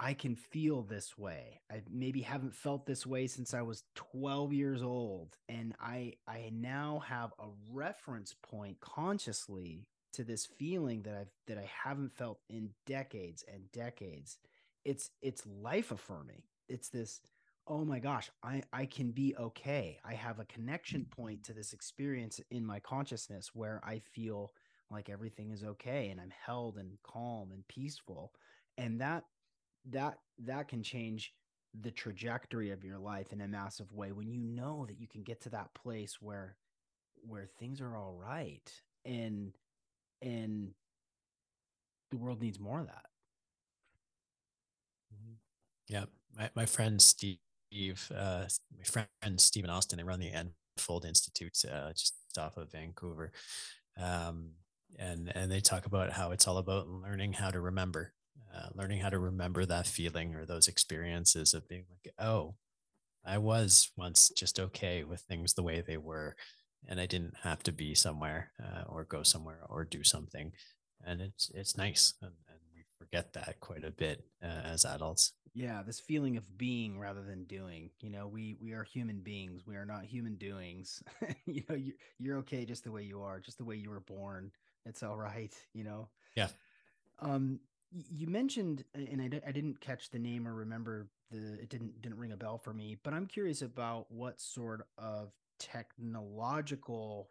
I 0.00 0.14
can 0.14 0.34
feel 0.34 0.82
this 0.82 1.16
way. 1.16 1.60
I 1.70 1.82
maybe 1.90 2.22
haven't 2.22 2.54
felt 2.54 2.86
this 2.86 3.06
way 3.06 3.26
since 3.26 3.54
I 3.54 3.62
was 3.62 3.84
12 3.94 4.52
years 4.52 4.82
old 4.82 5.36
and 5.48 5.74
I 5.80 6.14
I 6.26 6.50
now 6.52 7.02
have 7.06 7.32
a 7.38 7.46
reference 7.72 8.34
point 8.42 8.80
consciously 8.80 9.86
to 10.14 10.24
this 10.24 10.46
feeling 10.46 11.02
that 11.02 11.14
I've 11.14 11.32
that 11.46 11.58
I 11.58 11.68
haven't 11.84 12.16
felt 12.16 12.40
in 12.48 12.70
decades 12.86 13.44
and 13.52 13.70
decades. 13.72 14.38
It's 14.84 15.10
it's 15.22 15.46
life 15.46 15.90
affirming. 15.90 16.42
It's 16.68 16.88
this 16.88 17.20
oh 17.66 17.84
my 17.84 17.98
gosh, 17.98 18.30
I 18.42 18.62
I 18.72 18.86
can 18.86 19.10
be 19.10 19.34
okay. 19.36 19.98
I 20.04 20.14
have 20.14 20.38
a 20.38 20.44
connection 20.46 21.06
mm. 21.08 21.16
point 21.16 21.44
to 21.44 21.52
this 21.52 21.72
experience 21.72 22.40
in 22.50 22.64
my 22.64 22.80
consciousness 22.80 23.50
where 23.54 23.80
I 23.84 23.98
feel 23.98 24.52
like 24.90 25.08
everything 25.08 25.50
is 25.50 25.64
okay 25.64 26.10
and 26.10 26.20
I'm 26.20 26.32
held 26.46 26.76
and 26.76 26.98
calm 27.02 27.50
and 27.52 27.66
peaceful. 27.68 28.32
And 28.78 29.00
that 29.00 29.24
that 29.90 30.18
that 30.38 30.68
can 30.68 30.82
change 30.82 31.32
the 31.80 31.90
trajectory 31.90 32.70
of 32.70 32.84
your 32.84 32.98
life 32.98 33.32
in 33.32 33.40
a 33.40 33.48
massive 33.48 33.92
way 33.92 34.12
when 34.12 34.28
you 34.28 34.38
know 34.38 34.86
that 34.86 35.00
you 35.00 35.08
can 35.08 35.22
get 35.22 35.40
to 35.42 35.50
that 35.50 35.74
place 35.74 36.18
where 36.20 36.56
where 37.26 37.46
things 37.58 37.80
are 37.80 37.96
all 37.96 38.14
right 38.14 38.70
and 39.04 39.52
and 40.22 40.70
the 42.10 42.16
world 42.16 42.40
needs 42.40 42.60
more 42.60 42.80
of 42.80 42.86
that. 42.86 43.06
Mm-hmm. 45.14 45.34
Yeah, 45.88 46.04
my 46.36 46.50
my 46.54 46.66
friend 46.66 47.00
Steve, 47.00 47.38
uh, 48.14 48.44
my 48.76 48.84
friend 48.84 49.40
Stephen 49.40 49.70
Austin, 49.70 49.98
they 49.98 50.04
run 50.04 50.20
the 50.20 50.32
Enfold 50.32 51.04
Institute 51.04 51.56
uh, 51.70 51.92
just 51.92 52.14
off 52.38 52.56
of 52.56 52.72
Vancouver, 52.72 53.32
um, 54.00 54.50
and 54.98 55.32
and 55.34 55.50
they 55.50 55.60
talk 55.60 55.86
about 55.86 56.12
how 56.12 56.30
it's 56.30 56.46
all 56.46 56.58
about 56.58 56.88
learning 56.88 57.32
how 57.34 57.50
to 57.50 57.60
remember, 57.60 58.12
uh, 58.54 58.68
learning 58.74 59.00
how 59.00 59.10
to 59.10 59.18
remember 59.18 59.64
that 59.66 59.86
feeling 59.86 60.34
or 60.34 60.46
those 60.46 60.68
experiences 60.68 61.54
of 61.54 61.68
being 61.68 61.84
like, 61.90 62.14
oh, 62.18 62.54
I 63.24 63.38
was 63.38 63.90
once 63.96 64.30
just 64.30 64.60
okay 64.60 65.04
with 65.04 65.20
things 65.22 65.54
the 65.54 65.62
way 65.62 65.80
they 65.80 65.96
were, 65.96 66.36
and 66.88 67.00
I 67.00 67.06
didn't 67.06 67.34
have 67.42 67.62
to 67.64 67.72
be 67.72 67.94
somewhere 67.94 68.50
uh, 68.62 68.82
or 68.88 69.04
go 69.04 69.22
somewhere 69.22 69.60
or 69.68 69.84
do 69.84 70.02
something. 70.04 70.52
And 71.04 71.20
it's 71.20 71.50
it's 71.54 71.76
nice, 71.76 72.14
and, 72.22 72.32
and 72.48 72.58
we 72.74 72.84
forget 72.98 73.34
that 73.34 73.60
quite 73.60 73.84
a 73.84 73.90
bit 73.90 74.24
uh, 74.42 74.62
as 74.64 74.84
adults. 74.84 75.32
Yeah, 75.54 75.82
this 75.82 76.00
feeling 76.00 76.36
of 76.36 76.58
being 76.58 76.98
rather 76.98 77.22
than 77.22 77.44
doing. 77.44 77.90
You 78.00 78.10
know, 78.10 78.26
we 78.26 78.56
we 78.60 78.72
are 78.72 78.84
human 78.84 79.20
beings. 79.20 79.66
We 79.66 79.76
are 79.76 79.84
not 79.84 80.04
human 80.04 80.36
doings. 80.36 81.02
you 81.46 81.62
know, 81.68 81.76
you, 81.76 81.92
you're 82.18 82.38
okay 82.38 82.64
just 82.64 82.84
the 82.84 82.92
way 82.92 83.02
you 83.02 83.22
are, 83.22 83.38
just 83.38 83.58
the 83.58 83.64
way 83.64 83.76
you 83.76 83.90
were 83.90 84.00
born. 84.00 84.50
It's 84.86 85.02
all 85.02 85.16
right. 85.16 85.52
You 85.74 85.84
know. 85.84 86.08
Yeah. 86.36 86.48
Um, 87.20 87.60
you 88.10 88.26
mentioned, 88.26 88.84
and 88.94 89.22
I, 89.22 89.48
I 89.48 89.52
didn't 89.52 89.80
catch 89.80 90.10
the 90.10 90.18
name 90.18 90.48
or 90.48 90.54
remember 90.54 91.06
the 91.30 91.54
it 91.54 91.68
didn't 91.68 92.00
didn't 92.02 92.18
ring 92.18 92.32
a 92.32 92.36
bell 92.36 92.58
for 92.58 92.72
me, 92.72 92.96
but 93.02 93.14
I'm 93.14 93.26
curious 93.26 93.62
about 93.62 94.10
what 94.10 94.40
sort 94.40 94.86
of 94.98 95.30
technological 95.58 97.30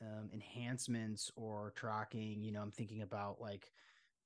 um, 0.00 0.30
enhancements 0.32 1.30
or 1.36 1.72
tracking. 1.76 2.42
You 2.42 2.52
know, 2.52 2.60
I'm 2.62 2.70
thinking 2.70 3.02
about 3.02 3.40
like 3.40 3.70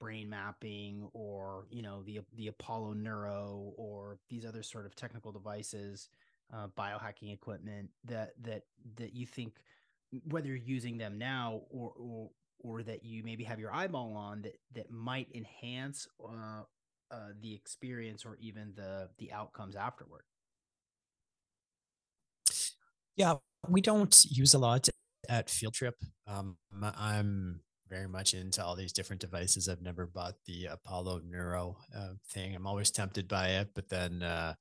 brain 0.01 0.29
mapping 0.29 1.09
or 1.13 1.67
you 1.71 1.83
know 1.83 2.03
the 2.03 2.21
the 2.35 2.49
Apollo 2.49 2.95
Neuro 2.95 3.73
or 3.77 4.19
these 4.29 4.45
other 4.45 4.63
sort 4.63 4.87
of 4.87 4.95
technical 4.95 5.33
devices, 5.33 6.09
uh, 6.53 6.69
biohacking 6.79 7.33
equipment 7.33 7.91
that 8.05 8.33
that 8.43 8.63
that 8.97 9.15
you 9.15 9.27
think 9.27 9.55
whether 10.29 10.47
you're 10.49 10.57
using 10.57 10.97
them 10.97 11.19
now 11.19 11.63
or 11.71 11.93
or 11.97 12.31
or 12.61 12.83
that 12.83 13.05
you 13.05 13.23
maybe 13.23 13.45
have 13.45 13.59
your 13.61 13.73
eyeball 13.73 14.15
on 14.17 14.43
that 14.43 14.57
that 14.75 14.91
might 14.91 15.29
enhance 15.35 16.09
uh, 16.25 16.63
uh, 17.11 17.29
the 17.41 17.55
experience 17.55 18.25
or 18.25 18.37
even 18.41 18.73
the 18.77 19.09
the 19.19 19.33
outcomes 19.33 19.77
afterward. 19.77 20.23
Yeah, 23.17 23.35
we 23.69 23.81
don't 23.81 24.25
use 24.29 24.55
a 24.55 24.59
lot 24.59 24.89
at 25.29 25.51
Field 25.51 25.75
Trip. 25.75 25.95
Um, 26.27 26.57
I'm 26.83 27.61
very 27.89 28.09
much 28.09 28.35
into 28.35 28.65
all 28.65 28.77
these 28.77 28.93
different 28.93 29.21
devices. 29.21 29.69
I've 29.69 29.83
never 29.83 30.07
bought 30.07 30.35
the 30.47 30.67
Apollo 30.67 31.23
Neuro 31.29 31.77
uh, 31.97 32.15
thing. 32.33 32.55
I'm 32.55 32.67
always 32.67 32.91
tempted 32.91 33.27
by 33.29 33.49
it, 33.49 33.69
but 33.75 33.89
then 33.89 34.23
uh, 34.23 34.55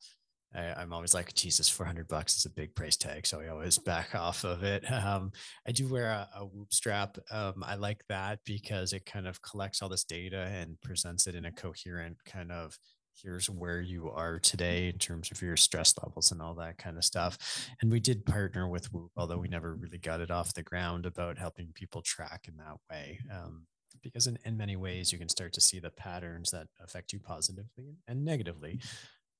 I, 0.54 0.82
am 0.82 0.94
always 0.94 1.14
like, 1.14 1.34
Jesus, 1.34 1.68
400 1.68 2.08
bucks 2.08 2.38
is 2.38 2.46
a 2.46 2.50
big 2.50 2.74
price 2.76 2.96
tag. 2.96 3.28
So 3.28 3.42
I 3.42 3.50
always 3.50 3.78
back 3.86 4.16
off 4.16 4.44
of 4.44 4.64
it. 4.64 4.90
Um, 4.90 5.32
I 5.68 5.72
do 5.72 5.88
wear 5.88 6.06
a, 6.12 6.30
a 6.38 6.46
Whoop 6.46 6.72
strap. 6.72 7.18
Um, 7.32 7.64
I 7.66 7.76
like 7.76 8.04
that 8.10 8.40
because 8.46 8.94
it 8.94 9.06
kind 9.06 9.28
of 9.28 9.42
collects 9.42 9.82
all 9.82 9.90
this 9.90 10.06
data 10.06 10.50
and 10.54 10.80
presents 10.82 11.28
it 11.28 11.36
in 11.36 11.46
a 11.46 11.52
coherent 11.52 12.18
kind 12.26 12.52
of 12.52 12.78
here's 13.22 13.50
where 13.50 13.82
you 13.82 14.10
are 14.12 14.40
today 14.40 14.88
in 14.88 14.98
terms 14.98 15.32
of 15.32 15.42
your 15.42 15.58
stress 15.58 15.94
levels 16.02 16.32
and 16.32 16.42
all 16.42 16.54
that 16.56 16.78
kind 16.78 16.98
of 16.98 17.04
stuff. 17.04 17.38
And 17.82 17.92
we 17.92 18.00
did 18.00 18.26
partner 18.26 18.68
with 18.68 18.94
Whoop, 18.94 19.12
although 19.16 19.38
we 19.38 19.48
never 19.48 19.76
really 19.76 19.98
got 19.98 20.22
it 20.22 20.32
off 20.32 20.54
the 20.54 20.64
ground 20.64 21.06
about 21.06 21.38
helping 21.38 21.70
people 21.74 22.02
track 22.02 22.46
in 22.48 22.58
that 22.58 22.78
way. 22.90 23.20
Um, 23.32 23.66
because 24.04 24.28
in, 24.28 24.38
in 24.46 24.58
many 24.58 24.76
ways 24.76 25.12
you 25.12 25.18
can 25.18 25.30
start 25.30 25.54
to 25.54 25.62
see 25.62 25.80
the 25.80 25.90
patterns 25.90 26.52
that 26.52 26.68
affect 26.84 27.14
you 27.14 27.20
positively 27.20 27.96
and 28.08 28.24
negatively. 28.24 28.80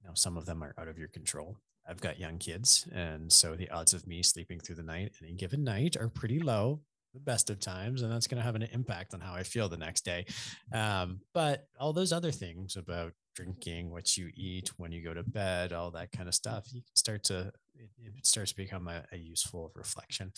Now, 0.04 0.12
some 0.14 0.38
of 0.38 0.46
them 0.46 0.64
are 0.64 0.74
out 0.78 0.88
of 0.88 0.98
your 0.98 1.08
control. 1.08 1.58
I've 1.88 2.02
got 2.02 2.20
young 2.20 2.40
kids, 2.40 2.88
and 2.94 3.32
so 3.32 3.56
the 3.56 3.70
odds 3.70 3.94
of 3.94 4.08
me 4.08 4.24
sleeping 4.24 4.60
through 4.60 4.76
the 4.76 4.84
night 4.84 5.14
any 5.22 5.34
given 5.34 5.64
night 5.64 5.96
are 5.96 6.10
pretty 6.10 6.40
low 6.40 6.82
the 7.14 7.20
best 7.20 7.50
of 7.50 7.60
times, 7.60 8.02
and 8.02 8.12
that's 8.12 8.28
going 8.28 8.40
to 8.40 8.44
have 8.44 8.56
an 8.56 8.64
impact 8.64 9.14
on 9.14 9.22
how 9.22 9.34
I 9.34 9.44
feel 9.44 9.70
the 9.70 9.78
next 9.78 10.04
day. 10.04 10.26
Um, 10.74 11.22
but 11.34 11.68
all 11.80 11.94
those 11.94 12.12
other 12.12 12.32
things 12.32 12.76
about 12.76 13.14
drinking, 13.36 13.92
what 13.92 14.18
you 14.18 14.32
eat, 14.36 14.72
when 14.78 14.92
you 14.92 15.04
go 15.04 15.14
to 15.14 15.24
bed, 15.24 15.74
all 15.74 15.92
that 15.92 16.12
kind 16.12 16.28
of 16.28 16.34
stuff, 16.34 16.68
you 16.72 16.82
can 16.82 16.96
start 16.96 17.24
to 17.26 17.52
it, 17.78 17.90
it 18.18 18.26
starts 18.26 18.52
to 18.52 18.58
become 18.58 18.88
a, 18.88 19.04
a 19.12 19.18
useful 19.18 19.72
reflection. 19.76 20.32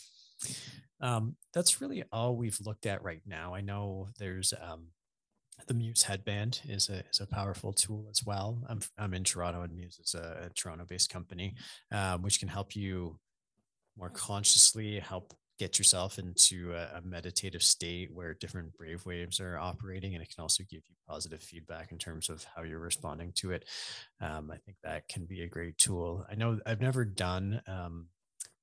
Um, 1.02 1.36
that's 1.54 1.82
really 1.82 2.04
all 2.12 2.36
we've 2.36 2.60
looked 2.66 2.86
at 2.86 3.04
right 3.04 3.22
now. 3.26 3.54
I 3.54 3.62
know 3.62 4.10
there's 4.20 4.54
um, 4.62 4.88
the 5.68 5.74
Muse 5.74 6.04
headband 6.04 6.62
is 6.68 6.90
a 6.90 7.04
is 7.12 7.20
a 7.20 7.28
powerful 7.28 7.74
tool 7.74 8.08
as 8.10 8.24
well. 8.26 8.64
I'm 8.68 8.80
I'm 8.98 9.14
in 9.14 9.24
Toronto, 9.24 9.62
and 9.62 9.76
Muse 9.76 10.00
is 10.04 10.14
a, 10.14 10.48
a 10.48 10.50
Toronto-based 10.54 11.10
company, 11.10 11.56
um, 11.92 12.22
which 12.22 12.40
can 12.40 12.48
help 12.48 12.76
you 12.76 13.18
more 13.98 14.10
consciously 14.10 15.00
help 15.00 15.34
get 15.58 15.78
yourself 15.78 16.20
into 16.20 16.74
a, 16.74 16.98
a, 16.98 17.02
meditative 17.04 17.64
state 17.64 18.10
where 18.14 18.34
different 18.36 18.76
brain 18.78 18.98
waves 19.06 19.40
are 19.40 19.58
operating 19.58 20.14
and 20.14 20.24
it 20.24 20.30
can 20.34 20.42
also 20.42 20.64
give 20.70 20.82
you 20.88 20.96
positive 21.08 21.42
feedback 21.42 21.92
in 21.92 21.98
terms 21.98 22.30
of 22.30 22.46
how 22.56 22.64
you're 22.64 22.80
responding 22.80 23.32
to 23.34 23.52
it 23.52 23.66
um, 24.22 24.52
i 24.52 24.58
think 24.58 24.78
that 24.84 25.08
can 25.08 25.26
be 25.26 25.44
a 25.44 25.48
great 25.48 25.78
tool 25.78 26.26
i 26.32 26.36
know 26.36 26.60
i've 26.66 26.82
never 26.82 27.04
done 27.04 27.62
um, 27.68 28.08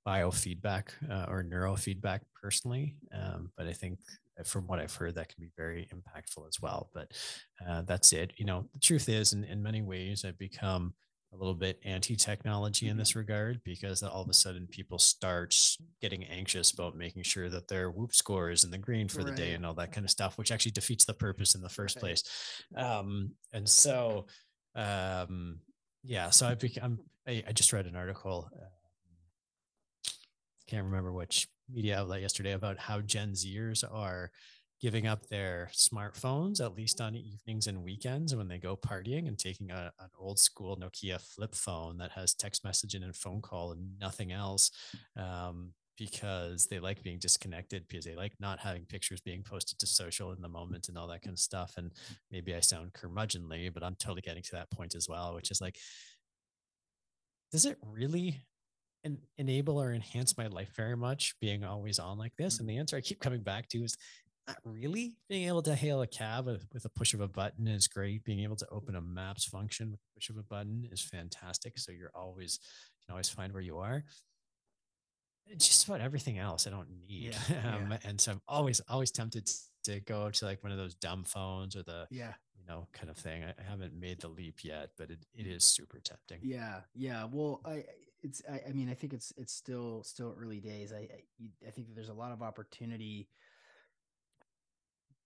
biofeedback 0.07 0.89
uh, 1.11 1.27
or 1.29 1.43
neurofeedback 1.43 2.21
personally 2.41 2.95
um, 3.13 3.51
but 3.57 3.67
i 3.67 3.73
think 3.73 3.99
from 4.43 4.67
what 4.67 4.81
I've 4.81 4.95
heard, 4.95 5.15
that 5.15 5.29
can 5.29 5.45
be 5.45 5.51
very 5.57 5.89
impactful 5.95 6.49
as 6.49 6.61
well. 6.61 6.91
But 6.93 7.13
uh, 7.67 7.83
that's 7.83 8.13
it. 8.13 8.33
You 8.37 8.47
know, 8.47 8.67
the 8.73 8.81
truth 8.81 9.09
is, 9.09 9.33
in, 9.33 9.45
in 9.45 9.63
many 9.63 9.83
ways, 9.83 10.25
I've 10.25 10.39
become 10.39 10.95
a 11.35 11.39
little 11.39 11.55
bit 11.55 11.81
anti-technology 11.85 12.87
in 12.87 12.93
mm-hmm. 12.93 12.99
this 13.01 13.17
regard 13.17 13.61
because 13.65 14.03
all 14.03 14.23
of 14.23 14.29
a 14.29 14.35
sudden 14.35 14.67
people 14.67 14.99
start 14.99 15.57
getting 16.01 16.25
anxious 16.25 16.71
about 16.71 16.97
making 16.97 17.23
sure 17.23 17.49
that 17.49 17.69
their 17.69 17.91
whoop 17.91 18.15
score 18.15 18.51
is 18.51 18.65
in 18.65 18.71
the 18.71 18.79
green 18.79 19.09
for 19.09 19.19
right. 19.19 19.27
the 19.27 19.33
day 19.35 19.53
and 19.55 19.67
all 19.67 19.75
that 19.75 19.93
kind 19.93 20.05
of 20.05 20.11
stuff 20.11 20.39
which 20.39 20.53
actually 20.53 20.71
defeats 20.71 21.05
the 21.05 21.15
purpose 21.15 21.55
in 21.55 21.61
the 21.61 21.69
first 21.69 21.97
right. 21.97 22.01
place 22.01 22.63
um, 22.77 23.31
and 23.53 23.69
so 23.69 24.27
um, 24.77 25.59
yeah 26.05 26.31
so 26.31 26.47
i've 26.47 26.61
become 26.61 26.99
I, 27.27 27.43
I, 27.49 27.53
just 27.53 27.73
read 27.73 27.87
an 27.87 27.97
article 27.97 28.49
uh, 28.55 28.65
can't 30.69 30.85
remember 30.85 31.13
which 31.13 31.49
media 31.73 31.99
outlet 31.99 32.23
yesterday 32.23 32.53
about 32.53 32.79
how 32.79 33.01
gen 33.01 33.33
zers 33.33 33.85
are 33.91 34.31
giving 34.85 35.07
up 35.07 35.27
their 35.29 35.71
smartphones 35.73 36.61
at 36.61 36.77
least 36.77 37.01
on 37.01 37.17
evenings 37.17 37.69
and 37.69 37.83
weekends 37.83 38.37
when 38.37 38.49
they 38.49 38.59
go 38.59 38.77
partying 38.77 39.29
and 39.29 39.39
taking 39.39 39.71
a, 39.71 39.91
an 39.99 40.11
old 40.19 40.39
school 40.39 40.77
Nokia 40.77 41.19
flip 41.19 41.55
phone 41.55 41.97
that 41.97 42.11
has 42.11 42.35
text 42.35 42.63
messaging 42.65 43.03
and 43.03 43.17
phone 43.17 43.41
call 43.41 43.73
and 43.73 43.99
nothing 43.99 44.31
else 44.31 44.71
um, 45.17 45.73
because 45.97 46.67
they 46.67 46.79
like 46.81 47.03
being 47.03 47.19
disconnected 47.19 47.89
because 47.89 48.05
they 48.05 48.15
like 48.15 48.35
not 48.41 48.59
having 48.59 48.85
pictures 48.85 49.23
being 49.23 49.43
posted 49.43 49.79
to 49.79 49.87
social 49.87 50.33
in 50.33 50.43
the 50.43 50.51
moment 50.51 50.91
and 50.91 50.99
all 50.99 51.09
that 51.09 51.23
kind 51.23 51.33
of 51.33 51.39
stuff. 51.39 51.73
And 51.79 51.91
maybe 52.31 52.55
I 52.55 52.61
sound 52.61 52.93
curmudgeonly, 52.93 53.73
but 53.73 53.83
I'm 53.83 53.95
totally 53.95 54.21
getting 54.21 54.43
to 54.43 54.53
that 54.53 54.71
point 54.71 54.95
as 54.95 55.09
well, 55.09 55.35
which 55.35 55.51
is 55.51 55.63
like, 55.63 55.79
does 57.51 57.65
it 57.65 57.79
really 57.83 58.45
enable 59.39 59.81
or 59.81 59.93
enhance 59.93 60.37
my 60.37 60.47
life 60.47 60.71
very 60.77 60.97
much 60.97 61.35
being 61.41 61.65
always 61.65 61.99
on 61.99 62.19
like 62.19 62.37
this? 62.37 62.61
And 62.61 62.69
the 62.69 62.77
answer 62.77 62.97
I 62.97 63.01
keep 63.01 63.21
coming 63.21 63.43
back 63.43 63.69
to 63.71 63.79
is 63.79 63.97
not 64.47 64.57
really. 64.65 65.17
Being 65.29 65.49
able 65.49 65.63
to 65.63 65.75
hail 65.75 66.03
a 66.03 66.07
cab 66.07 66.47
with, 66.47 66.67
with 66.73 66.85
a 66.85 66.89
push 66.91 67.15
of 67.15 67.21
a 67.21 67.29
button 67.29 67.67
is 67.67 67.89
great. 67.89 68.25
Being 68.25 68.41
able 68.41 68.57
to 68.57 68.67
open 68.71 68.97
a 68.97 69.01
maps 69.01 69.45
function 69.45 69.91
with 69.91 70.01
a 70.01 70.15
push 70.15 70.31
of 70.31 70.37
a 70.37 70.43
button 70.43 70.89
is 70.91 71.01
fantastic. 71.01 71.79
So 71.79 71.93
you're 71.93 72.13
always 72.15 72.59
you 72.63 73.07
can 73.07 73.13
always 73.13 73.29
find 73.29 73.53
where 73.53 73.63
you 73.63 73.79
are. 73.79 74.05
Just 75.59 75.87
about 75.87 76.01
everything 76.01 76.39
else 76.39 76.67
I 76.67 76.71
don't 76.71 76.89
need. 77.07 77.37
Yeah, 77.49 77.75
um, 77.75 77.91
yeah. 77.91 77.99
And 78.05 78.21
so 78.21 78.33
I'm 78.33 78.41
always 78.49 78.81
always 78.89 79.11
tempted 79.11 79.51
to 79.85 80.01
go 80.01 80.31
to 80.31 80.45
like 80.45 80.63
one 80.63 80.73
of 80.73 80.79
those 80.79 80.95
dumb 80.95 81.25
phones 81.25 81.77
or 81.77 81.83
the 81.83 82.07
yeah 82.11 82.33
you 82.59 82.65
know 82.67 82.89
kind 82.93 83.11
of 83.11 83.17
thing. 83.17 83.45
I, 83.45 83.51
I 83.51 83.71
haven't 83.71 83.99
made 83.99 84.21
the 84.21 84.29
leap 84.29 84.65
yet, 84.65 84.91
but 84.97 85.11
it, 85.11 85.25
it 85.35 85.47
is 85.47 85.65
super 85.65 86.01
tempting. 86.01 86.39
Yeah, 86.43 86.81
yeah. 86.95 87.27
Well, 87.31 87.61
I 87.65 87.85
it's 88.23 88.43
I, 88.51 88.63
I 88.69 88.73
mean 88.73 88.89
I 88.89 88.95
think 88.95 89.13
it's 89.13 89.33
it's 89.37 89.53
still 89.53 90.03
still 90.03 90.35
early 90.41 90.61
days. 90.61 90.93
I 90.93 91.01
I, 91.01 91.69
I 91.69 91.71
think 91.71 91.89
that 91.89 91.95
there's 91.95 92.09
a 92.09 92.15
lot 92.15 92.33
of 92.33 92.43
opportunity 92.43 93.29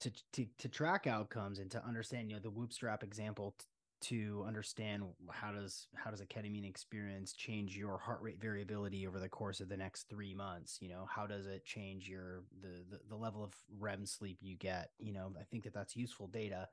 to, 0.01 0.13
to 0.33 0.47
to 0.59 0.69
track 0.69 1.07
outcomes 1.07 1.59
and 1.59 1.71
to 1.71 1.85
understand 1.85 2.31
you 2.31 2.37
know 2.37 2.43
the 2.43 2.51
Whoopstrap 2.51 3.03
example 3.03 3.55
t- 3.59 3.65
to 4.01 4.45
understand 4.47 5.03
how 5.31 5.51
does 5.51 5.89
how 5.95 6.11
does 6.11 6.21
a 6.21 6.27
ketamine 6.27 6.69
experience 6.69 7.33
change 7.33 7.77
your 7.77 7.99
heart 7.99 8.21
rate 8.23 8.41
variability 8.41 9.07
over 9.07 9.19
the 9.19 9.29
course 9.29 9.61
of 9.61 9.69
the 9.69 9.77
next 9.77 10.09
three 10.09 10.35
months? 10.35 10.79
You 10.81 10.89
know 10.91 11.09
how 11.11 11.27
does 11.27 11.47
it 11.47 11.65
change 11.65 12.09
your 12.09 12.43
the, 12.61 12.85
the 12.91 13.01
the 13.09 13.17
level 13.17 13.43
of 13.43 13.53
rem 13.79 14.07
sleep 14.07 14.39
you 14.41 14.57
get? 14.57 14.91
You 14.99 15.13
know 15.13 15.33
i 15.39 15.45
think 15.45 15.65
that 15.65 15.75
that's 15.75 15.97
useful 15.97 16.29
data. 16.29 16.69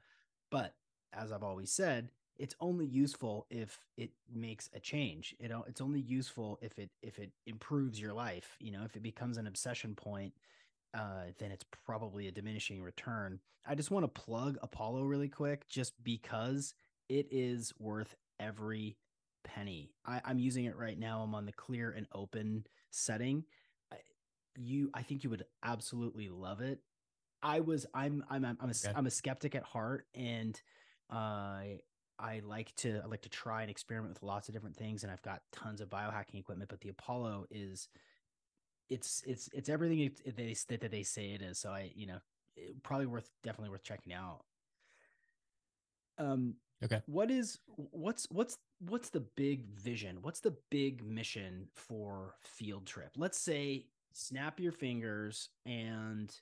But 0.51 0.75
as 1.13 1.31
i've 1.31 1.43
always 1.43 1.71
said 1.71 2.09
it's 2.37 2.55
only 2.59 2.85
useful 2.85 3.47
if 3.49 3.79
it 3.95 4.11
makes 4.33 4.69
a 4.73 4.79
change. 4.81 5.33
It, 5.39 5.51
it's 5.67 5.79
only 5.79 6.01
useful 6.01 6.59
if 6.61 6.77
it 6.77 6.89
if 7.01 7.17
it 7.17 7.31
improves 7.45 7.99
your 7.99 8.13
life. 8.13 8.57
You 8.59 8.71
know 8.71 8.83
if 8.83 8.95
it 8.95 9.03
becomes 9.03 9.37
an 9.37 9.47
obsession 9.47 9.95
point 9.95 10.33
uh, 10.95 11.31
then 11.39 11.51
it's 11.51 11.65
probably 11.85 12.27
a 12.27 12.31
diminishing 12.31 12.81
return. 12.81 13.39
I 13.67 13.75
just 13.75 13.91
want 13.91 14.03
to 14.03 14.21
plug 14.21 14.57
Apollo 14.61 15.03
really 15.03 15.27
quick, 15.27 15.67
just 15.67 15.93
because 16.03 16.73
it 17.09 17.27
is 17.31 17.73
worth 17.79 18.15
every 18.39 18.97
penny. 19.43 19.91
I, 20.05 20.21
am 20.25 20.39
using 20.39 20.65
it 20.65 20.77
right 20.77 20.97
now. 20.97 21.21
I'm 21.21 21.35
on 21.35 21.45
the 21.45 21.51
clear 21.51 21.91
and 21.91 22.07
open 22.13 22.65
setting. 22.91 23.43
I, 23.91 23.97
you, 24.55 24.89
I 24.93 25.01
think 25.01 25.23
you 25.23 25.29
would 25.29 25.45
absolutely 25.63 26.29
love 26.29 26.61
it. 26.61 26.79
I 27.43 27.59
was, 27.59 27.85
I'm, 27.93 28.23
I'm, 28.29 28.45
I'm, 28.45 28.57
I'm 28.61 28.69
a, 28.69 28.71
okay. 28.71 28.93
I'm 28.95 29.05
a 29.05 29.11
skeptic 29.11 29.53
at 29.53 29.63
heart, 29.63 30.07
and 30.15 30.59
uh, 31.11 31.61
I 32.17 32.41
like 32.43 32.73
to, 32.77 33.01
I 33.03 33.07
like 33.07 33.21
to 33.23 33.29
try 33.29 33.61
and 33.61 33.69
experiment 33.69 34.13
with 34.13 34.23
lots 34.23 34.47
of 34.47 34.53
different 34.53 34.77
things, 34.77 35.03
and 35.03 35.11
I've 35.11 35.21
got 35.21 35.41
tons 35.51 35.81
of 35.81 35.89
biohacking 35.89 36.39
equipment. 36.39 36.69
But 36.69 36.81
the 36.81 36.89
Apollo 36.89 37.47
is 37.51 37.89
it's 38.89 39.23
it's 39.25 39.49
it's 39.53 39.69
everything 39.69 40.11
they 40.35 40.55
that 40.69 40.91
they 40.91 41.03
say 41.03 41.31
it 41.31 41.41
is. 41.41 41.59
So 41.59 41.69
I, 41.69 41.91
you 41.95 42.07
know, 42.07 42.17
probably 42.83 43.07
worth 43.07 43.29
definitely 43.43 43.69
worth 43.69 43.83
checking 43.83 44.13
out. 44.13 44.41
Um. 46.17 46.55
Okay. 46.83 47.01
What 47.05 47.31
is 47.31 47.59
what's 47.75 48.27
what's 48.29 48.57
what's 48.79 49.09
the 49.09 49.21
big 49.21 49.65
vision? 49.65 50.19
What's 50.21 50.41
the 50.41 50.55
big 50.69 51.03
mission 51.03 51.67
for 51.73 52.35
Field 52.41 52.85
Trip? 52.85 53.11
Let's 53.17 53.39
say 53.39 53.85
snap 54.13 54.59
your 54.59 54.71
fingers 54.71 55.49
and 55.65 56.33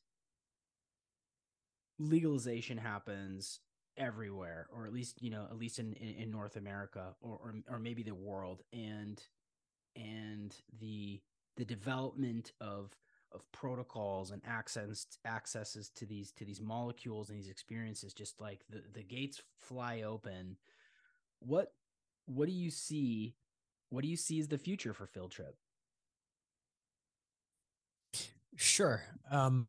legalization 1.99 2.77
happens 2.77 3.59
everywhere 3.97 4.67
or 4.75 4.85
at 4.85 4.93
least 4.93 5.21
you 5.21 5.29
know 5.29 5.45
at 5.49 5.57
least 5.57 5.77
in 5.77 5.93
in, 5.93 6.23
in 6.23 6.31
north 6.31 6.55
america 6.55 7.13
or, 7.21 7.33
or 7.33 7.53
or 7.69 7.79
maybe 7.79 8.01
the 8.01 8.13
world 8.13 8.63
and 8.73 9.21
and 9.95 10.55
the 10.79 11.21
the 11.57 11.65
development 11.65 12.51
of 12.61 12.95
of 13.31 13.51
protocols 13.51 14.29
and 14.31 14.41
access 14.45 15.07
accesses 15.25 15.89
to 15.89 16.05
these 16.05 16.31
to 16.31 16.45
these 16.45 16.61
molecules 16.61 17.29
and 17.29 17.37
these 17.37 17.49
experiences 17.49 18.13
just 18.13 18.39
like 18.39 18.61
the 18.69 18.83
the 18.93 19.03
gates 19.03 19.41
fly 19.59 20.03
open 20.03 20.55
what 21.39 21.73
what 22.25 22.47
do 22.47 22.53
you 22.53 22.69
see 22.69 23.35
what 23.89 24.01
do 24.03 24.09
you 24.09 24.17
see 24.17 24.39
as 24.39 24.47
the 24.47 24.57
future 24.57 24.91
for 24.91 25.05
field 25.05 25.31
trip? 25.31 25.55
Sure. 28.55 29.03
Um 29.29 29.67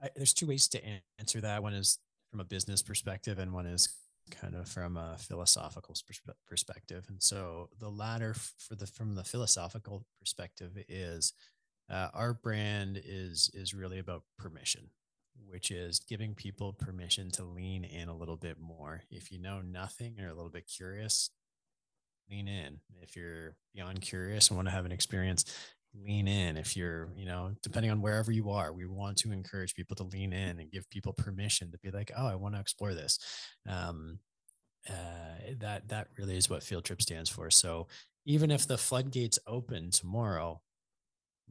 I, 0.00 0.10
there's 0.14 0.32
two 0.32 0.46
ways 0.46 0.68
to 0.68 0.80
answer 1.18 1.40
that. 1.40 1.60
One 1.62 1.74
is 1.74 1.98
from 2.30 2.38
a 2.38 2.44
business 2.44 2.82
perspective 2.82 3.40
and 3.40 3.52
one 3.52 3.66
is 3.66 3.88
kind 4.30 4.54
of 4.54 4.68
from 4.68 4.96
a 4.96 5.16
philosophical 5.18 5.94
perspective. 6.46 7.06
And 7.08 7.22
so 7.22 7.68
the 7.78 7.90
latter 7.90 8.34
for 8.34 8.74
the 8.74 8.86
from 8.86 9.14
the 9.14 9.24
philosophical 9.24 10.06
perspective 10.18 10.72
is 10.88 11.32
uh, 11.90 12.08
our 12.14 12.34
brand 12.34 13.00
is 13.04 13.50
is 13.54 13.74
really 13.74 13.98
about 13.98 14.24
permission, 14.38 14.90
which 15.48 15.70
is 15.70 16.00
giving 16.00 16.34
people 16.34 16.72
permission 16.72 17.30
to 17.32 17.44
lean 17.44 17.84
in 17.84 18.08
a 18.08 18.16
little 18.16 18.36
bit 18.36 18.58
more. 18.58 19.02
If 19.10 19.30
you 19.30 19.40
know 19.40 19.60
nothing 19.60 20.20
or 20.20 20.28
a 20.28 20.34
little 20.34 20.50
bit 20.50 20.66
curious, 20.66 21.30
lean 22.30 22.48
in. 22.48 22.80
If 23.00 23.16
you're 23.16 23.56
beyond 23.74 24.00
curious 24.00 24.48
and 24.48 24.56
want 24.56 24.68
to 24.68 24.74
have 24.74 24.84
an 24.84 24.92
experience, 24.92 25.44
lean 26.04 26.28
in 26.28 26.56
if 26.56 26.76
you're 26.76 27.08
you 27.16 27.26
know 27.26 27.52
depending 27.62 27.90
on 27.90 28.02
wherever 28.02 28.30
you 28.30 28.50
are 28.50 28.72
we 28.72 28.86
want 28.86 29.16
to 29.16 29.32
encourage 29.32 29.74
people 29.74 29.96
to 29.96 30.04
lean 30.04 30.32
in 30.32 30.60
and 30.60 30.70
give 30.70 30.88
people 30.90 31.12
permission 31.12 31.70
to 31.70 31.78
be 31.78 31.90
like 31.90 32.10
oh 32.16 32.26
i 32.26 32.34
want 32.34 32.54
to 32.54 32.60
explore 32.60 32.94
this. 32.94 33.18
Um, 33.68 34.18
uh, 34.88 35.52
that 35.58 35.88
that 35.88 36.08
really 36.18 36.36
is 36.36 36.48
what 36.48 36.62
field 36.62 36.84
trip 36.84 37.02
stands 37.02 37.28
for. 37.30 37.50
So 37.50 37.88
even 38.24 38.50
if 38.50 38.66
the 38.66 38.78
floodgates 38.78 39.38
open 39.46 39.90
tomorrow 39.90 40.60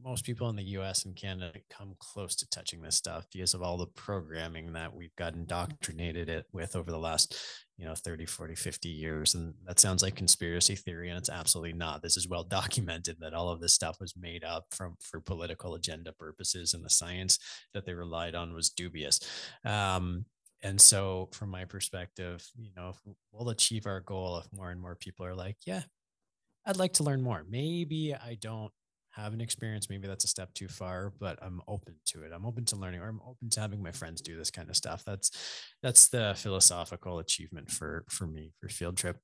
most 0.02 0.26
people 0.26 0.50
in 0.50 0.56
the 0.56 0.64
US 0.64 1.06
and 1.06 1.16
Canada 1.16 1.58
come 1.70 1.96
close 2.00 2.36
to 2.36 2.50
touching 2.50 2.82
this 2.82 2.96
stuff 2.96 3.26
because 3.32 3.54
of 3.54 3.62
all 3.62 3.78
the 3.78 3.88
programming 3.88 4.74
that 4.74 4.94
we've 4.94 5.16
got 5.16 5.34
indoctrinated 5.34 6.30
it 6.30 6.46
with 6.52 6.76
over 6.76 6.92
the 6.92 7.00
last, 7.00 7.38
you 7.78 7.86
know, 7.86 7.96
30, 7.96 8.26
40, 8.26 8.56
50 8.56 8.90
years. 8.90 9.36
And 9.36 9.54
that 9.66 9.80
sounds 9.80 10.04
like 10.04 10.16
conspiracy 10.16 10.76
theory, 10.76 11.10
and 11.10 11.18
it's 11.18 11.30
absolutely 11.30 11.74
not. 11.74 12.02
This 12.02 12.18
is 12.18 12.28
well 12.28 12.44
documented 12.44 13.18
that 13.20 13.34
all 13.34 13.50
of 13.50 13.62
this 13.62 13.74
stuff 13.74 13.98
was 14.00 14.16
made 14.18 14.44
up 14.44 14.66
from 14.72 14.96
for 15.00 15.22
political 15.22 15.76
agenda 15.76 16.12
purposes, 16.12 16.74
and 16.74 16.84
the 16.84 16.90
science 16.90 17.40
that 17.74 17.86
they 17.86 17.94
relied 17.94 18.36
on 18.36 18.54
was 18.54 18.70
dubious. 18.70 19.20
Um, 19.64 20.26
and 20.62 20.80
so 20.80 21.30
from 21.32 21.50
my 21.50 21.66
perspective, 21.66 22.46
you 22.58 22.72
know, 22.76 22.94
we'll 23.32 23.50
achieve 23.50 23.86
our 23.86 24.02
goal 24.02 24.40
if 24.40 24.48
more 24.52 24.72
and 24.72 24.82
more 24.82 24.96
people 24.96 25.26
are 25.26 25.36
like, 25.36 25.58
yeah, 25.66 25.84
I'd 26.66 26.78
like 26.78 26.94
to 26.94 27.04
learn 27.04 27.22
more. 27.22 27.46
Maybe 27.48 28.16
I 28.16 28.38
don't 28.42 28.72
have 29.16 29.34
an 29.34 29.42
experience. 29.42 29.90
Maybe 29.90 30.08
that's 30.08 30.26
a 30.26 30.28
step 30.28 30.54
too 30.54 30.68
far, 30.68 31.14
but 31.20 31.40
I'm 31.42 31.62
open 31.68 31.96
to 32.08 32.24
it. 32.24 32.32
I'm 32.34 32.46
open 32.46 32.66
to 32.66 32.76
learning, 32.76 33.02
or 33.02 33.08
I'm 33.08 33.22
open 33.26 33.50
to 33.52 33.60
having 33.60 33.82
my 33.82 33.92
friends 33.92 34.22
do 34.22 34.38
this 34.38 34.52
kind 34.52 34.70
of 34.70 34.76
stuff. 34.76 35.04
That's 35.06 35.32
that's 35.82 36.08
the 36.08 36.34
philosophical 36.36 37.20
achievement 37.20 37.72
for 37.72 38.06
for 38.10 38.28
me 38.28 38.52
for 38.60 38.70
field 38.70 38.98
trip. 38.98 39.18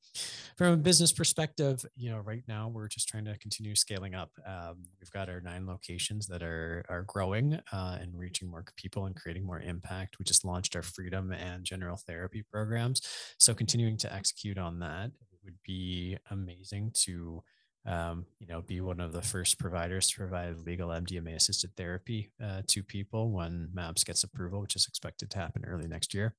From 0.57 0.73
a 0.73 0.77
business 0.77 1.11
perspective, 1.11 1.85
you 1.95 2.09
know, 2.09 2.19
right 2.19 2.43
now 2.47 2.69
we're 2.69 2.87
just 2.87 3.09
trying 3.09 3.25
to 3.25 3.37
continue 3.39 3.75
scaling 3.75 4.15
up. 4.15 4.31
Um, 4.45 4.83
we've 4.99 5.11
got 5.11 5.29
our 5.29 5.41
nine 5.41 5.67
locations 5.67 6.27
that 6.27 6.43
are 6.43 6.85
are 6.89 7.03
growing 7.03 7.59
uh, 7.73 7.97
and 7.99 8.17
reaching 8.17 8.49
more 8.49 8.63
people 8.77 9.05
and 9.05 9.15
creating 9.15 9.45
more 9.45 9.59
impact. 9.59 10.19
We 10.19 10.25
just 10.25 10.45
launched 10.45 10.75
our 10.75 10.83
freedom 10.83 11.31
and 11.31 11.65
general 11.65 11.97
therapy 11.97 12.43
programs, 12.51 13.01
so 13.39 13.53
continuing 13.53 13.97
to 13.97 14.13
execute 14.13 14.57
on 14.57 14.79
that 14.79 15.11
would 15.43 15.57
be 15.65 16.17
amazing 16.29 16.91
to 16.93 17.43
um, 17.85 18.25
you 18.39 18.47
know, 18.47 18.61
be 18.61 18.79
one 18.81 18.99
of 18.99 19.11
the 19.11 19.21
first 19.21 19.57
providers 19.57 20.09
to 20.09 20.17
provide 20.17 20.59
legal 20.65 20.89
MDMA 20.89 21.35
assisted 21.35 21.75
therapy 21.75 22.31
uh, 22.43 22.61
to 22.67 22.83
people 22.83 23.31
when 23.31 23.69
MAPS 23.73 24.03
gets 24.03 24.23
approval, 24.23 24.61
which 24.61 24.75
is 24.75 24.85
expected 24.87 25.31
to 25.31 25.37
happen 25.39 25.65
early 25.65 25.87
next 25.87 26.13
year. 26.13 26.35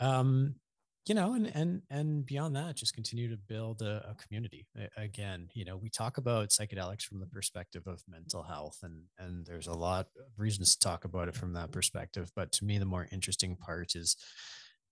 Um, 0.00 0.54
you 1.08 1.14
know, 1.14 1.32
and 1.32 1.46
and 1.54 1.82
and 1.90 2.26
beyond 2.26 2.54
that, 2.56 2.76
just 2.76 2.94
continue 2.94 3.30
to 3.30 3.36
build 3.36 3.80
a, 3.80 4.10
a 4.10 4.14
community. 4.14 4.66
again, 4.96 5.48
you 5.54 5.64
know, 5.64 5.76
we 5.76 5.88
talk 5.88 6.18
about 6.18 6.50
psychedelics 6.50 7.02
from 7.02 7.18
the 7.18 7.26
perspective 7.26 7.86
of 7.86 8.02
mental 8.06 8.42
health, 8.42 8.78
and 8.82 9.04
and 9.18 9.46
there's 9.46 9.68
a 9.68 9.72
lot 9.72 10.08
of 10.18 10.38
reasons 10.38 10.76
to 10.76 10.80
talk 10.80 11.06
about 11.06 11.28
it 11.28 11.34
from 11.34 11.54
that 11.54 11.72
perspective. 11.72 12.30
But 12.36 12.52
to 12.52 12.64
me, 12.64 12.78
the 12.78 12.84
more 12.84 13.08
interesting 13.10 13.56
part 13.56 13.96
is 13.96 14.16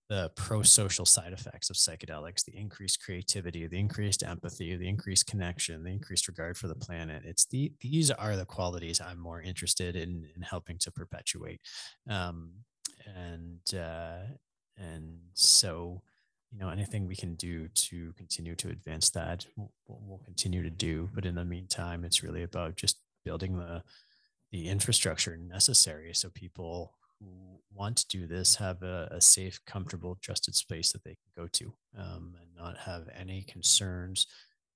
the 0.09 0.31
pro-social 0.35 1.05
side 1.05 1.33
effects 1.33 1.69
of 1.69 1.75
psychedelics 1.75 2.45
the 2.45 2.55
increased 2.55 3.03
creativity 3.03 3.67
the 3.67 3.77
increased 3.79 4.23
empathy 4.23 4.75
the 4.77 4.87
increased 4.87 5.27
connection 5.27 5.83
the 5.83 5.91
increased 5.91 6.27
regard 6.27 6.57
for 6.57 6.67
the 6.67 6.75
planet. 6.75 7.23
It's 7.25 7.45
the 7.45 7.73
these 7.81 8.09
are 8.11 8.35
the 8.35 8.45
qualities 8.45 9.01
i'm 9.01 9.19
more 9.19 9.41
interested 9.41 9.95
in 9.95 10.25
in 10.35 10.41
helping 10.41 10.77
to 10.79 10.91
perpetuate. 10.91 11.61
Um, 12.09 12.51
and 13.15 13.79
uh, 13.79 14.19
and 14.77 15.17
so 15.33 16.01
you 16.51 16.59
know 16.59 16.69
anything 16.69 17.07
we 17.07 17.15
can 17.15 17.35
do 17.35 17.67
to 17.69 18.13
continue 18.13 18.55
to 18.55 18.69
advance 18.69 19.09
that 19.11 19.45
we'll, 19.55 19.71
we'll 19.87 20.21
continue 20.25 20.63
to 20.63 20.69
do. 20.69 21.09
But 21.13 21.25
in 21.25 21.35
the 21.35 21.45
meantime 21.45 22.03
it's 22.03 22.23
really 22.23 22.43
about 22.43 22.75
just 22.75 22.97
building 23.25 23.57
the 23.57 23.83
the 24.51 24.69
infrastructure 24.69 25.35
necessary 25.35 26.13
so 26.13 26.29
people 26.29 26.93
who 27.19 27.59
want 27.73 27.97
to 27.97 28.07
do 28.07 28.27
this 28.27 28.55
have 28.55 28.81
a, 28.83 29.07
a 29.11 29.21
safe 29.21 29.59
comfortable 29.65 30.17
trusted 30.21 30.55
space 30.55 30.91
that 30.91 31.03
they 31.03 31.11
can 31.11 31.43
go 31.43 31.47
to 31.53 31.73
um, 31.97 32.35
and 32.39 32.49
not 32.55 32.77
have 32.77 33.07
any 33.17 33.43
concerns 33.43 34.27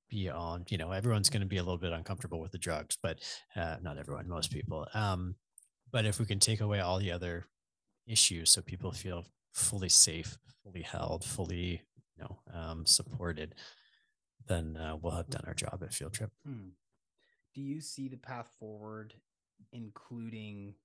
beyond 0.10 0.70
you 0.70 0.78
know 0.78 0.92
everyone's 0.92 1.30
going 1.30 1.42
to 1.42 1.48
be 1.48 1.58
a 1.58 1.64
little 1.64 1.78
bit 1.78 1.94
uncomfortable 1.94 2.42
with 2.42 2.52
the 2.52 2.58
drugs 2.58 2.98
but 3.02 3.20
uh, 3.56 3.78
not 3.82 3.98
everyone 3.98 4.28
most 4.28 4.52
people 4.52 4.86
um, 4.94 5.36
but 5.92 6.06
if 6.06 6.20
we 6.20 6.26
can 6.26 6.40
take 6.40 6.62
away 6.62 6.80
all 6.80 7.00
the 7.00 7.12
other 7.12 7.48
issues 8.08 8.52
so 8.52 8.62
people 8.62 8.92
feel 8.92 9.26
fully 9.52 9.90
safe, 9.90 10.38
fully 10.64 10.82
held, 10.82 11.24
fully 11.24 11.82
you 12.18 12.24
know 12.24 12.40
um, 12.54 12.86
supported, 12.86 13.56
then 14.48 14.78
uh, 14.78 14.96
we'll 15.02 15.14
have 15.14 15.30
done 15.30 15.44
our 15.48 15.54
job 15.54 15.82
at 15.84 15.94
Field 15.94 16.14
Trip. 16.14 16.32
Hmm. 16.46 16.70
Do 17.54 17.62
you 17.62 17.82
see 17.82 18.08
the 18.08 18.18
path 18.18 18.50
forward, 18.60 19.14
including 19.74 20.76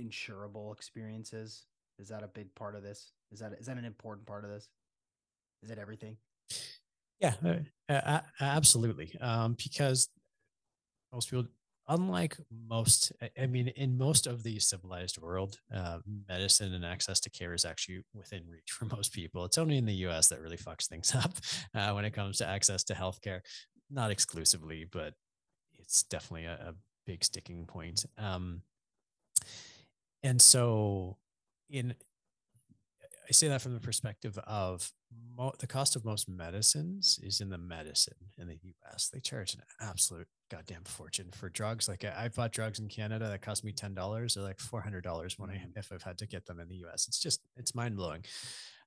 insurable 0.00 0.72
experiences? 0.74 1.64
Is 1.98 2.08
that 2.08 2.22
a 2.22 2.28
big 2.28 2.54
part 2.54 2.74
of 2.74 2.82
this? 2.82 3.12
Is 3.32 3.40
that 3.40 3.52
is 3.58 3.66
that 3.66 3.76
an 3.78 3.84
important 3.84 4.26
part 4.26 4.44
of 4.44 4.50
this? 4.50 4.68
Is 5.62 5.70
it 5.70 5.78
everything? 5.78 6.16
Yeah, 7.20 7.34
uh, 7.88 8.20
absolutely. 8.40 9.16
Um, 9.20 9.56
because 9.56 10.08
most 11.12 11.30
people 11.30 11.46
unlike 11.88 12.36
most 12.66 13.12
i 13.38 13.46
mean 13.46 13.68
in 13.68 13.96
most 13.98 14.26
of 14.26 14.42
the 14.42 14.58
civilized 14.58 15.20
world 15.20 15.58
uh, 15.74 15.98
medicine 16.28 16.72
and 16.72 16.84
access 16.84 17.20
to 17.20 17.30
care 17.30 17.52
is 17.52 17.64
actually 17.64 18.02
within 18.14 18.42
reach 18.48 18.70
for 18.70 18.84
most 18.96 19.12
people 19.12 19.44
it's 19.44 19.58
only 19.58 19.76
in 19.76 19.84
the 19.84 19.94
us 19.94 20.28
that 20.28 20.40
really 20.40 20.56
fucks 20.56 20.86
things 20.86 21.14
up 21.24 21.32
uh, 21.74 21.92
when 21.92 22.04
it 22.04 22.14
comes 22.14 22.38
to 22.38 22.46
access 22.46 22.84
to 22.84 22.94
healthcare 22.94 23.40
not 23.90 24.10
exclusively 24.10 24.86
but 24.90 25.14
it's 25.78 26.04
definitely 26.04 26.46
a, 26.46 26.54
a 26.54 26.74
big 27.06 27.22
sticking 27.22 27.66
point 27.66 28.06
um, 28.16 28.62
and 30.24 30.42
so 30.42 31.18
in 31.70 31.94
I 33.28 33.32
say 33.32 33.48
that 33.48 33.62
from 33.62 33.74
the 33.74 33.80
perspective 33.80 34.36
of 34.38 34.92
mo- 35.36 35.54
the 35.58 35.66
cost 35.66 35.96
of 35.96 36.04
most 36.04 36.28
medicines 36.28 37.18
is 37.22 37.40
in 37.40 37.48
the 37.48 37.58
medicine 37.58 38.14
in 38.36 38.48
the 38.48 38.58
US. 38.84 39.08
They 39.08 39.20
charge 39.20 39.54
an 39.54 39.62
absolute 39.80 40.28
goddamn 40.50 40.84
fortune 40.84 41.30
for 41.32 41.48
drugs. 41.48 41.88
Like 41.88 42.04
I, 42.04 42.24
have 42.24 42.34
bought 42.34 42.52
drugs 42.52 42.78
in 42.78 42.88
Canada 42.88 43.28
that 43.28 43.40
cost 43.40 43.64
me 43.64 43.72
ten 43.72 43.94
dollars 43.94 44.36
or 44.36 44.42
like 44.42 44.60
four 44.60 44.80
hundred 44.80 45.04
dollars 45.04 45.38
when 45.38 45.50
I 45.50 45.54
mm-hmm. 45.54 45.78
if 45.78 45.90
I've 45.92 46.02
had 46.02 46.18
to 46.18 46.26
get 46.26 46.46
them 46.46 46.60
in 46.60 46.68
the 46.68 46.84
US. 46.86 47.06
It's 47.08 47.18
just 47.18 47.40
it's 47.56 47.74
mind 47.74 47.96
blowing. 47.96 48.24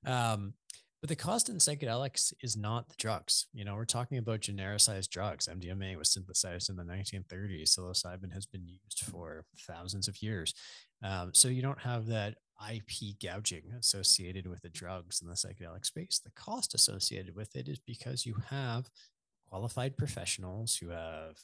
Um, 0.06 0.54
but 1.00 1.08
the 1.08 1.16
cost 1.16 1.48
in 1.48 1.56
psychedelics 1.56 2.32
is 2.42 2.56
not 2.56 2.88
the 2.88 2.94
drugs. 2.98 3.46
You 3.52 3.64
know, 3.64 3.76
we're 3.76 3.84
talking 3.84 4.18
about 4.18 4.40
genericized 4.40 5.10
drugs. 5.10 5.48
MDMA 5.48 5.96
was 5.96 6.10
synthesized 6.10 6.70
in 6.70 6.76
the 6.76 6.82
1930s. 6.82 7.78
Psilocybin 7.78 8.32
has 8.32 8.46
been 8.46 8.66
used 8.66 9.04
for 9.04 9.44
thousands 9.60 10.08
of 10.08 10.20
years. 10.20 10.54
Um, 11.02 11.30
so 11.32 11.46
you 11.48 11.62
don't 11.62 11.80
have 11.80 12.06
that 12.06 12.36
IP 12.68 13.18
gouging 13.22 13.62
associated 13.78 14.48
with 14.48 14.60
the 14.62 14.68
drugs 14.68 15.22
in 15.22 15.28
the 15.28 15.34
psychedelic 15.34 15.86
space. 15.86 16.18
The 16.18 16.32
cost 16.32 16.74
associated 16.74 17.36
with 17.36 17.54
it 17.54 17.68
is 17.68 17.78
because 17.78 18.26
you 18.26 18.34
have 18.50 18.90
qualified 19.48 19.96
professionals 19.96 20.76
who 20.76 20.88
have 20.88 21.36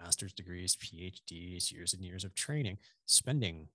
master's 0.00 0.32
degrees, 0.32 0.76
PhDs, 0.76 1.72
years 1.72 1.94
and 1.94 2.04
years 2.04 2.24
of 2.24 2.34
training, 2.34 2.78
spending 3.06 3.68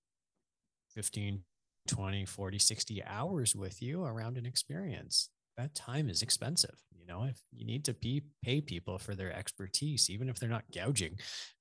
15, 0.93 1.43
20, 1.87 2.25
40, 2.25 2.59
60 2.59 3.03
hours 3.05 3.55
with 3.55 3.81
you 3.81 4.03
around 4.03 4.37
an 4.37 4.45
experience. 4.45 5.29
That 5.57 5.75
time 5.75 6.09
is 6.09 6.21
expensive. 6.21 6.75
You 6.97 7.05
know, 7.05 7.23
if 7.23 7.39
you 7.51 7.65
need 7.65 7.85
to 7.85 7.93
be, 7.93 8.23
pay 8.43 8.61
people 8.61 8.97
for 8.97 9.15
their 9.15 9.33
expertise, 9.35 10.09
even 10.09 10.29
if 10.29 10.39
they're 10.39 10.49
not 10.49 10.71
gouging, 10.71 11.19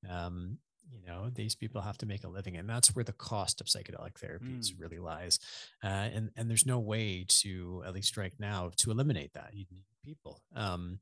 um, 0.08 0.58
you 0.92 1.00
know 1.06 1.30
these 1.34 1.54
people 1.54 1.80
have 1.80 1.98
to 1.98 2.06
make 2.06 2.24
a 2.24 2.28
living 2.28 2.56
and 2.56 2.68
that's 2.68 2.94
where 2.94 3.04
the 3.04 3.12
cost 3.12 3.60
of 3.60 3.66
psychedelic 3.66 4.14
therapies 4.14 4.72
mm. 4.72 4.80
really 4.80 4.98
lies 4.98 5.38
uh, 5.84 5.86
and 5.86 6.30
and 6.36 6.48
there's 6.48 6.66
no 6.66 6.78
way 6.78 7.24
to 7.28 7.82
at 7.86 7.94
least 7.94 8.16
right 8.16 8.32
now 8.38 8.70
to 8.76 8.90
eliminate 8.90 9.32
that 9.34 9.50
you 9.52 9.64
need 9.70 9.84
people 10.04 10.40
um, 10.54 10.98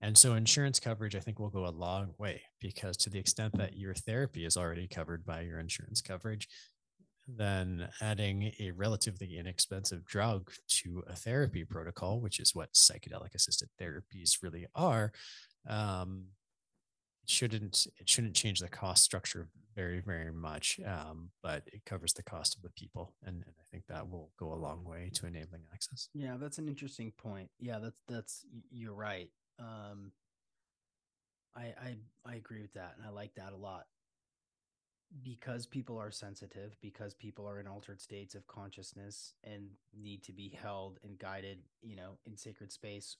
and 0.00 0.16
so 0.16 0.34
insurance 0.34 0.80
coverage 0.80 1.14
i 1.14 1.20
think 1.20 1.38
will 1.38 1.50
go 1.50 1.66
a 1.66 1.68
long 1.68 2.14
way 2.18 2.40
because 2.60 2.96
to 2.96 3.10
the 3.10 3.18
extent 3.18 3.56
that 3.56 3.76
your 3.76 3.94
therapy 3.94 4.44
is 4.44 4.56
already 4.56 4.86
covered 4.86 5.24
by 5.24 5.42
your 5.42 5.58
insurance 5.58 6.00
coverage 6.00 6.48
then 7.28 7.88
adding 8.00 8.52
a 8.60 8.70
relatively 8.70 9.36
inexpensive 9.38 10.04
drug 10.04 10.50
to 10.68 11.02
a 11.08 11.14
therapy 11.14 11.64
protocol 11.64 12.20
which 12.20 12.38
is 12.40 12.54
what 12.54 12.72
psychedelic 12.72 13.34
assisted 13.34 13.68
therapies 13.80 14.42
really 14.42 14.66
are 14.74 15.12
um, 15.68 16.24
shouldn't 17.26 17.86
it 17.98 18.08
shouldn't 18.08 18.34
change 18.34 18.60
the 18.60 18.68
cost 18.68 19.02
structure 19.02 19.48
very 19.74 20.00
very 20.00 20.32
much 20.32 20.80
um, 20.86 21.28
but 21.42 21.62
it 21.66 21.84
covers 21.84 22.12
the 22.12 22.22
cost 22.22 22.56
of 22.56 22.62
the 22.62 22.70
people 22.70 23.14
and, 23.24 23.42
and, 23.44 23.54
i 23.60 23.64
think 23.70 23.84
that 23.88 24.08
will 24.08 24.30
go 24.38 24.54
a 24.54 24.54
long 24.54 24.84
way 24.84 25.10
to 25.12 25.26
enabling 25.26 25.62
access. 25.72 26.08
Yeah 26.14 26.36
that's 26.38 26.58
an 26.58 26.68
interesting 26.68 27.12
point. 27.18 27.50
Yeah 27.58 27.78
that's 27.78 28.00
that's 28.08 28.46
you're 28.70 28.94
right. 28.94 29.28
Um, 29.58 30.12
I, 31.54 31.74
I 31.80 31.96
i 32.26 32.34
agree 32.34 32.60
with 32.60 32.74
that 32.74 32.94
and 32.96 33.06
i 33.06 33.10
like 33.10 33.34
that 33.36 33.52
a 33.52 33.56
lot 33.56 33.86
because 35.22 35.66
people 35.66 35.98
are 35.98 36.10
sensitive 36.10 36.76
because 36.80 37.14
people 37.14 37.46
are 37.48 37.60
in 37.60 37.66
altered 37.66 38.00
states 38.00 38.34
of 38.34 38.46
consciousness 38.46 39.34
and 39.44 39.68
need 39.96 40.22
to 40.24 40.32
be 40.32 40.56
held 40.60 40.98
and 41.04 41.18
guided 41.18 41.58
you 41.82 41.96
know 41.96 42.18
in 42.26 42.36
sacred 42.36 42.72
space 42.72 43.16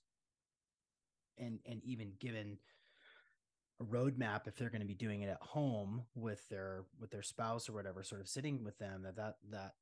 and 1.39 1.61
and 1.66 1.82
even 1.84 2.12
given 2.18 2.59
a 3.80 3.84
roadmap 3.84 4.47
if 4.47 4.57
they're 4.57 4.70
going 4.70 4.80
to 4.80 4.87
be 4.87 4.95
doing 4.95 5.22
it 5.22 5.28
at 5.28 5.43
home 5.43 6.03
with 6.14 6.49
their 6.49 6.84
with 7.01 7.11
their 7.11 7.22
spouse 7.22 7.68
or 7.68 7.72
whatever 7.72 8.03
sort 8.03 8.20
of 8.20 8.28
sitting 8.28 8.64
with 8.64 8.78
them 8.78 9.03
that 9.03 9.16
that 9.16 9.37
that 9.51 9.74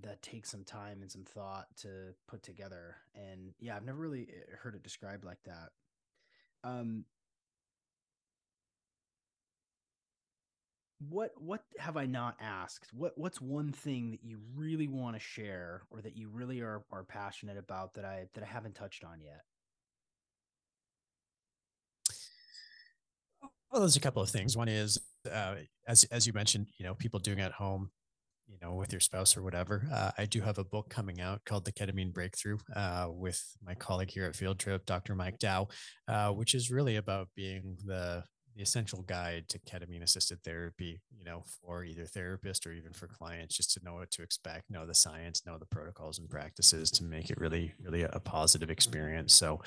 that 0.00 0.22
takes 0.22 0.50
some 0.50 0.64
time 0.64 1.02
and 1.02 1.12
some 1.12 1.24
thought 1.24 1.66
to 1.76 2.14
put 2.26 2.42
together. 2.42 2.96
And 3.14 3.52
yeah 3.60 3.76
i've 3.76 3.84
never 3.84 3.98
really 3.98 4.22
eh, 4.22 4.56
heard 4.62 4.74
it 4.74 4.82
described 4.82 5.24
like 5.24 5.42
that. 5.44 5.70
Um 6.64 7.04
what 11.08 11.30
what 11.38 11.62
have 11.78 11.96
i 11.96 12.06
not 12.06 12.36
asked 12.40 12.88
what 12.92 13.12
what's 13.16 13.40
one 13.40 13.72
thing 13.72 14.10
that 14.10 14.22
you 14.22 14.38
really 14.54 14.88
want 14.88 15.16
to 15.16 15.20
share 15.20 15.82
or 15.90 16.00
that 16.00 16.16
you 16.16 16.28
really 16.28 16.60
are 16.60 16.82
are 16.92 17.04
passionate 17.04 17.56
about 17.58 17.94
that 17.94 18.04
i 18.04 18.24
that 18.34 18.44
i 18.44 18.46
haven't 18.46 18.74
touched 18.74 19.04
on 19.04 19.20
yet 19.20 19.42
Well, 23.72 23.80
there's 23.80 23.96
a 23.96 24.00
couple 24.00 24.20
of 24.20 24.28
things. 24.28 24.54
One 24.54 24.68
is, 24.68 24.98
uh, 25.30 25.54
as 25.88 26.04
as 26.04 26.26
you 26.26 26.34
mentioned, 26.34 26.66
you 26.76 26.84
know, 26.84 26.94
people 26.94 27.18
doing 27.18 27.40
at 27.40 27.52
home, 27.52 27.90
you 28.46 28.58
know, 28.60 28.74
with 28.74 28.92
your 28.92 29.00
spouse 29.00 29.34
or 29.34 29.42
whatever. 29.42 29.88
Uh, 29.90 30.10
I 30.18 30.26
do 30.26 30.42
have 30.42 30.58
a 30.58 30.64
book 30.64 30.90
coming 30.90 31.22
out 31.22 31.42
called 31.46 31.64
The 31.64 31.72
Ketamine 31.72 32.12
Breakthrough 32.12 32.58
uh, 32.76 33.08
with 33.08 33.42
my 33.64 33.74
colleague 33.74 34.10
here 34.10 34.26
at 34.26 34.36
Field 34.36 34.58
Trip, 34.58 34.84
Dr. 34.84 35.14
Mike 35.14 35.38
Dow, 35.38 35.68
uh, 36.06 36.32
which 36.32 36.54
is 36.54 36.70
really 36.70 36.96
about 36.96 37.28
being 37.34 37.78
the 37.86 38.24
the 38.54 38.62
essential 38.62 39.02
guide 39.02 39.48
to 39.48 39.58
ketamine 39.60 40.02
assisted 40.02 40.42
therapy, 40.42 41.00
you 41.16 41.24
know, 41.24 41.42
for 41.60 41.84
either 41.84 42.04
therapist 42.04 42.66
or 42.66 42.72
even 42.72 42.92
for 42.92 43.06
clients, 43.06 43.56
just 43.56 43.72
to 43.72 43.84
know 43.84 43.94
what 43.94 44.10
to 44.10 44.22
expect, 44.22 44.70
know 44.70 44.86
the 44.86 44.94
science, 44.94 45.46
know 45.46 45.58
the 45.58 45.66
protocols 45.66 46.18
and 46.18 46.28
practices 46.28 46.90
to 46.90 47.04
make 47.04 47.30
it 47.30 47.38
really, 47.38 47.72
really 47.82 48.02
a 48.02 48.20
positive 48.20 48.70
experience. 48.70 49.34
So 49.34 49.60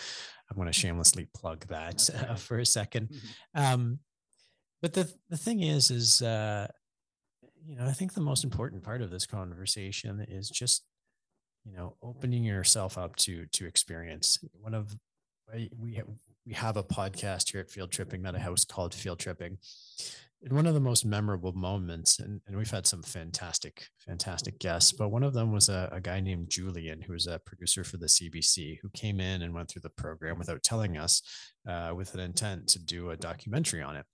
I'm 0.49 0.55
going 0.55 0.67
to 0.67 0.73
shamelessly 0.73 1.27
plug 1.36 1.65
that 1.67 2.09
uh, 2.29 2.36
for 2.36 2.59
a 2.59 2.65
second. 2.65 3.09
Mm-hmm. 3.09 3.73
Um, 3.73 3.99
but 4.81 4.93
the, 4.93 5.11
the 5.29 5.38
thing 5.38 5.61
is, 5.61 5.89
is, 5.89 6.21
uh, 6.21 6.67
you 7.65 7.75
know, 7.75 7.86
I 7.86 7.93
think 7.93 8.13
the 8.13 8.21
most 8.21 8.43
important 8.43 8.83
part 8.83 9.01
of 9.01 9.09
this 9.09 9.25
conversation 9.25 10.25
is 10.29 10.49
just, 10.49 10.83
you 11.63 11.73
know, 11.75 11.95
opening 12.03 12.43
yourself 12.43 12.97
up 12.97 13.15
to, 13.17 13.47
to 13.53 13.65
experience 13.65 14.39
one 14.53 14.75
of, 14.75 14.95
we 15.77 15.95
have, 15.95 16.07
we 16.45 16.53
have 16.53 16.77
a 16.77 16.83
podcast 16.83 17.51
here 17.51 17.61
at 17.61 17.71
Field 17.71 17.91
Tripping 17.91 18.21
that 18.23 18.35
I 18.35 18.39
host 18.39 18.67
called 18.67 18.93
Field 18.93 19.19
Tripping. 19.19 19.57
And 20.43 20.53
one 20.53 20.67
of 20.67 20.75
the 20.75 20.79
most 20.79 21.05
memorable 21.05 21.53
moments, 21.53 22.19
and, 22.19 22.39
and 22.45 22.55
we've 22.55 22.69
had 22.69 22.85
some 22.85 23.01
fantastic, 23.01 23.87
fantastic 23.97 24.59
guests, 24.59 24.91
but 24.91 25.09
one 25.09 25.23
of 25.23 25.33
them 25.33 25.51
was 25.51 25.69
a, 25.69 25.89
a 25.91 25.99
guy 25.99 26.19
named 26.19 26.49
Julian, 26.49 27.01
who 27.01 27.13
was 27.13 27.25
a 27.25 27.41
producer 27.47 27.83
for 27.83 27.97
the 27.97 28.05
CBC, 28.05 28.77
who 28.81 28.89
came 28.89 29.19
in 29.19 29.41
and 29.41 29.55
went 29.55 29.69
through 29.69 29.81
the 29.81 29.89
program 29.89 30.37
without 30.37 30.61
telling 30.61 30.97
us 30.97 31.23
uh, 31.67 31.93
with 31.95 32.13
an 32.13 32.19
intent 32.19 32.67
to 32.69 32.79
do 32.79 33.09
a 33.09 33.17
documentary 33.17 33.81
on 33.81 33.95
it. 33.95 34.05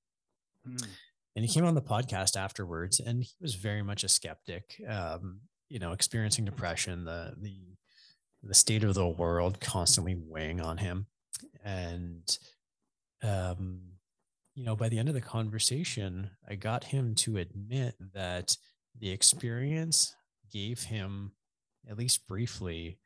Mm. 0.66 0.88
And 1.36 1.46
he 1.46 1.52
came 1.52 1.66
on 1.66 1.76
the 1.76 1.82
podcast 1.82 2.38
afterwards, 2.38 3.02
and 3.02 3.24
he 3.24 3.32
was 3.42 3.56
very 3.56 3.82
much 3.82 4.06
a 4.06 4.10
skeptic. 4.10 4.82
Um, 4.88 5.42
you 5.68 5.80
know, 5.80 5.92
experiencing 5.92 6.46
depression, 6.46 7.06
the 7.06 7.34
the 7.40 7.58
the 8.44 8.54
state 8.54 8.84
of 8.84 8.94
the 8.94 9.08
world 9.08 9.60
constantly 9.60 10.16
weighing 10.16 10.60
on 10.60 10.78
him, 10.78 11.08
and 11.64 12.38
um, 13.24 13.82
you 14.56 14.66
know, 14.66 14.76
by 14.76 14.90
the 14.90 15.00
end 15.00 15.08
of 15.08 15.16
the 15.16 15.22
conversation, 15.22 16.30
I 16.48 16.56
got 16.56 16.84
him 16.84 17.16
to 17.16 17.38
admit 17.38 17.96
that 18.14 18.58
the 19.00 19.10
experience 19.10 20.14
gave 20.52 20.84
him, 20.84 21.32
at 21.90 21.98
least 21.98 22.28
briefly, 22.28 23.00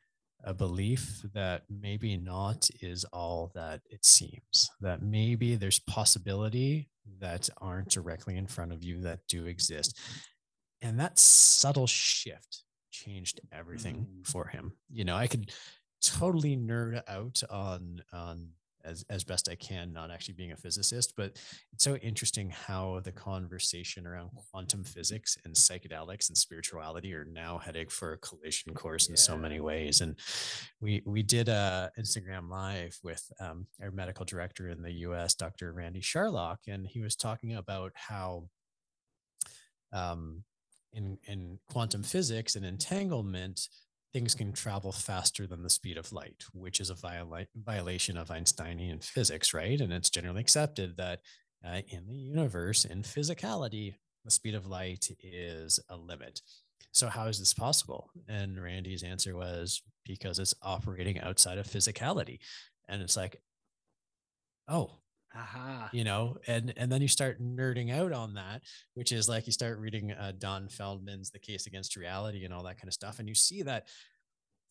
a 0.44 0.52
belief 0.52 1.22
that 1.34 1.62
maybe 1.70 2.16
not 2.16 2.68
is 2.80 3.04
all 3.06 3.50
that 3.54 3.80
it 3.88 4.04
seems, 4.04 4.70
that 4.80 5.02
maybe 5.02 5.54
there's 5.54 5.78
possibility 5.78 6.88
that 7.20 7.48
aren't 7.60 7.88
directly 7.90 8.36
in 8.36 8.46
front 8.46 8.72
of 8.72 8.82
you 8.82 9.00
that 9.00 9.20
do 9.28 9.46
exist. 9.46 9.98
And 10.82 10.98
that 11.00 11.18
subtle 11.18 11.86
shift 11.86 12.64
changed 12.90 13.40
everything 13.52 14.06
mm. 14.10 14.26
for 14.26 14.46
him. 14.46 14.72
You 14.90 15.04
know, 15.04 15.16
I 15.16 15.26
could 15.26 15.52
totally 16.02 16.56
nerd 16.56 17.02
out 17.08 17.42
on 17.50 18.02
on 18.12 18.48
as 18.86 19.04
as 19.10 19.24
best 19.24 19.48
I 19.48 19.56
can, 19.56 19.92
not 19.92 20.10
actually 20.10 20.34
being 20.34 20.52
a 20.52 20.56
physicist, 20.56 21.14
but 21.16 21.36
it's 21.72 21.84
so 21.84 21.96
interesting 21.96 22.48
how 22.48 23.00
the 23.04 23.12
conversation 23.12 24.06
around 24.06 24.30
quantum 24.50 24.84
physics 24.84 25.36
and 25.44 25.54
psychedelics 25.54 26.28
and 26.28 26.38
spirituality 26.38 27.12
are 27.12 27.24
now 27.24 27.58
heading 27.58 27.88
for 27.88 28.12
a 28.12 28.18
collision 28.18 28.72
course 28.72 29.08
yeah. 29.08 29.12
in 29.12 29.16
so 29.16 29.36
many 29.36 29.60
ways. 29.60 30.00
And 30.00 30.16
we 30.80 31.02
we 31.04 31.22
did 31.22 31.48
a 31.48 31.90
Instagram 31.98 32.48
live 32.48 32.96
with 33.02 33.30
um, 33.40 33.66
our 33.82 33.90
medical 33.90 34.24
director 34.24 34.68
in 34.68 34.82
the 34.82 34.92
U.S., 34.92 35.34
Dr. 35.34 35.72
Randy 35.72 36.00
Sharlock, 36.00 36.58
and 36.68 36.86
he 36.86 37.00
was 37.00 37.16
talking 37.16 37.54
about 37.54 37.92
how 37.94 38.48
um, 39.92 40.44
in 40.92 41.18
in 41.24 41.58
quantum 41.70 42.02
physics 42.02 42.54
and 42.56 42.64
entanglement 42.64 43.68
things 44.12 44.34
can 44.34 44.52
travel 44.52 44.92
faster 44.92 45.46
than 45.46 45.62
the 45.62 45.70
speed 45.70 45.96
of 45.96 46.12
light 46.12 46.44
which 46.52 46.80
is 46.80 46.90
a 46.90 46.94
viola- 46.94 47.46
violation 47.54 48.16
of 48.16 48.30
einsteinian 48.30 49.00
physics 49.00 49.52
right? 49.52 49.80
And 49.80 49.92
it's 49.92 50.10
generally 50.10 50.40
accepted 50.40 50.96
that 50.96 51.20
uh, 51.66 51.80
in 51.88 52.06
the 52.06 52.14
universe 52.14 52.84
in 52.84 53.02
physicality 53.02 53.94
the 54.24 54.30
speed 54.30 54.54
of 54.54 54.66
light 54.66 55.08
is 55.22 55.78
a 55.88 55.96
limit. 55.96 56.40
So 56.92 57.06
how 57.08 57.26
is 57.26 57.38
this 57.38 57.54
possible? 57.54 58.10
And 58.28 58.60
randy's 58.60 59.04
answer 59.04 59.36
was 59.36 59.82
because 60.04 60.38
it's 60.38 60.54
operating 60.62 61.20
outside 61.20 61.58
of 61.58 61.66
physicality. 61.66 62.40
And 62.88 63.02
it's 63.02 63.16
like 63.16 63.40
oh 64.68 64.98
Aha. 65.36 65.90
You 65.92 66.04
know, 66.04 66.36
and 66.46 66.72
and 66.76 66.90
then 66.90 67.02
you 67.02 67.08
start 67.08 67.42
nerding 67.42 67.92
out 67.92 68.12
on 68.12 68.34
that, 68.34 68.62
which 68.94 69.12
is 69.12 69.28
like 69.28 69.46
you 69.46 69.52
start 69.52 69.78
reading 69.78 70.12
uh, 70.12 70.32
Don 70.38 70.68
Hoffman's 70.68 71.30
The 71.30 71.38
Case 71.38 71.66
Against 71.66 71.96
Reality 71.96 72.44
and 72.44 72.54
all 72.54 72.62
that 72.64 72.78
kind 72.78 72.88
of 72.88 72.94
stuff, 72.94 73.18
and 73.18 73.28
you 73.28 73.34
see 73.34 73.62
that 73.62 73.88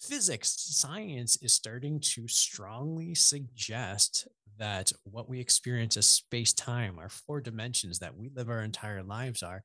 physics 0.02 0.56
science 0.58 1.38
is 1.42 1.54
starting 1.54 2.00
to 2.00 2.28
strongly 2.28 3.16
suggest 3.16 4.28
that 4.58 4.92
what 5.04 5.30
we 5.30 5.40
experience 5.40 5.98
as 5.98 6.06
space 6.06 6.54
time, 6.54 6.98
our 7.00 7.10
four 7.10 7.42
dimensions 7.42 8.00
that 8.00 8.16
we 8.16 8.30
live 8.36 8.50
our 8.50 8.62
entire 8.62 9.04
lives 9.04 9.44
are, 9.44 9.64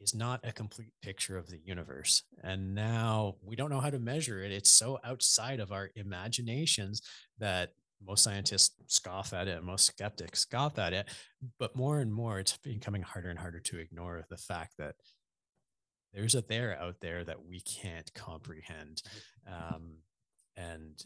is 0.00 0.14
not 0.14 0.40
a 0.42 0.52
complete 0.52 0.92
picture 1.02 1.36
of 1.36 1.48
the 1.48 1.60
universe. 1.64 2.22
And 2.42 2.74
now 2.74 3.36
we 3.42 3.56
don't 3.56 3.70
know 3.70 3.80
how 3.80 3.90
to 3.90 3.98
measure 3.98 4.42
it. 4.42 4.50
It's 4.50 4.70
so 4.70 4.98
outside 5.04 5.60
of 5.60 5.70
our 5.70 5.90
imaginations 5.94 7.02
that 7.38 7.70
most 8.06 8.22
scientists 8.24 8.74
scoff 8.86 9.32
at 9.32 9.48
it, 9.48 9.62
most 9.62 9.86
skeptics 9.86 10.40
scoff 10.40 10.78
at 10.78 10.92
it, 10.92 11.08
but 11.58 11.76
more 11.76 12.00
and 12.00 12.12
more 12.12 12.38
it's 12.38 12.56
becoming 12.58 13.02
harder 13.02 13.30
and 13.30 13.38
harder 13.38 13.60
to 13.60 13.78
ignore 13.78 14.24
the 14.28 14.36
fact 14.36 14.74
that 14.78 14.94
there's 16.12 16.34
a 16.34 16.42
there 16.42 16.78
out 16.80 16.96
there 17.00 17.24
that 17.24 17.44
we 17.44 17.60
can't 17.60 18.12
comprehend. 18.14 19.02
Um, 19.46 19.98
and 20.56 21.02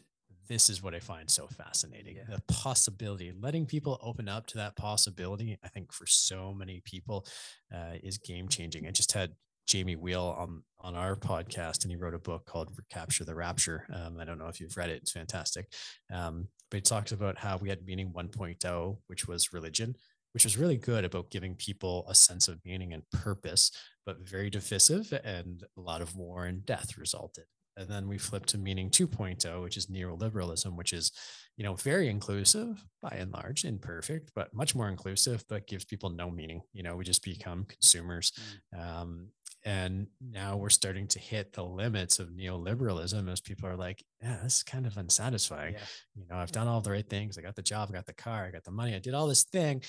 this 0.49 0.69
is 0.69 0.81
what 0.81 0.95
I 0.95 0.99
find 0.99 1.29
so 1.29 1.47
fascinating. 1.47 2.17
Yeah. 2.17 2.35
The 2.35 2.53
possibility, 2.53 3.33
letting 3.37 3.65
people 3.65 3.99
open 4.01 4.29
up 4.29 4.47
to 4.47 4.57
that 4.57 4.75
possibility, 4.75 5.57
I 5.63 5.67
think 5.69 5.91
for 5.93 6.05
so 6.05 6.53
many 6.53 6.81
people 6.85 7.25
uh, 7.73 7.95
is 8.03 8.17
game 8.17 8.47
changing. 8.47 8.87
I 8.87 8.91
just 8.91 9.11
had 9.11 9.33
Jamie 9.67 9.95
Wheal 9.95 10.37
on 10.37 10.63
on 10.79 10.95
our 10.95 11.15
podcast, 11.15 11.83
and 11.83 11.91
he 11.91 11.97
wrote 11.97 12.13
a 12.13 12.19
book 12.19 12.45
called 12.45 12.71
"Recapture 12.75 13.25
the 13.25 13.35
Rapture." 13.35 13.85
Um, 13.93 14.17
I 14.19 14.25
don't 14.25 14.39
know 14.39 14.47
if 14.47 14.59
you've 14.59 14.77
read 14.77 14.89
it; 14.89 15.01
it's 15.01 15.11
fantastic. 15.11 15.67
Um, 16.11 16.47
but 16.71 16.77
he 16.77 16.81
talks 16.81 17.11
about 17.11 17.37
how 17.37 17.57
we 17.57 17.69
had 17.69 17.85
meaning 17.85 18.11
1.0, 18.11 18.97
which 19.07 19.27
was 19.27 19.53
religion, 19.53 19.95
which 20.33 20.43
was 20.43 20.57
really 20.57 20.77
good 20.77 21.05
about 21.05 21.29
giving 21.29 21.55
people 21.55 22.05
a 22.09 22.15
sense 22.15 22.47
of 22.47 22.59
meaning 22.65 22.93
and 22.93 23.03
purpose, 23.11 23.71
but 24.05 24.27
very 24.27 24.49
divisive, 24.49 25.11
and 25.23 25.63
a 25.77 25.81
lot 25.81 26.01
of 26.01 26.15
war 26.15 26.45
and 26.45 26.65
death 26.65 26.97
resulted. 26.97 27.45
And 27.77 27.87
then 27.87 28.07
we 28.07 28.17
flip 28.17 28.45
to 28.47 28.57
meaning 28.57 28.89
2.0, 28.89 29.61
which 29.61 29.77
is 29.77 29.87
neoliberalism, 29.87 30.75
which 30.75 30.93
is, 30.93 31.11
you 31.55 31.63
know, 31.63 31.75
very 31.75 32.09
inclusive 32.09 32.83
by 33.01 33.15
and 33.19 33.31
large, 33.31 33.65
imperfect, 33.65 34.31
but 34.35 34.53
much 34.53 34.75
more 34.75 34.89
inclusive, 34.89 35.45
but 35.47 35.67
gives 35.67 35.85
people 35.85 36.09
no 36.09 36.31
meaning. 36.31 36.61
You 36.73 36.83
know, 36.83 36.95
we 36.95 37.03
just 37.03 37.23
become 37.23 37.65
consumers. 37.65 38.31
Mm. 38.73 38.79
Um, 38.79 39.27
and 39.65 40.07
now 40.21 40.55
we're 40.55 40.69
starting 40.69 41.07
to 41.07 41.19
hit 41.19 41.51
the 41.51 41.63
limits 41.63 42.19
of 42.19 42.29
neoliberalism 42.29 43.29
as 43.29 43.41
people 43.41 43.67
are 43.67 43.75
like 43.75 44.03
yeah 44.21 44.37
this 44.41 44.57
is 44.57 44.63
kind 44.63 44.85
of 44.85 44.97
unsatisfying 44.97 45.73
yeah. 45.73 45.79
you 46.15 46.25
know 46.29 46.37
i've 46.37 46.51
done 46.53 46.67
all 46.67 46.79
the 46.79 46.91
right 46.91 47.09
things 47.09 47.37
i 47.37 47.41
got 47.41 47.55
the 47.55 47.61
job 47.61 47.89
i 47.89 47.93
got 47.93 48.05
the 48.05 48.13
car 48.13 48.45
i 48.45 48.51
got 48.51 48.63
the 48.63 48.71
money 48.71 48.95
i 48.95 48.99
did 48.99 49.13
all 49.13 49.27
this 49.27 49.43
thing 49.43 49.81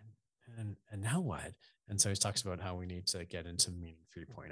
and 0.00 0.58
and, 0.58 0.76
and 0.90 1.02
now 1.02 1.20
what 1.20 1.52
and 1.88 2.00
so 2.00 2.08
he 2.08 2.16
talks 2.16 2.42
about 2.42 2.60
how 2.60 2.74
we 2.74 2.86
need 2.86 3.06
to 3.06 3.24
get 3.26 3.46
into 3.46 3.70
meaning 3.70 3.96
3.0 4.16 4.50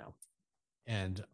and 0.86 1.24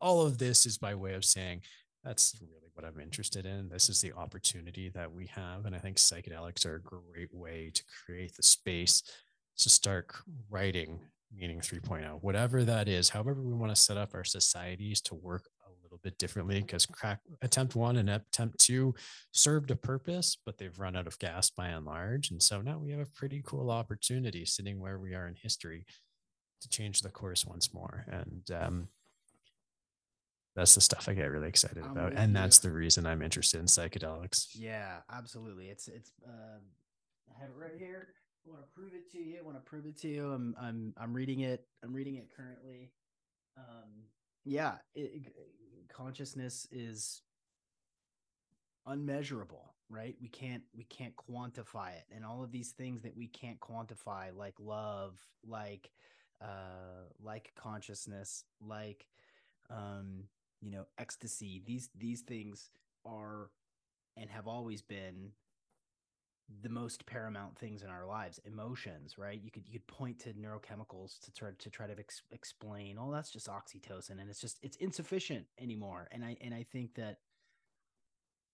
all 0.00 0.22
of 0.22 0.38
this 0.38 0.66
is 0.66 0.78
by 0.78 0.94
way 0.94 1.14
of 1.14 1.24
saying 1.24 1.62
that's 2.04 2.34
really 2.40 2.68
what 2.74 2.84
i'm 2.84 3.00
interested 3.00 3.46
in. 3.46 3.68
This 3.68 3.88
is 3.88 4.00
the 4.00 4.12
opportunity 4.12 4.88
that 4.90 5.12
we 5.12 5.26
have 5.26 5.66
and 5.66 5.74
i 5.74 5.78
think 5.78 5.96
psychedelics 5.96 6.66
are 6.66 6.76
a 6.76 6.82
great 6.82 7.32
way 7.32 7.70
to 7.74 7.82
create 8.04 8.34
the 8.36 8.42
space 8.42 9.02
to 9.58 9.68
start 9.68 10.10
writing 10.48 11.00
meaning 11.34 11.60
3.0 11.60 12.18
whatever 12.22 12.64
that 12.64 12.88
is 12.88 13.08
however 13.08 13.42
we 13.42 13.52
want 13.52 13.74
to 13.74 13.80
set 13.80 13.96
up 13.96 14.14
our 14.14 14.24
societies 14.24 15.00
to 15.02 15.14
work 15.14 15.48
a 15.66 15.70
little 15.82 16.00
bit 16.02 16.18
differently 16.18 16.60
because 16.60 16.86
crack 16.86 17.20
attempt 17.42 17.76
one 17.76 17.98
and 17.98 18.08
attempt 18.10 18.58
two 18.58 18.94
served 19.32 19.70
a 19.70 19.76
purpose 19.76 20.38
but 20.44 20.56
they've 20.58 20.78
run 20.78 20.96
out 20.96 21.06
of 21.06 21.18
gas 21.18 21.50
by 21.50 21.68
and 21.68 21.84
large 21.84 22.30
and 22.30 22.42
so 22.42 22.60
now 22.60 22.78
we 22.78 22.90
have 22.90 23.00
a 23.00 23.12
pretty 23.14 23.42
cool 23.44 23.70
opportunity 23.70 24.44
sitting 24.44 24.80
where 24.80 24.98
we 24.98 25.14
are 25.14 25.28
in 25.28 25.36
history 25.40 25.84
to 26.60 26.68
change 26.68 27.02
the 27.02 27.10
course 27.10 27.46
once 27.46 27.72
more. 27.72 28.04
And 28.08 28.50
um, 28.62 28.88
that's 30.60 30.74
the 30.74 30.80
stuff 30.82 31.08
I 31.08 31.14
get 31.14 31.30
really 31.30 31.48
excited 31.48 31.82
I'm 31.82 31.92
about, 31.92 32.12
and 32.12 32.36
that's 32.36 32.58
the 32.58 32.70
reason 32.70 33.06
I'm 33.06 33.22
interested 33.22 33.60
in 33.60 33.66
psychedelics. 33.66 34.48
Yeah, 34.54 34.98
absolutely. 35.10 35.68
It's 35.68 35.88
it's. 35.88 36.12
Uh, 36.22 36.58
I 37.34 37.40
have 37.40 37.48
it 37.48 37.56
right 37.56 37.78
here. 37.78 38.08
I 38.46 38.50
want 38.50 38.62
to 38.62 38.68
prove 38.74 38.92
it 38.92 39.10
to 39.12 39.18
you. 39.18 39.38
I 39.38 39.42
want 39.42 39.56
to 39.56 39.62
prove 39.62 39.86
it 39.86 39.98
to 40.02 40.08
you. 40.08 40.30
I'm 40.32 40.54
I'm 40.60 40.92
I'm 40.98 41.14
reading 41.14 41.40
it. 41.40 41.64
I'm 41.82 41.94
reading 41.94 42.16
it 42.16 42.28
currently. 42.36 42.90
Um, 43.56 44.04
yeah, 44.44 44.74
it, 44.94 45.32
consciousness 45.88 46.68
is 46.70 47.22
unmeasurable, 48.86 49.72
right? 49.88 50.14
We 50.20 50.28
can't 50.28 50.62
we 50.76 50.84
can't 50.84 51.14
quantify 51.16 51.92
it, 51.92 52.04
and 52.14 52.22
all 52.22 52.44
of 52.44 52.52
these 52.52 52.72
things 52.72 53.00
that 53.00 53.16
we 53.16 53.28
can't 53.28 53.60
quantify, 53.60 54.36
like 54.36 54.56
love, 54.60 55.18
like 55.42 55.90
uh, 56.42 57.08
like 57.22 57.52
consciousness, 57.56 58.44
like 58.60 59.06
um, 59.70 60.24
you 60.60 60.70
know, 60.70 60.86
ecstasy. 60.98 61.62
These 61.64 61.90
these 61.96 62.22
things 62.22 62.70
are 63.06 63.50
and 64.16 64.30
have 64.30 64.46
always 64.46 64.82
been 64.82 65.32
the 66.62 66.68
most 66.68 67.06
paramount 67.06 67.56
things 67.56 67.82
in 67.82 67.88
our 67.88 68.04
lives 68.04 68.40
emotions 68.44 69.16
right 69.16 69.40
you 69.42 69.50
could 69.50 69.66
you 69.68 69.72
could 69.72 69.86
point 69.86 70.18
to 70.18 70.30
neurochemicals 70.32 71.20
to 71.20 71.32
try 71.32 71.50
to 71.58 71.70
try 71.70 71.86
to 71.86 71.96
ex- 71.98 72.22
explain 72.32 72.96
oh 73.00 73.12
that's 73.12 73.30
just 73.30 73.46
oxytocin 73.46 74.20
and 74.20 74.28
it's 74.28 74.40
just 74.40 74.58
it's 74.62 74.76
insufficient 74.78 75.46
anymore 75.60 76.08
and 76.10 76.24
i 76.24 76.36
and 76.40 76.52
i 76.52 76.64
think 76.72 76.94
that 76.94 77.18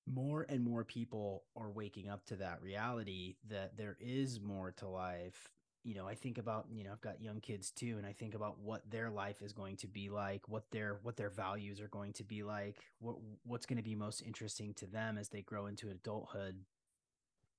more 0.06 0.44
and 0.48 0.62
more 0.62 0.84
people 0.84 1.44
are 1.56 1.70
waking 1.70 2.08
up 2.08 2.24
to 2.26 2.36
that 2.36 2.60
reality 2.62 3.36
that 3.48 3.76
there 3.76 3.96
is 3.98 4.40
more 4.40 4.72
to 4.72 4.86
life 4.86 5.55
you 5.86 5.94
know 5.94 6.06
i 6.06 6.14
think 6.14 6.36
about 6.36 6.66
you 6.74 6.82
know 6.82 6.90
i've 6.90 7.00
got 7.00 7.22
young 7.22 7.40
kids 7.40 7.70
too 7.70 7.94
and 7.96 8.04
i 8.04 8.12
think 8.12 8.34
about 8.34 8.58
what 8.58 8.82
their 8.90 9.08
life 9.08 9.40
is 9.40 9.52
going 9.52 9.76
to 9.76 9.86
be 9.86 10.10
like 10.10 10.48
what 10.48 10.64
their 10.72 10.98
what 11.02 11.16
their 11.16 11.30
values 11.30 11.80
are 11.80 11.88
going 11.88 12.12
to 12.12 12.24
be 12.24 12.42
like 12.42 12.76
what 12.98 13.16
what's 13.44 13.66
going 13.66 13.76
to 13.76 13.82
be 13.82 13.94
most 13.94 14.22
interesting 14.22 14.74
to 14.74 14.86
them 14.86 15.16
as 15.18 15.28
they 15.28 15.42
grow 15.42 15.66
into 15.66 15.90
adulthood. 15.90 16.56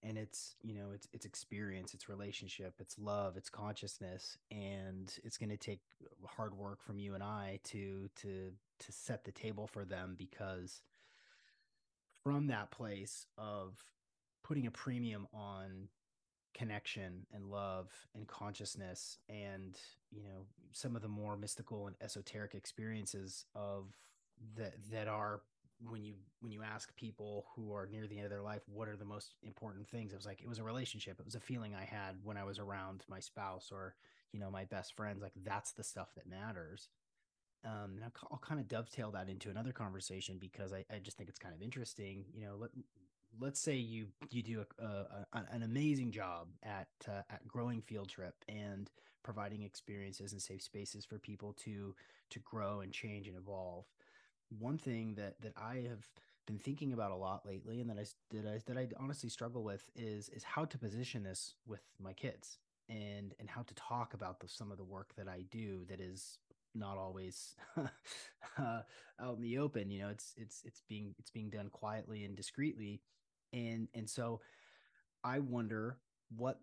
And 0.03 0.17
it's 0.17 0.55
you 0.61 0.75
know 0.75 0.91
it's 0.93 1.07
it's 1.11 1.25
experience 1.25 1.93
it's 1.95 2.07
relationship 2.07 2.75
it's 2.79 2.99
love 2.99 3.35
it's 3.35 3.49
consciousness 3.49 4.37
and 4.51 5.11
it's 5.23 5.37
going 5.37 5.49
to 5.49 5.57
take 5.57 5.81
hard 6.25 6.53
work 6.53 6.83
from 6.83 6.99
you 6.99 7.15
and 7.15 7.23
i 7.23 7.59
to 7.65 8.07
to 8.21 8.51
to 8.79 8.91
set 8.91 9.25
the 9.25 9.31
table 9.31 9.65
for 9.65 9.85
them 9.85 10.15
because 10.15 10.81
from 12.23 12.47
that 12.47 12.69
place 12.69 13.25
of 13.39 13.83
putting 14.43 14.67
a 14.67 14.71
premium 14.71 15.27
on 15.33 15.89
connection 16.57 17.25
and 17.33 17.51
love 17.51 17.91
and 18.15 18.27
consciousness 18.27 19.19
and 19.29 19.77
you 20.11 20.23
know 20.23 20.45
some 20.71 20.95
of 20.95 21.01
the 21.03 21.07
more 21.07 21.37
mystical 21.37 21.87
and 21.87 21.95
esoteric 22.01 22.55
experiences 22.55 23.45
of 23.53 23.85
that 24.55 24.73
that 24.91 25.07
are 25.07 25.41
when 25.87 26.03
you 26.03 26.15
when 26.39 26.51
you 26.51 26.63
ask 26.63 26.95
people 26.95 27.45
who 27.55 27.71
are 27.71 27.85
near 27.85 28.07
the 28.07 28.15
end 28.15 28.25
of 28.25 28.31
their 28.31 28.41
life 28.41 28.61
what 28.67 28.87
are 28.87 28.95
the 28.95 29.05
most 29.05 29.35
important 29.43 29.87
things? 29.87 30.11
It 30.11 30.15
was 30.15 30.25
like 30.25 30.41
it 30.41 30.49
was 30.49 30.57
a 30.57 30.63
relationship. 30.63 31.19
It 31.19 31.25
was 31.25 31.35
a 31.35 31.39
feeling 31.39 31.75
i 31.75 31.83
had 31.83 32.15
when 32.23 32.37
i 32.37 32.43
was 32.43 32.57
around 32.57 33.03
my 33.07 33.19
spouse 33.19 33.69
or 33.71 33.95
you 34.33 34.39
know 34.39 34.49
my 34.49 34.65
best 34.65 34.95
friends 34.95 35.21
like 35.21 35.33
that's 35.43 35.73
the 35.73 35.83
stuff 35.83 36.09
that 36.15 36.27
matters. 36.27 36.89
Um 37.63 37.91
and 37.95 38.03
i'll, 38.03 38.29
I'll 38.31 38.39
kind 38.39 38.59
of 38.59 38.67
dovetail 38.67 39.11
that 39.11 39.29
into 39.29 39.51
another 39.51 39.71
conversation 39.71 40.37
because 40.39 40.73
I, 40.73 40.85
I 40.91 40.97
just 40.99 41.17
think 41.17 41.29
it's 41.29 41.39
kind 41.39 41.53
of 41.53 41.61
interesting 41.61 42.25
you 42.33 42.45
know 42.45 42.55
let, 42.59 42.71
let's 43.39 43.59
say 43.59 43.75
you 43.75 44.07
you 44.29 44.41
do 44.43 44.65
a, 44.79 44.85
a, 44.85 45.27
an 45.51 45.63
amazing 45.63 46.11
job 46.11 46.47
at 46.63 46.87
uh, 47.07 47.21
at 47.29 47.47
growing 47.47 47.81
field 47.81 48.09
trip 48.09 48.35
and 48.47 48.89
providing 49.23 49.63
experiences 49.63 50.31
and 50.31 50.41
safe 50.41 50.61
spaces 50.61 51.05
for 51.05 51.19
people 51.19 51.53
to 51.53 51.93
to 52.29 52.39
grow 52.39 52.81
and 52.81 52.91
change 52.93 53.27
and 53.27 53.37
evolve 53.37 53.85
one 54.49 54.77
thing 54.77 55.15
that 55.15 55.39
that 55.41 55.53
I 55.57 55.85
have 55.87 56.07
been 56.45 56.59
thinking 56.59 56.93
about 56.93 57.11
a 57.11 57.15
lot 57.15 57.45
lately, 57.45 57.81
and 57.81 57.89
that 57.89 57.97
I 57.99 58.05
that 58.35 58.45
I 58.47 58.59
that 58.67 58.77
I 58.77 58.87
honestly 58.99 59.29
struggle 59.29 59.63
with 59.63 59.89
is 59.95 60.29
is 60.29 60.43
how 60.43 60.65
to 60.65 60.77
position 60.77 61.23
this 61.23 61.55
with 61.65 61.81
my 62.01 62.13
kids 62.13 62.59
and 62.89 63.33
and 63.39 63.49
how 63.49 63.63
to 63.63 63.73
talk 63.75 64.13
about 64.13 64.39
the, 64.39 64.47
some 64.47 64.71
of 64.71 64.77
the 64.77 64.83
work 64.83 65.13
that 65.17 65.27
I 65.27 65.43
do 65.51 65.85
that 65.89 65.99
is 65.99 66.39
not 66.75 66.97
always 66.97 67.55
uh, 67.77 68.81
out 69.19 69.35
in 69.35 69.41
the 69.41 69.57
open. 69.57 69.91
You 69.91 70.01
know, 70.03 70.09
it's 70.09 70.33
it's 70.37 70.61
it's 70.65 70.81
being 70.87 71.13
it's 71.19 71.31
being 71.31 71.49
done 71.49 71.69
quietly 71.69 72.23
and 72.23 72.35
discreetly, 72.35 73.01
and 73.53 73.87
and 73.93 74.09
so 74.09 74.41
I 75.23 75.39
wonder 75.39 75.97
what 76.35 76.59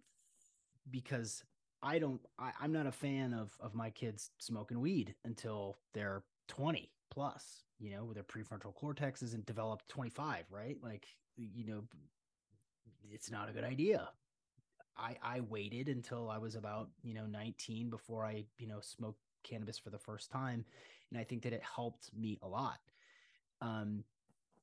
because 0.91 1.45
I 1.83 1.99
don't 1.99 2.21
I, 2.39 2.53
I'm 2.61 2.73
not 2.73 2.87
a 2.87 2.93
fan 2.93 3.33
of 3.35 3.57
of 3.61 3.75
my 3.75 3.91
kids 3.91 4.31
smoking 4.39 4.81
weed 4.81 5.15
until 5.25 5.77
they're 5.93 6.25
20 6.49 6.91
plus 7.11 7.65
you 7.79 7.91
know, 7.91 8.05
with 8.05 8.15
their 8.15 8.25
prefrontal 8.25 8.75
cortex 8.75 9.23
isn't 9.23 9.47
developed 9.47 9.89
25, 9.89 10.47
right? 10.51 10.77
Like, 10.83 11.07
you 11.37 11.67
know, 11.67 11.85
it's 13.11 13.31
not 13.31 13.49
a 13.49 13.53
good 13.53 13.65
idea. 13.65 14.09
I 14.97 15.17
I 15.23 15.41
waited 15.41 15.89
until 15.89 16.31
I 16.31 16.39
was 16.39 16.55
about, 16.55 16.91
you 17.03 17.15
know, 17.15 17.27
19 17.27 17.91
before 17.91 18.25
I, 18.25 18.45
you 18.59 18.67
know, 18.67 18.81
smoked 18.81 19.21
cannabis 19.43 19.79
for 19.79 19.91
the 19.91 19.99
first 19.99 20.31
time, 20.31 20.65
and 21.11 21.21
I 21.21 21.25
think 21.25 21.43
that 21.43 21.53
it 21.53 21.63
helped 21.63 22.11
me 22.17 22.39
a 22.43 22.49
lot. 22.49 22.79
Um 23.61 24.05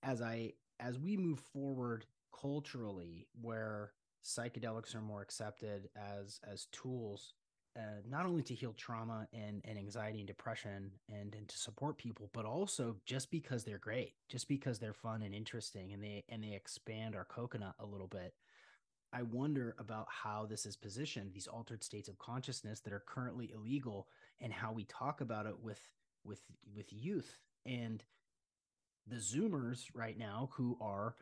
as 0.04 0.22
I 0.22 0.54
as 0.80 1.00
we 1.00 1.18
move 1.18 1.40
forward 1.40 2.06
culturally 2.40 3.28
where 3.42 3.92
psychedelics 4.24 4.96
are 4.96 5.02
more 5.02 5.22
accepted 5.22 5.90
as 5.96 6.40
as 6.44 6.68
tools 6.72 7.34
uh, 7.78 8.02
not 8.10 8.26
only 8.26 8.44
to 8.44 8.54
heal 8.54 8.74
trauma 8.74 9.28
and, 9.34 9.62
and 9.64 9.78
anxiety 9.78 10.20
and 10.20 10.28
depression 10.28 10.92
and, 11.10 11.34
and 11.36 11.48
to 11.48 11.58
support 11.58 11.98
people, 11.98 12.30
but 12.34 12.46
also 12.46 12.98
just 13.06 13.32
because 13.32 13.64
they're 13.64 13.78
great, 13.78 14.14
just 14.28 14.48
because 14.50 14.78
they're 14.78 14.94
fun 14.94 15.22
and 15.22 15.34
interesting 15.34 15.94
and 15.94 16.04
they 16.04 16.24
and 16.28 16.44
they 16.44 16.54
expand 16.54 17.16
our 17.16 17.26
coconut 17.26 17.76
a 17.80 17.86
little 17.86 18.08
bit. 18.08 18.34
I 19.14 19.24
wonder 19.24 19.76
about 19.78 20.08
how 20.10 20.46
this 20.46 20.66
is 20.66 20.76
positioned, 20.76 21.32
these 21.34 21.48
altered 21.48 21.84
states 21.84 22.10
of 22.10 22.18
consciousness 22.18 22.80
that 22.82 22.94
are 22.94 23.04
currently 23.06 23.52
illegal, 23.54 24.08
and 24.42 24.52
how 24.52 24.72
we 24.74 24.84
talk 24.86 25.22
about 25.22 25.46
it 25.46 25.56
with 25.62 25.80
with 26.26 26.42
with 26.76 26.92
youth 26.92 27.40
and 27.66 28.04
the 29.08 29.16
Zoomers 29.16 29.86
right 29.94 30.18
now 30.18 30.50
who 30.54 30.78
are 30.82 31.16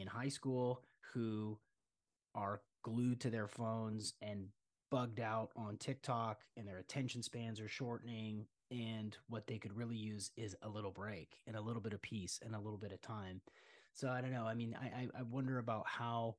in 0.00 0.06
high 0.06 0.28
school, 0.28 0.82
who 1.12 1.58
are 2.34 2.60
glued 2.82 3.20
to 3.20 3.30
their 3.30 3.48
phones 3.48 4.14
and 4.22 4.48
bugged 4.90 5.20
out 5.20 5.50
on 5.56 5.76
TikTok 5.76 6.40
and 6.56 6.66
their 6.66 6.78
attention 6.78 7.22
spans 7.22 7.60
are 7.60 7.68
shortening. 7.68 8.46
And 8.70 9.16
what 9.28 9.46
they 9.46 9.58
could 9.58 9.76
really 9.76 9.96
use 9.96 10.30
is 10.36 10.56
a 10.62 10.68
little 10.68 10.90
break 10.90 11.36
and 11.46 11.56
a 11.56 11.60
little 11.60 11.80
bit 11.80 11.92
of 11.92 12.02
peace 12.02 12.40
and 12.44 12.54
a 12.54 12.60
little 12.60 12.78
bit 12.78 12.92
of 12.92 13.00
time. 13.00 13.40
So 13.92 14.08
I 14.08 14.20
don't 14.20 14.32
know. 14.32 14.46
I 14.46 14.54
mean, 14.54 14.76
I, 14.80 15.08
I 15.16 15.22
wonder 15.22 15.58
about 15.58 15.86
how 15.86 16.36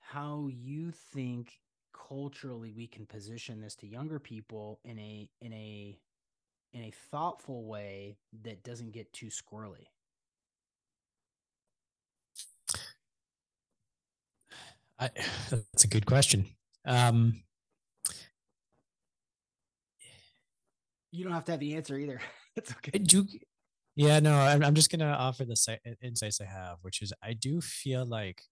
how 0.00 0.48
you 0.50 0.90
think 0.90 1.60
culturally 1.92 2.72
we 2.72 2.86
can 2.86 3.06
position 3.06 3.60
this 3.60 3.74
to 3.76 3.86
younger 3.86 4.18
people 4.18 4.80
in 4.84 4.98
a 4.98 5.28
in 5.40 5.52
a 5.52 5.98
in 6.72 6.82
a 6.82 6.92
thoughtful 7.10 7.64
way 7.64 8.16
that 8.44 8.64
doesn't 8.64 8.92
get 8.92 9.12
too 9.12 9.26
squirrely. 9.26 9.86
I, 15.02 15.10
that's 15.50 15.84
a 15.84 15.88
good 15.88 16.06
question. 16.06 16.46
Um, 16.86 17.42
you 21.10 21.24
don't 21.24 21.32
have 21.32 21.44
to 21.46 21.52
have 21.52 21.60
the 21.60 21.74
answer 21.74 21.98
either. 21.98 22.20
it's 22.56 22.72
okay. 22.72 22.98
Do. 22.98 23.26
Yeah, 23.94 24.20
no, 24.20 24.34
I'm, 24.34 24.64
I'm 24.64 24.74
just 24.74 24.90
gonna 24.90 25.12
offer 25.12 25.44
the 25.44 25.78
insights 26.00 26.40
I 26.40 26.46
have, 26.46 26.78
which 26.82 27.02
is 27.02 27.12
I 27.22 27.34
do 27.34 27.60
feel 27.60 28.06
like 28.06 28.42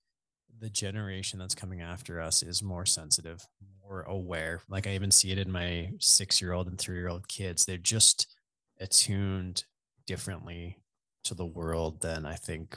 the 0.58 0.68
generation 0.68 1.38
that's 1.38 1.54
coming 1.54 1.80
after 1.80 2.20
us 2.20 2.42
is 2.42 2.62
more 2.62 2.84
sensitive, 2.84 3.46
more 3.82 4.02
aware. 4.02 4.60
Like 4.68 4.86
I 4.86 4.94
even 4.94 5.10
see 5.10 5.30
it 5.30 5.38
in 5.38 5.50
my 5.50 5.92
six 5.98 6.42
year 6.42 6.52
old 6.52 6.66
and 6.66 6.78
three 6.78 6.96
year 6.96 7.08
old 7.08 7.28
kids. 7.28 7.64
They're 7.64 7.78
just 7.78 8.36
attuned 8.80 9.64
differently 10.06 10.76
to 11.24 11.34
the 11.34 11.46
world 11.46 12.02
than 12.02 12.26
I 12.26 12.34
think 12.34 12.76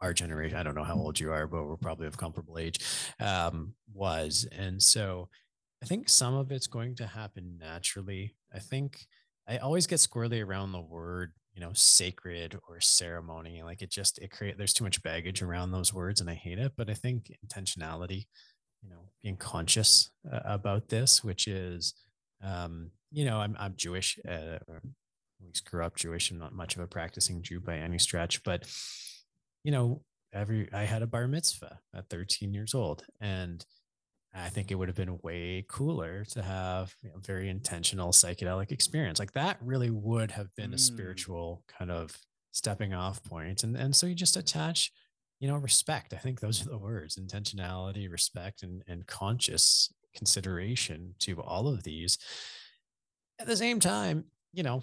our 0.00 0.12
generation. 0.12 0.56
I 0.56 0.62
don't 0.62 0.74
know 0.74 0.84
how 0.84 0.96
old 0.96 1.18
you 1.18 1.32
are, 1.32 1.46
but 1.46 1.64
we're 1.64 1.76
probably 1.76 2.06
of 2.06 2.16
comparable 2.16 2.58
age. 2.58 2.80
Um, 3.20 3.74
was 3.92 4.46
and 4.52 4.82
so 4.82 5.28
I 5.82 5.86
think 5.86 6.08
some 6.08 6.34
of 6.34 6.50
it's 6.50 6.66
going 6.66 6.94
to 6.96 7.06
happen 7.06 7.56
naturally. 7.58 8.34
I 8.54 8.58
think 8.58 9.06
I 9.48 9.58
always 9.58 9.86
get 9.86 9.98
squirrely 9.98 10.44
around 10.44 10.72
the 10.72 10.80
word, 10.80 11.32
you 11.54 11.60
know, 11.60 11.72
sacred 11.72 12.58
or 12.68 12.80
ceremony. 12.80 13.62
Like 13.62 13.82
it 13.82 13.90
just 13.90 14.18
it 14.18 14.30
create 14.30 14.58
there's 14.58 14.74
too 14.74 14.84
much 14.84 15.02
baggage 15.02 15.42
around 15.42 15.70
those 15.70 15.92
words 15.92 16.20
and 16.20 16.30
I 16.30 16.34
hate 16.34 16.58
it, 16.58 16.72
but 16.76 16.90
I 16.90 16.94
think 16.94 17.32
intentionality, 17.46 18.26
you 18.82 18.90
know, 18.90 19.10
being 19.22 19.36
conscious 19.36 20.10
uh, 20.30 20.40
about 20.44 20.88
this, 20.88 21.24
which 21.24 21.48
is 21.48 21.94
um, 22.42 22.90
you 23.10 23.24
know, 23.24 23.38
I'm 23.38 23.56
I'm 23.58 23.74
Jewish, 23.76 24.18
uh, 24.28 24.58
we 25.40 25.52
grew 25.64 25.84
up 25.84 25.96
Jewish. 25.96 26.30
I'm 26.30 26.38
not 26.38 26.54
much 26.54 26.76
of 26.76 26.82
a 26.82 26.86
practicing 26.86 27.42
Jew 27.42 27.60
by 27.60 27.76
any 27.76 27.98
stretch, 27.98 28.42
but 28.42 28.64
you 29.64 29.72
know, 29.72 30.02
every 30.32 30.72
I 30.72 30.82
had 30.82 31.02
a 31.02 31.06
bar 31.06 31.28
mitzvah 31.28 31.78
at 31.94 32.08
13 32.08 32.52
years 32.52 32.74
old, 32.74 33.04
and 33.20 33.64
I 34.34 34.48
think 34.48 34.70
it 34.70 34.74
would 34.74 34.88
have 34.88 34.96
been 34.96 35.18
way 35.22 35.64
cooler 35.68 36.24
to 36.26 36.42
have 36.42 36.94
you 37.02 37.10
know, 37.10 37.16
very 37.18 37.48
intentional 37.48 38.12
psychedelic 38.12 38.70
experience. 38.70 39.18
Like 39.18 39.32
that 39.32 39.58
really 39.62 39.90
would 39.90 40.30
have 40.30 40.54
been 40.54 40.70
mm. 40.70 40.74
a 40.74 40.78
spiritual 40.78 41.64
kind 41.66 41.90
of 41.90 42.16
stepping 42.52 42.94
off 42.94 43.22
point. 43.24 43.64
And 43.64 43.76
and 43.76 43.94
so 43.94 44.06
you 44.06 44.14
just 44.14 44.36
attach, 44.36 44.92
you 45.40 45.48
know, 45.48 45.56
respect. 45.56 46.12
I 46.12 46.18
think 46.18 46.40
those 46.40 46.64
are 46.64 46.70
the 46.70 46.78
words: 46.78 47.16
intentionality, 47.16 48.10
respect, 48.10 48.62
and 48.62 48.82
and 48.86 49.06
conscious 49.06 49.92
consideration 50.14 51.14
to 51.20 51.40
all 51.40 51.68
of 51.68 51.84
these. 51.84 52.18
At 53.40 53.46
the 53.46 53.56
same 53.56 53.80
time, 53.80 54.24
you 54.52 54.62
know, 54.62 54.82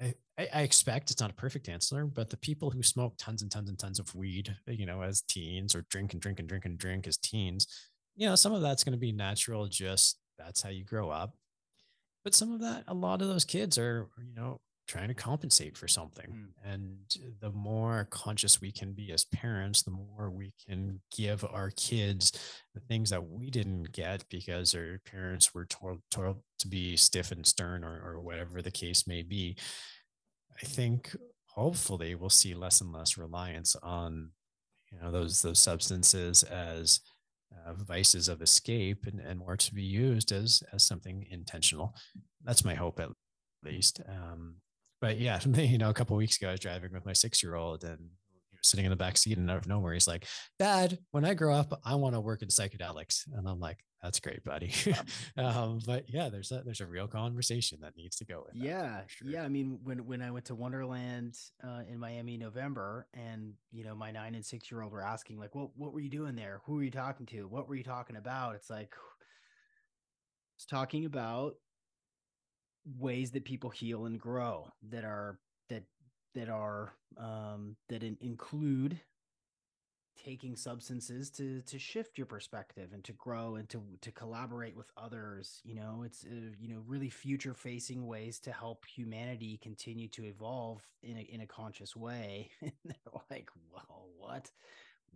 I, 0.00 0.14
I 0.38 0.62
expect 0.62 1.10
it's 1.10 1.20
not 1.20 1.30
a 1.30 1.34
perfect 1.34 1.68
answer, 1.68 2.06
but 2.06 2.30
the 2.30 2.36
people 2.36 2.70
who 2.70 2.82
smoke 2.82 3.14
tons 3.18 3.42
and 3.42 3.50
tons 3.50 3.68
and 3.68 3.78
tons 3.78 3.98
of 3.98 4.14
weed, 4.14 4.54
you 4.66 4.86
know, 4.86 5.02
as 5.02 5.22
teens 5.22 5.74
or 5.74 5.84
drink 5.90 6.12
and 6.12 6.22
drink 6.22 6.38
and 6.38 6.48
drink 6.48 6.64
and 6.64 6.78
drink 6.78 7.06
as 7.08 7.16
teens, 7.16 7.66
you 8.14 8.28
know, 8.28 8.36
some 8.36 8.52
of 8.52 8.62
that's 8.62 8.84
going 8.84 8.92
to 8.92 8.98
be 8.98 9.12
natural, 9.12 9.66
just 9.66 10.18
that's 10.38 10.62
how 10.62 10.70
you 10.70 10.84
grow 10.84 11.10
up. 11.10 11.34
But 12.24 12.34
some 12.34 12.52
of 12.52 12.60
that, 12.60 12.84
a 12.86 12.94
lot 12.94 13.22
of 13.22 13.28
those 13.28 13.44
kids 13.44 13.78
are, 13.78 14.08
you 14.18 14.34
know, 14.34 14.60
trying 14.88 15.08
to 15.08 15.14
compensate 15.14 15.76
for 15.76 15.86
something. 15.86 16.26
Mm. 16.26 16.72
And 16.72 16.96
the 17.40 17.50
more 17.50 18.08
conscious 18.10 18.60
we 18.60 18.72
can 18.72 18.92
be 18.92 19.12
as 19.12 19.24
parents, 19.26 19.82
the 19.82 19.90
more 19.90 20.30
we 20.30 20.52
can 20.66 21.00
give 21.14 21.44
our 21.44 21.70
kids 21.76 22.32
the 22.74 22.80
things 22.80 23.10
that 23.10 23.28
we 23.28 23.50
didn't 23.50 23.92
get 23.92 24.24
because 24.30 24.74
our 24.74 25.00
parents 25.04 25.54
were 25.54 25.66
told, 25.66 26.00
told 26.10 26.42
to 26.60 26.68
be 26.68 26.96
stiff 26.96 27.30
and 27.30 27.46
stern 27.46 27.84
or, 27.84 28.00
or 28.02 28.20
whatever 28.20 28.62
the 28.62 28.70
case 28.70 29.06
may 29.06 29.22
be. 29.22 29.56
I 30.60 30.66
think 30.66 31.14
hopefully 31.46 32.14
we'll 32.14 32.30
see 32.30 32.54
less 32.54 32.80
and 32.80 32.92
less 32.92 33.18
reliance 33.18 33.76
on 33.82 34.30
you 34.90 34.98
know 35.00 35.10
those 35.10 35.42
those 35.42 35.58
substances 35.58 36.42
as 36.44 37.00
uh, 37.52 37.74
vices 37.74 38.28
of 38.28 38.40
escape 38.42 39.06
and, 39.06 39.20
and 39.20 39.38
more 39.38 39.56
to 39.56 39.74
be 39.74 39.82
used 39.82 40.32
as 40.32 40.62
as 40.72 40.82
something 40.82 41.26
intentional. 41.30 41.94
That's 42.44 42.64
my 42.64 42.74
hope 42.74 43.00
at 43.00 43.10
least. 43.62 44.00
Um, 44.08 44.56
but 45.00 45.18
yeah, 45.18 45.40
you 45.54 45.78
know, 45.78 45.90
a 45.90 45.94
couple 45.94 46.16
weeks 46.16 46.36
ago 46.36 46.48
I 46.48 46.52
was 46.52 46.60
driving 46.60 46.92
with 46.92 47.06
my 47.06 47.12
six 47.12 47.42
year 47.42 47.54
old 47.54 47.84
and 47.84 48.10
sitting 48.62 48.84
in 48.84 48.90
the 48.90 48.96
back 48.96 49.16
seat 49.16 49.38
and 49.38 49.50
out 49.50 49.58
of 49.58 49.68
nowhere, 49.68 49.94
he's 49.94 50.08
like, 50.08 50.26
Dad, 50.58 50.98
when 51.12 51.24
I 51.24 51.34
grow 51.34 51.54
up, 51.54 51.80
I 51.84 51.94
want 51.94 52.14
to 52.14 52.20
work 52.20 52.42
in 52.42 52.48
psychedelics. 52.48 53.22
And 53.34 53.48
I'm 53.48 53.60
like, 53.60 53.78
that's 54.02 54.20
great, 54.20 54.44
buddy. 54.44 54.72
um, 55.36 55.80
but 55.84 56.04
yeah, 56.08 56.28
there's 56.28 56.52
a 56.52 56.62
there's 56.64 56.80
a 56.80 56.86
real 56.86 57.08
conversation 57.08 57.78
that 57.82 57.96
needs 57.96 58.16
to 58.16 58.24
go 58.24 58.44
with. 58.46 58.54
Yeah, 58.54 59.00
sure. 59.06 59.28
yeah. 59.28 59.42
I 59.42 59.48
mean, 59.48 59.80
when 59.82 60.06
when 60.06 60.22
I 60.22 60.30
went 60.30 60.44
to 60.46 60.54
Wonderland 60.54 61.36
uh, 61.64 61.80
in 61.88 61.98
Miami 61.98 62.34
in 62.34 62.40
November, 62.40 63.08
and 63.12 63.54
you 63.72 63.84
know, 63.84 63.96
my 63.96 64.12
nine 64.12 64.34
and 64.36 64.44
six 64.44 64.70
year 64.70 64.82
old 64.82 64.92
were 64.92 65.02
asking 65.02 65.38
like, 65.38 65.54
"What 65.54 65.70
what 65.76 65.92
were 65.92 66.00
you 66.00 66.10
doing 66.10 66.36
there? 66.36 66.60
Who 66.64 66.74
were 66.74 66.84
you 66.84 66.92
talking 66.92 67.26
to? 67.26 67.48
What 67.48 67.68
were 67.68 67.74
you 67.74 67.82
talking 67.82 68.16
about?" 68.16 68.54
It's 68.54 68.70
like, 68.70 68.94
it's 70.56 70.66
talking 70.66 71.04
about 71.04 71.54
ways 72.98 73.32
that 73.32 73.44
people 73.44 73.70
heal 73.70 74.06
and 74.06 74.18
grow 74.20 74.68
that 74.90 75.04
are 75.04 75.38
that 75.68 75.84
that 76.34 76.48
are 76.48 76.92
um, 77.18 77.76
that 77.88 78.02
in, 78.02 78.16
include 78.20 79.00
taking 80.16 80.56
substances 80.56 81.30
to 81.30 81.62
to 81.62 81.78
shift 81.78 82.18
your 82.18 82.26
perspective 82.26 82.90
and 82.92 83.04
to 83.04 83.12
grow 83.12 83.54
and 83.56 83.68
to 83.68 83.80
to 84.00 84.10
collaborate 84.10 84.76
with 84.76 84.90
others 84.96 85.60
you 85.64 85.74
know? 85.74 86.02
It's 86.04 86.24
uh, 86.24 86.52
you 86.58 86.68
know 86.68 86.82
really 86.86 87.10
future 87.10 87.54
facing 87.54 88.06
ways 88.06 88.38
to 88.40 88.52
help 88.52 88.84
humanity 88.86 89.58
continue 89.62 90.08
to 90.08 90.24
evolve 90.24 90.82
in 91.02 91.16
a, 91.18 91.20
in 91.20 91.40
a 91.40 91.46
conscious 91.46 91.94
way. 91.96 92.50
And 92.62 92.72
they're 92.84 93.22
like 93.30 93.50
well 93.72 94.08
what? 94.18 94.50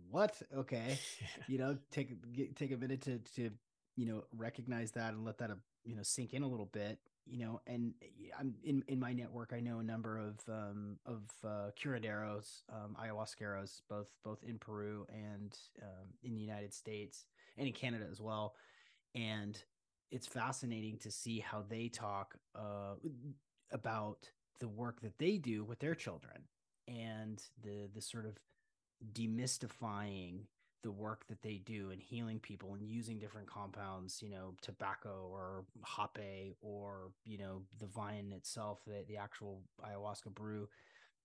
What? 0.09 0.41
Okay. 0.55 0.97
You 1.47 1.57
know 1.57 1.77
take 1.91 2.33
get, 2.33 2.55
take 2.55 2.71
a 2.71 2.77
minute 2.77 3.01
to 3.01 3.19
to 3.35 3.51
you 3.95 4.05
know 4.05 4.23
recognize 4.35 4.91
that 4.91 5.13
and 5.13 5.25
let 5.25 5.37
that 5.39 5.51
uh, 5.51 5.55
you 5.83 5.95
know 5.95 6.03
sink 6.03 6.33
in 6.33 6.43
a 6.43 6.47
little 6.47 6.69
bit 6.71 6.99
you 7.25 7.39
know, 7.39 7.61
and 7.67 7.93
I'm 8.37 8.53
in 8.63 8.83
in 8.87 8.99
my 8.99 9.13
network. 9.13 9.53
I 9.55 9.59
know 9.59 9.79
a 9.79 9.83
number 9.83 10.17
of 10.17 10.39
um, 10.49 10.97
of 11.05 11.21
uh, 11.43 11.71
curanderos, 11.81 12.63
um, 12.69 12.95
ayahuasqueros, 13.01 13.81
both 13.89 14.09
both 14.23 14.43
in 14.43 14.57
Peru 14.59 15.05
and 15.09 15.55
um, 15.81 16.07
in 16.23 16.35
the 16.35 16.41
United 16.41 16.73
States 16.73 17.25
and 17.57 17.67
in 17.67 17.73
Canada 17.73 18.05
as 18.11 18.19
well. 18.19 18.55
And 19.15 19.57
it's 20.11 20.27
fascinating 20.27 20.97
to 20.99 21.11
see 21.11 21.39
how 21.39 21.63
they 21.67 21.87
talk 21.87 22.35
uh, 22.55 22.95
about 23.71 24.29
the 24.59 24.67
work 24.67 25.01
that 25.01 25.17
they 25.17 25.37
do 25.37 25.63
with 25.63 25.79
their 25.79 25.95
children 25.95 26.43
and 26.87 27.41
the 27.63 27.89
the 27.93 28.01
sort 28.01 28.25
of 28.25 28.37
demystifying 29.13 30.41
the 30.83 30.91
work 30.91 31.25
that 31.27 31.41
they 31.41 31.61
do 31.65 31.91
in 31.91 31.99
healing 31.99 32.39
people 32.39 32.73
and 32.73 32.85
using 32.85 33.17
different 33.17 33.47
compounds, 33.47 34.21
you 34.21 34.29
know, 34.29 34.53
tobacco 34.61 35.29
or 35.31 35.65
hape 35.97 36.55
or, 36.61 37.11
you 37.25 37.37
know, 37.37 37.63
the 37.79 37.87
vine 37.87 38.33
itself, 38.35 38.79
the, 38.85 39.03
the 39.07 39.17
actual 39.17 39.61
ayahuasca 39.81 40.33
brew 40.33 40.67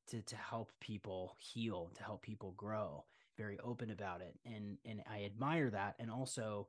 to, 0.08 0.22
to 0.22 0.36
help 0.36 0.72
people 0.80 1.36
heal, 1.38 1.90
to 1.96 2.02
help 2.02 2.22
people 2.22 2.54
grow, 2.56 3.04
very 3.36 3.58
open 3.58 3.90
about 3.90 4.20
it. 4.20 4.38
And, 4.46 4.78
and 4.86 5.02
I 5.10 5.24
admire 5.24 5.70
that. 5.70 5.96
And 5.98 6.10
also, 6.10 6.68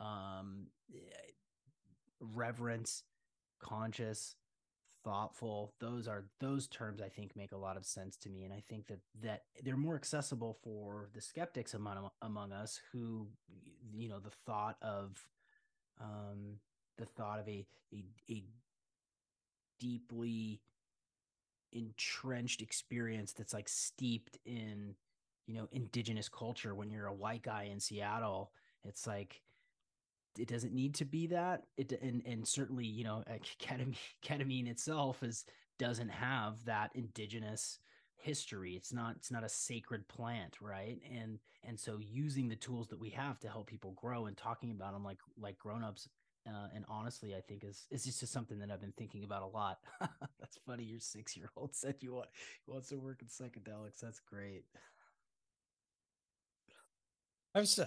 um, 0.00 0.66
reverence, 2.20 3.02
conscious, 3.60 4.34
thoughtful. 5.04 5.74
Those 5.80 6.08
are 6.08 6.24
those 6.40 6.66
terms 6.68 7.00
i 7.02 7.08
think 7.08 7.36
make 7.36 7.52
a 7.52 7.56
lot 7.56 7.76
of 7.76 7.84
sense 7.84 8.16
to 8.16 8.28
me 8.28 8.44
and 8.44 8.52
i 8.52 8.62
think 8.68 8.86
that 8.86 9.00
that 9.22 9.42
they're 9.64 9.76
more 9.76 9.96
accessible 9.96 10.58
for 10.62 11.08
the 11.14 11.20
skeptics 11.20 11.74
among 11.74 12.10
among 12.20 12.52
us 12.52 12.80
who 12.92 13.26
you 13.94 14.08
know 14.08 14.18
the 14.20 14.30
thought 14.46 14.76
of 14.82 15.26
um 16.00 16.58
the 16.98 17.06
thought 17.06 17.38
of 17.38 17.48
a 17.48 17.66
a, 17.92 18.04
a 18.30 18.44
deeply 19.80 20.60
entrenched 21.72 22.62
experience 22.62 23.32
that's 23.32 23.54
like 23.54 23.68
steeped 23.68 24.38
in 24.44 24.94
you 25.46 25.54
know 25.54 25.68
indigenous 25.72 26.28
culture. 26.28 26.74
When 26.74 26.90
you're 26.90 27.06
a 27.06 27.14
white 27.14 27.42
guy 27.42 27.68
in 27.70 27.80
seattle 27.80 28.52
it's 28.84 29.06
like 29.06 29.40
it 30.38 30.48
doesn't 30.48 30.72
need 30.74 30.94
to 30.96 31.04
be 31.04 31.26
that. 31.28 31.64
It 31.76 31.92
and 32.02 32.22
and 32.26 32.46
certainly 32.46 32.86
you 32.86 33.04
know 33.04 33.22
ketamine 33.60 33.96
ketamine 34.24 34.68
itself 34.68 35.22
is 35.22 35.44
doesn't 35.78 36.10
have 36.10 36.64
that 36.64 36.90
indigenous 36.94 37.78
history. 38.16 38.74
It's 38.74 38.92
not 38.92 39.16
it's 39.16 39.30
not 39.30 39.44
a 39.44 39.48
sacred 39.48 40.06
plant 40.08 40.58
right? 40.60 40.98
And 41.12 41.38
and 41.64 41.78
so 41.78 41.98
using 42.00 42.48
the 42.48 42.56
tools 42.56 42.88
that 42.88 43.00
we 43.00 43.10
have 43.10 43.38
to 43.40 43.48
help 43.48 43.66
people 43.66 43.92
grow 43.92 44.26
and 44.26 44.36
talking 44.36 44.70
about 44.70 44.92
them 44.92 45.04
like 45.04 45.18
like 45.38 45.58
grown-ups 45.58 46.08
uh, 46.48 46.66
and 46.74 46.84
honestly 46.88 47.36
i 47.36 47.40
think 47.40 47.62
is 47.62 47.86
is 47.92 48.04
just 48.04 48.26
something 48.32 48.58
that 48.58 48.68
i've 48.70 48.80
been 48.80 48.92
thinking 48.98 49.22
about 49.24 49.42
a 49.42 49.46
lot. 49.46 49.78
That's 50.40 50.58
funny 50.66 50.84
your 50.84 51.00
six 51.00 51.36
year 51.36 51.50
old 51.56 51.74
said 51.74 51.96
you 52.00 52.14
want 52.14 52.28
wants 52.66 52.88
to 52.88 52.96
work 52.98 53.22
in 53.22 53.28
psychedelics. 53.28 54.00
That's 54.00 54.20
great. 54.20 54.64
I 57.54 57.60
was 57.60 57.78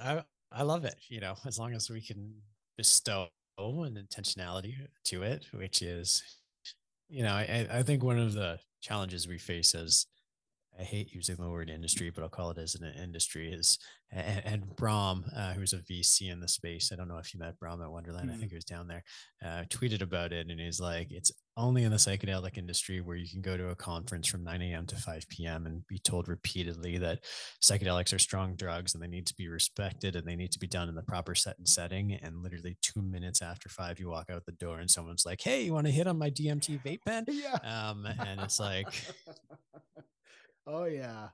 I, 0.52 0.64
love 0.64 0.86
it, 0.86 0.96
you 1.10 1.20
know, 1.20 1.36
as 1.46 1.60
long 1.60 1.74
as 1.74 1.89
we 1.89 2.02
can 2.02 2.34
bestow 2.78 3.28
an 3.58 3.96
intentionality 3.96 4.74
to 5.06 5.24
it, 5.24 5.46
which 5.54 5.82
is, 5.82 6.24
you 7.10 7.24
know, 7.24 7.34
I, 7.34 7.68
I 7.72 7.84
think 7.84 8.04
one 8.04 8.20
of 8.20 8.34
the 8.34 8.60
challenges 8.82 9.28
we 9.28 9.38
face 9.38 9.76
as 9.76 10.06
I 10.80 10.84
hate 10.84 11.13
using 11.13 11.38
the 11.38 11.49
word 11.49 11.69
industry, 11.69 12.09
but 12.09 12.23
I'll 12.23 12.30
call 12.30 12.51
it 12.51 12.57
as 12.57 12.76
an 12.76 12.91
industry 13.01 13.51
is 13.51 13.78
and, 14.11 14.41
and 14.45 14.76
Brahm, 14.76 15.26
uh, 15.36 15.53
who's 15.53 15.73
a 15.73 15.78
VC 15.78 16.32
in 16.32 16.39
the 16.39 16.47
space. 16.47 16.91
I 16.91 16.95
don't 16.95 17.07
know 17.07 17.17
if 17.17 17.34
you 17.34 17.39
met 17.39 17.59
Brahm 17.59 17.82
at 17.82 17.91
Wonderland. 17.91 18.28
Mm-hmm. 18.28 18.36
I 18.36 18.39
think 18.39 18.51
he 18.51 18.55
was 18.55 18.65
down 18.65 18.88
there. 18.88 19.03
Uh, 19.43 19.63
tweeted 19.69 20.01
about 20.01 20.32
it, 20.32 20.47
and 20.47 20.59
he's 20.59 20.80
like, 20.80 21.11
"It's 21.11 21.32
only 21.57 21.84
in 21.84 21.91
the 21.91 21.97
psychedelic 21.97 22.57
industry 22.57 23.01
where 23.01 23.15
you 23.15 23.28
can 23.30 23.41
go 23.41 23.57
to 23.57 23.69
a 23.69 23.76
conference 23.76 24.28
from 24.28 24.43
9 24.43 24.61
a.m. 24.61 24.86
to 24.88 24.95
5 24.95 25.28
p.m. 25.30 25.65
and 25.65 25.88
be 25.88 25.99
told 25.99 26.28
repeatedly 26.28 26.97
that 26.97 27.19
psychedelics 27.63 28.13
are 28.13 28.19
strong 28.19 28.55
drugs 28.55 28.93
and 28.93 29.01
they 29.01 29.07
need 29.07 29.26
to 29.28 29.36
be 29.36 29.47
respected 29.47 30.15
and 30.15 30.28
they 30.28 30.36
need 30.36 30.51
to 30.51 30.59
be 30.59 30.67
done 30.67 30.89
in 30.89 30.95
the 30.95 31.03
proper 31.03 31.34
set 31.34 31.57
and 31.57 31.67
setting. 31.67 32.13
And 32.21 32.43
literally 32.43 32.78
two 32.82 33.01
minutes 33.01 33.41
after 33.41 33.69
five, 33.69 33.99
you 33.99 34.09
walk 34.09 34.30
out 34.30 34.45
the 34.45 34.51
door 34.53 34.80
and 34.80 34.89
someone's 34.89 35.26
like, 35.26 35.41
"Hey, 35.41 35.63
you 35.63 35.73
want 35.73 35.88
to 35.88 35.93
hit 35.93 36.07
on 36.07 36.17
my 36.17 36.30
DMT 36.30 36.84
vape 36.84 37.03
pen?" 37.05 37.26
Yeah. 37.36 37.57
Um, 37.63 38.05
and 38.05 38.39
it's 38.41 38.59
like. 38.59 38.88
Oh 40.68 40.86
yeah. 40.86 41.30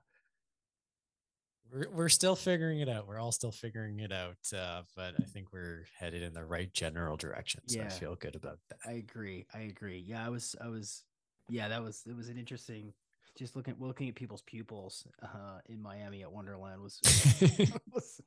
We're, 1.72 1.90
we're 1.90 2.10
still 2.10 2.36
figuring 2.36 2.82
it 2.82 2.90
out. 2.90 3.08
We're 3.08 3.20
all 3.20 3.32
still 3.32 3.52
figuring 3.52 4.00
it 4.00 4.12
out. 4.12 4.38
Uh, 4.54 4.82
but 4.96 5.14
I 5.20 5.24
think 5.24 5.54
we're 5.54 5.86
headed 5.98 6.22
in 6.22 6.34
the 6.34 6.44
right 6.44 6.72
general 6.74 7.16
direction. 7.16 7.62
So 7.68 7.80
yeah. 7.80 7.86
I 7.86 7.90
feel 7.90 8.16
good 8.16 8.36
about 8.36 8.60
that. 8.70 8.80
I 8.86 8.94
agree. 8.94 9.46
I 9.54 9.62
agree. 9.62 10.04
Yeah, 10.06 10.26
I 10.26 10.30
was 10.30 10.56
I 10.62 10.68
was 10.68 11.04
yeah, 11.50 11.70
that 11.70 11.82
was 11.82 12.04
it 12.08 12.16
was 12.16 12.30
an 12.30 12.38
interesting 12.38 12.94
just 13.38 13.56
looking 13.56 13.76
looking 13.80 14.10
at 14.10 14.16
people's 14.16 14.42
pupils 14.42 15.08
uh, 15.24 15.60
in 15.68 15.82
Miami 15.82 16.22
at 16.22 16.32
Wonderland 16.32 16.82
was 16.82 17.00
was, 17.94 18.22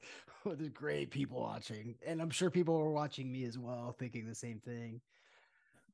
was 0.44 0.68
great 0.70 1.10
people 1.10 1.40
watching, 1.40 1.94
and 2.06 2.22
I'm 2.22 2.30
sure 2.30 2.50
people 2.50 2.78
were 2.78 2.92
watching 2.92 3.30
me 3.30 3.44
as 3.44 3.58
well, 3.58 3.94
thinking 3.98 4.26
the 4.26 4.34
same 4.34 4.60
thing. 4.60 5.00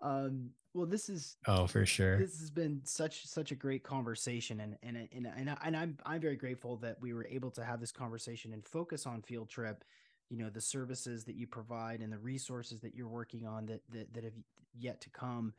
Um, 0.03 0.51
well, 0.73 0.87
this 0.87 1.09
is 1.09 1.37
oh 1.47 1.67
for 1.67 1.85
sure. 1.85 2.19
This 2.19 2.39
has 2.39 2.51
been 2.51 2.81
such 2.85 3.27
such 3.27 3.51
a 3.51 3.57
great 3.57 3.83
conversation, 3.83 4.61
and 4.61 4.77
and 4.83 4.97
and 5.13 5.27
and, 5.37 5.57
and 5.65 5.77
I'm 5.77 5.99
I'm 6.07 6.21
very 6.21 6.37
grateful 6.37 6.77
that 6.79 7.01
we 7.01 7.13
were 7.13 7.27
able 7.27 7.51
to 7.53 7.65
have 7.65 7.81
this 7.81 7.91
conversation 7.91 8.53
and 8.53 8.65
focus 8.65 9.07
on 9.07 9.23
Field 9.23 9.49
Trip. 9.49 9.85
You 10.29 10.39
know 10.39 10.49
the 10.49 10.61
services 10.61 11.25
that 11.25 11.35
you 11.35 11.49
provide 11.49 12.01
and 12.01 12.13
the 12.13 12.19
resources 12.19 12.81
that 12.83 12.95
you're 12.95 13.09
working 13.09 13.47
on 13.47 13.67
that 13.67 13.83
that, 13.91 14.15
that 14.15 14.25
have 14.25 14.33
yet 14.79 15.01
to 15.01 15.11
come, 15.11 15.55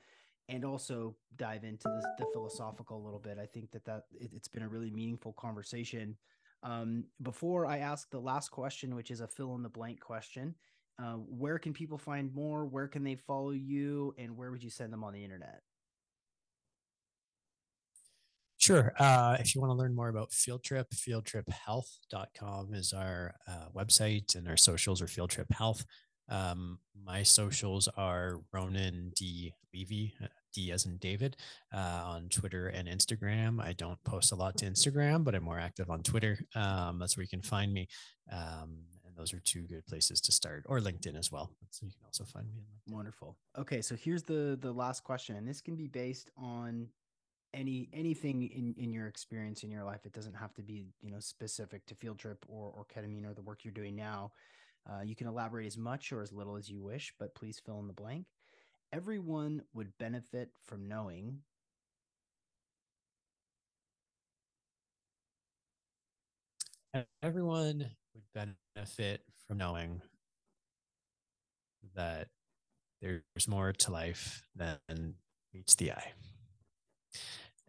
and 0.47 0.63
also 0.63 1.13
dive 1.35 1.65
into 1.65 1.89
the, 1.89 2.03
the 2.19 2.25
philosophical 2.31 2.97
a 2.97 3.03
little 3.03 3.19
bit. 3.19 3.37
I 3.37 3.45
think 3.45 3.71
that 3.71 3.83
that 3.85 4.05
it, 4.13 4.31
has 4.31 4.47
been 4.47 4.63
a 4.63 4.69
really 4.69 4.91
meaningful 4.91 5.33
conversation. 5.33 6.15
Um, 6.63 7.05
before 7.21 7.65
I 7.65 7.79
ask 7.79 8.09
the 8.11 8.19
last 8.19 8.49
question, 8.49 8.95
which 8.95 9.11
is 9.11 9.19
a 9.19 9.27
fill 9.27 9.55
in 9.55 9.63
the 9.63 9.69
blank 9.69 9.99
question, 9.99 10.55
uh, 11.01 11.13
where 11.13 11.57
can 11.57 11.73
people 11.73 11.97
find 11.97 12.33
more? 12.33 12.65
Where 12.65 12.87
can 12.87 13.03
they 13.03 13.15
follow 13.15 13.51
you? 13.51 14.13
And 14.17 14.37
where 14.37 14.51
would 14.51 14.63
you 14.63 14.69
send 14.69 14.93
them 14.93 15.03
on 15.03 15.13
the 15.13 15.23
internet? 15.23 15.61
Sure. 18.57 18.93
Uh, 18.99 19.37
if 19.39 19.55
you 19.55 19.61
want 19.61 19.71
to 19.71 19.75
learn 19.75 19.95
more 19.95 20.09
about 20.09 20.31
Field 20.31 20.63
Trip, 20.63 20.87
fieldtriphealth.com 20.91 22.75
is 22.75 22.93
our 22.93 23.33
uh, 23.47 23.65
website, 23.75 24.35
and 24.35 24.47
our 24.47 24.57
socials 24.57 25.01
are 25.01 25.07
Field 25.07 25.31
Trip 25.31 25.51
Health. 25.51 25.83
Um, 26.29 26.77
my 27.03 27.23
socials 27.23 27.89
are 27.97 28.41
Ronan 28.53 29.13
D. 29.15 29.53
Levy, 29.73 30.13
uh, 30.23 30.27
D 30.53 30.71
as 30.71 30.85
in 30.85 30.97
David, 30.97 31.37
uh, 31.73 32.03
on 32.05 32.29
Twitter 32.29 32.67
and 32.67 32.87
Instagram. 32.87 33.59
I 33.59 33.73
don't 33.73 34.01
post 34.03 34.31
a 34.31 34.35
lot 34.35 34.57
to 34.57 34.65
Instagram, 34.65 35.23
but 35.23 35.33
I'm 35.33 35.43
more 35.43 35.59
active 35.59 35.89
on 35.89 36.03
Twitter. 36.03 36.37
Um, 36.53 36.99
that's 36.99 37.17
where 37.17 37.23
you 37.23 37.29
can 37.29 37.41
find 37.41 37.73
me. 37.73 37.87
Um, 38.31 38.77
those 39.15 39.33
are 39.33 39.39
two 39.39 39.61
good 39.61 39.85
places 39.85 40.21
to 40.21 40.31
start 40.31 40.63
or 40.67 40.79
linkedin 40.79 41.17
as 41.17 41.31
well 41.31 41.51
so 41.69 41.85
you 41.85 41.91
can 41.91 42.01
also 42.05 42.23
find 42.23 42.47
me 42.47 42.61
on 42.87 42.95
wonderful. 42.95 43.37
Okay 43.57 43.81
so 43.81 43.95
here's 43.95 44.23
the 44.23 44.57
the 44.61 44.71
last 44.71 45.03
question 45.03 45.35
and 45.35 45.47
this 45.47 45.61
can 45.61 45.75
be 45.75 45.87
based 45.87 46.31
on 46.37 46.87
any 47.53 47.89
anything 47.93 48.43
in 48.43 48.73
in 48.77 48.93
your 48.93 49.07
experience 49.07 49.63
in 49.63 49.71
your 49.71 49.83
life. 49.83 50.05
It 50.05 50.13
doesn't 50.13 50.35
have 50.35 50.53
to 50.55 50.61
be 50.61 50.85
you 51.01 51.11
know 51.11 51.19
specific 51.19 51.85
to 51.87 51.95
field 51.95 52.19
trip 52.19 52.45
or 52.47 52.73
or 52.75 52.85
ketamine 52.85 53.29
or 53.29 53.33
the 53.33 53.41
work 53.41 53.63
you're 53.63 53.73
doing 53.73 53.95
now. 53.95 54.31
Uh, 54.89 55.01
you 55.01 55.15
can 55.15 55.27
elaborate 55.27 55.67
as 55.67 55.77
much 55.77 56.11
or 56.11 56.21
as 56.21 56.31
little 56.31 56.55
as 56.55 56.69
you 56.69 56.81
wish 56.81 57.13
but 57.19 57.35
please 57.35 57.61
fill 57.63 57.79
in 57.79 57.87
the 57.87 57.93
blank. 57.93 58.25
Everyone 58.93 59.61
would 59.73 59.97
benefit 59.97 60.49
from 60.65 60.87
knowing 60.87 61.39
everyone 67.23 67.89
would 68.13 68.53
benefit 68.75 69.21
from 69.47 69.57
knowing 69.57 70.01
that 71.95 72.27
there's 73.01 73.47
more 73.47 73.73
to 73.73 73.91
life 73.91 74.45
than 74.55 75.15
meets 75.53 75.75
the 75.75 75.91
eye. 75.91 76.11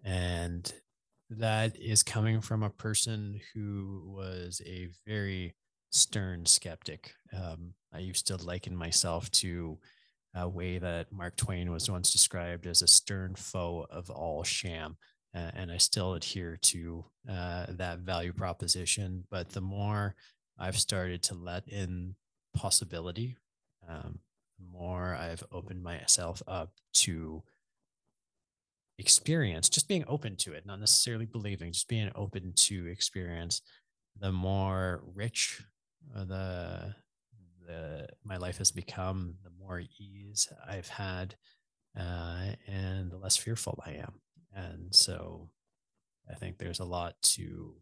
And 0.05 0.73
that 1.31 1.77
is 1.77 2.03
coming 2.03 2.41
from 2.41 2.63
a 2.63 2.71
person 2.71 3.41
who 3.55 4.03
was 4.05 4.61
a 4.67 4.89
very 5.07 5.55
stern 5.91 6.45
skeptic. 6.47 7.15
Um, 7.35 7.75
I 7.93 7.99
used 7.99 8.27
to 8.29 8.37
liken 8.37 8.77
myself 8.77 9.31
to 9.33 9.79
a 10.35 10.49
way 10.49 10.79
that 10.79 11.13
Mark 11.13 11.37
Twain 11.37 11.71
was 11.71 11.91
once 11.91 12.13
described 12.13 12.67
as 12.67 12.83
a 12.83 12.87
stern 12.87 13.35
foe 13.35 13.87
of 13.91 14.11
all 14.11 14.45
sham. 14.45 14.97
Uh, 15.35 15.51
and 15.55 15.73
I 15.73 15.79
still 15.79 16.15
adhere 16.15 16.59
to 16.63 17.05
uh, 17.29 17.67
that 17.71 18.01
value 18.01 18.33
proposition. 18.33 19.25
But 19.31 19.49
the 19.51 19.61
more 19.63 20.15
I've 20.59 20.79
started 20.79 21.23
to 21.25 21.35
let 21.35 21.67
in 21.69 22.15
possibility, 22.55 23.37
um, 23.89 24.19
the 24.59 24.67
more 24.79 25.15
I've 25.15 25.43
opened 25.51 25.83
myself 25.83 26.43
up 26.47 26.73
to 26.95 27.43
experience, 28.99 29.69
just 29.69 29.89
being 29.89 30.05
open 30.07 30.37
to 30.37 30.53
it, 30.53 30.67
not 30.67 30.81
necessarily 30.81 31.27
believing, 31.27 31.73
just 31.73 31.89
being 31.89 32.11
open 32.15 32.53
to 32.55 32.87
experience, 32.87 33.63
the 34.21 34.33
more 34.33 35.03
rich 35.15 35.63
uh, 36.15 36.25
the 36.25 36.95
the 37.67 38.09
my 38.25 38.37
life 38.37 38.59
has 38.59 38.71
become, 38.71 39.37
the 39.45 39.51
more 39.59 39.83
ease 39.99 40.49
I've 40.69 40.89
had, 40.89 41.37
uh, 41.99 42.49
and 42.67 43.11
the 43.11 43.17
less 43.17 43.37
fearful 43.37 43.83
I 43.87 43.93
am. 43.93 44.21
And 44.55 44.95
so, 44.95 45.49
I 46.31 46.35
think 46.35 46.59
there's 46.59 46.81
a 46.81 46.85
lot 46.85 47.15
to 47.23 47.75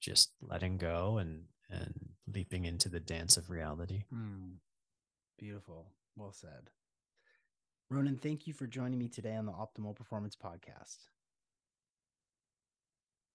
just 0.00 0.32
letting 0.40 0.76
go 0.76 1.18
and 1.18 1.44
and 1.70 2.10
leaping 2.32 2.64
into 2.64 2.88
the 2.88 3.00
dance 3.00 3.36
of 3.36 3.50
reality. 3.50 4.04
Mm, 4.14 4.54
beautiful. 5.38 5.92
Well 6.16 6.32
said. 6.32 6.70
Ronan, 7.90 8.16
thank 8.16 8.46
you 8.46 8.52
for 8.52 8.66
joining 8.66 8.98
me 8.98 9.08
today 9.08 9.36
on 9.36 9.46
the 9.46 9.52
Optimal 9.52 9.94
Performance 9.94 10.36
Podcast. 10.36 10.96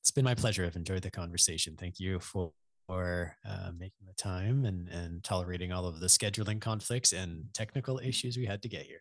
It's 0.02 0.11
been 0.11 0.26
my 0.26 0.36
pleasure. 0.36 0.65
I've 0.65 0.76
enjoyed 0.76 1.03
the 1.03 1.11
conversation. 1.11 1.76
Thank 1.78 1.99
you 1.99 2.19
for 2.19 2.52
for 2.88 3.38
uh, 3.48 3.72
making 3.78 4.07
the 4.07 4.14
time 4.14 4.65
and, 4.65 4.90
and 4.90 5.23
tolerating 5.23 5.72
all 5.72 5.86
of 5.86 5.99
the 5.99 6.07
scheduling 6.07 6.60
conflicts 6.60 7.14
and 7.14 7.45
technical 7.53 7.99
issues 7.99 8.36
we 8.36 8.45
had 8.45 8.61
to 8.61 8.68
get 8.68 8.86
here. 8.86 8.99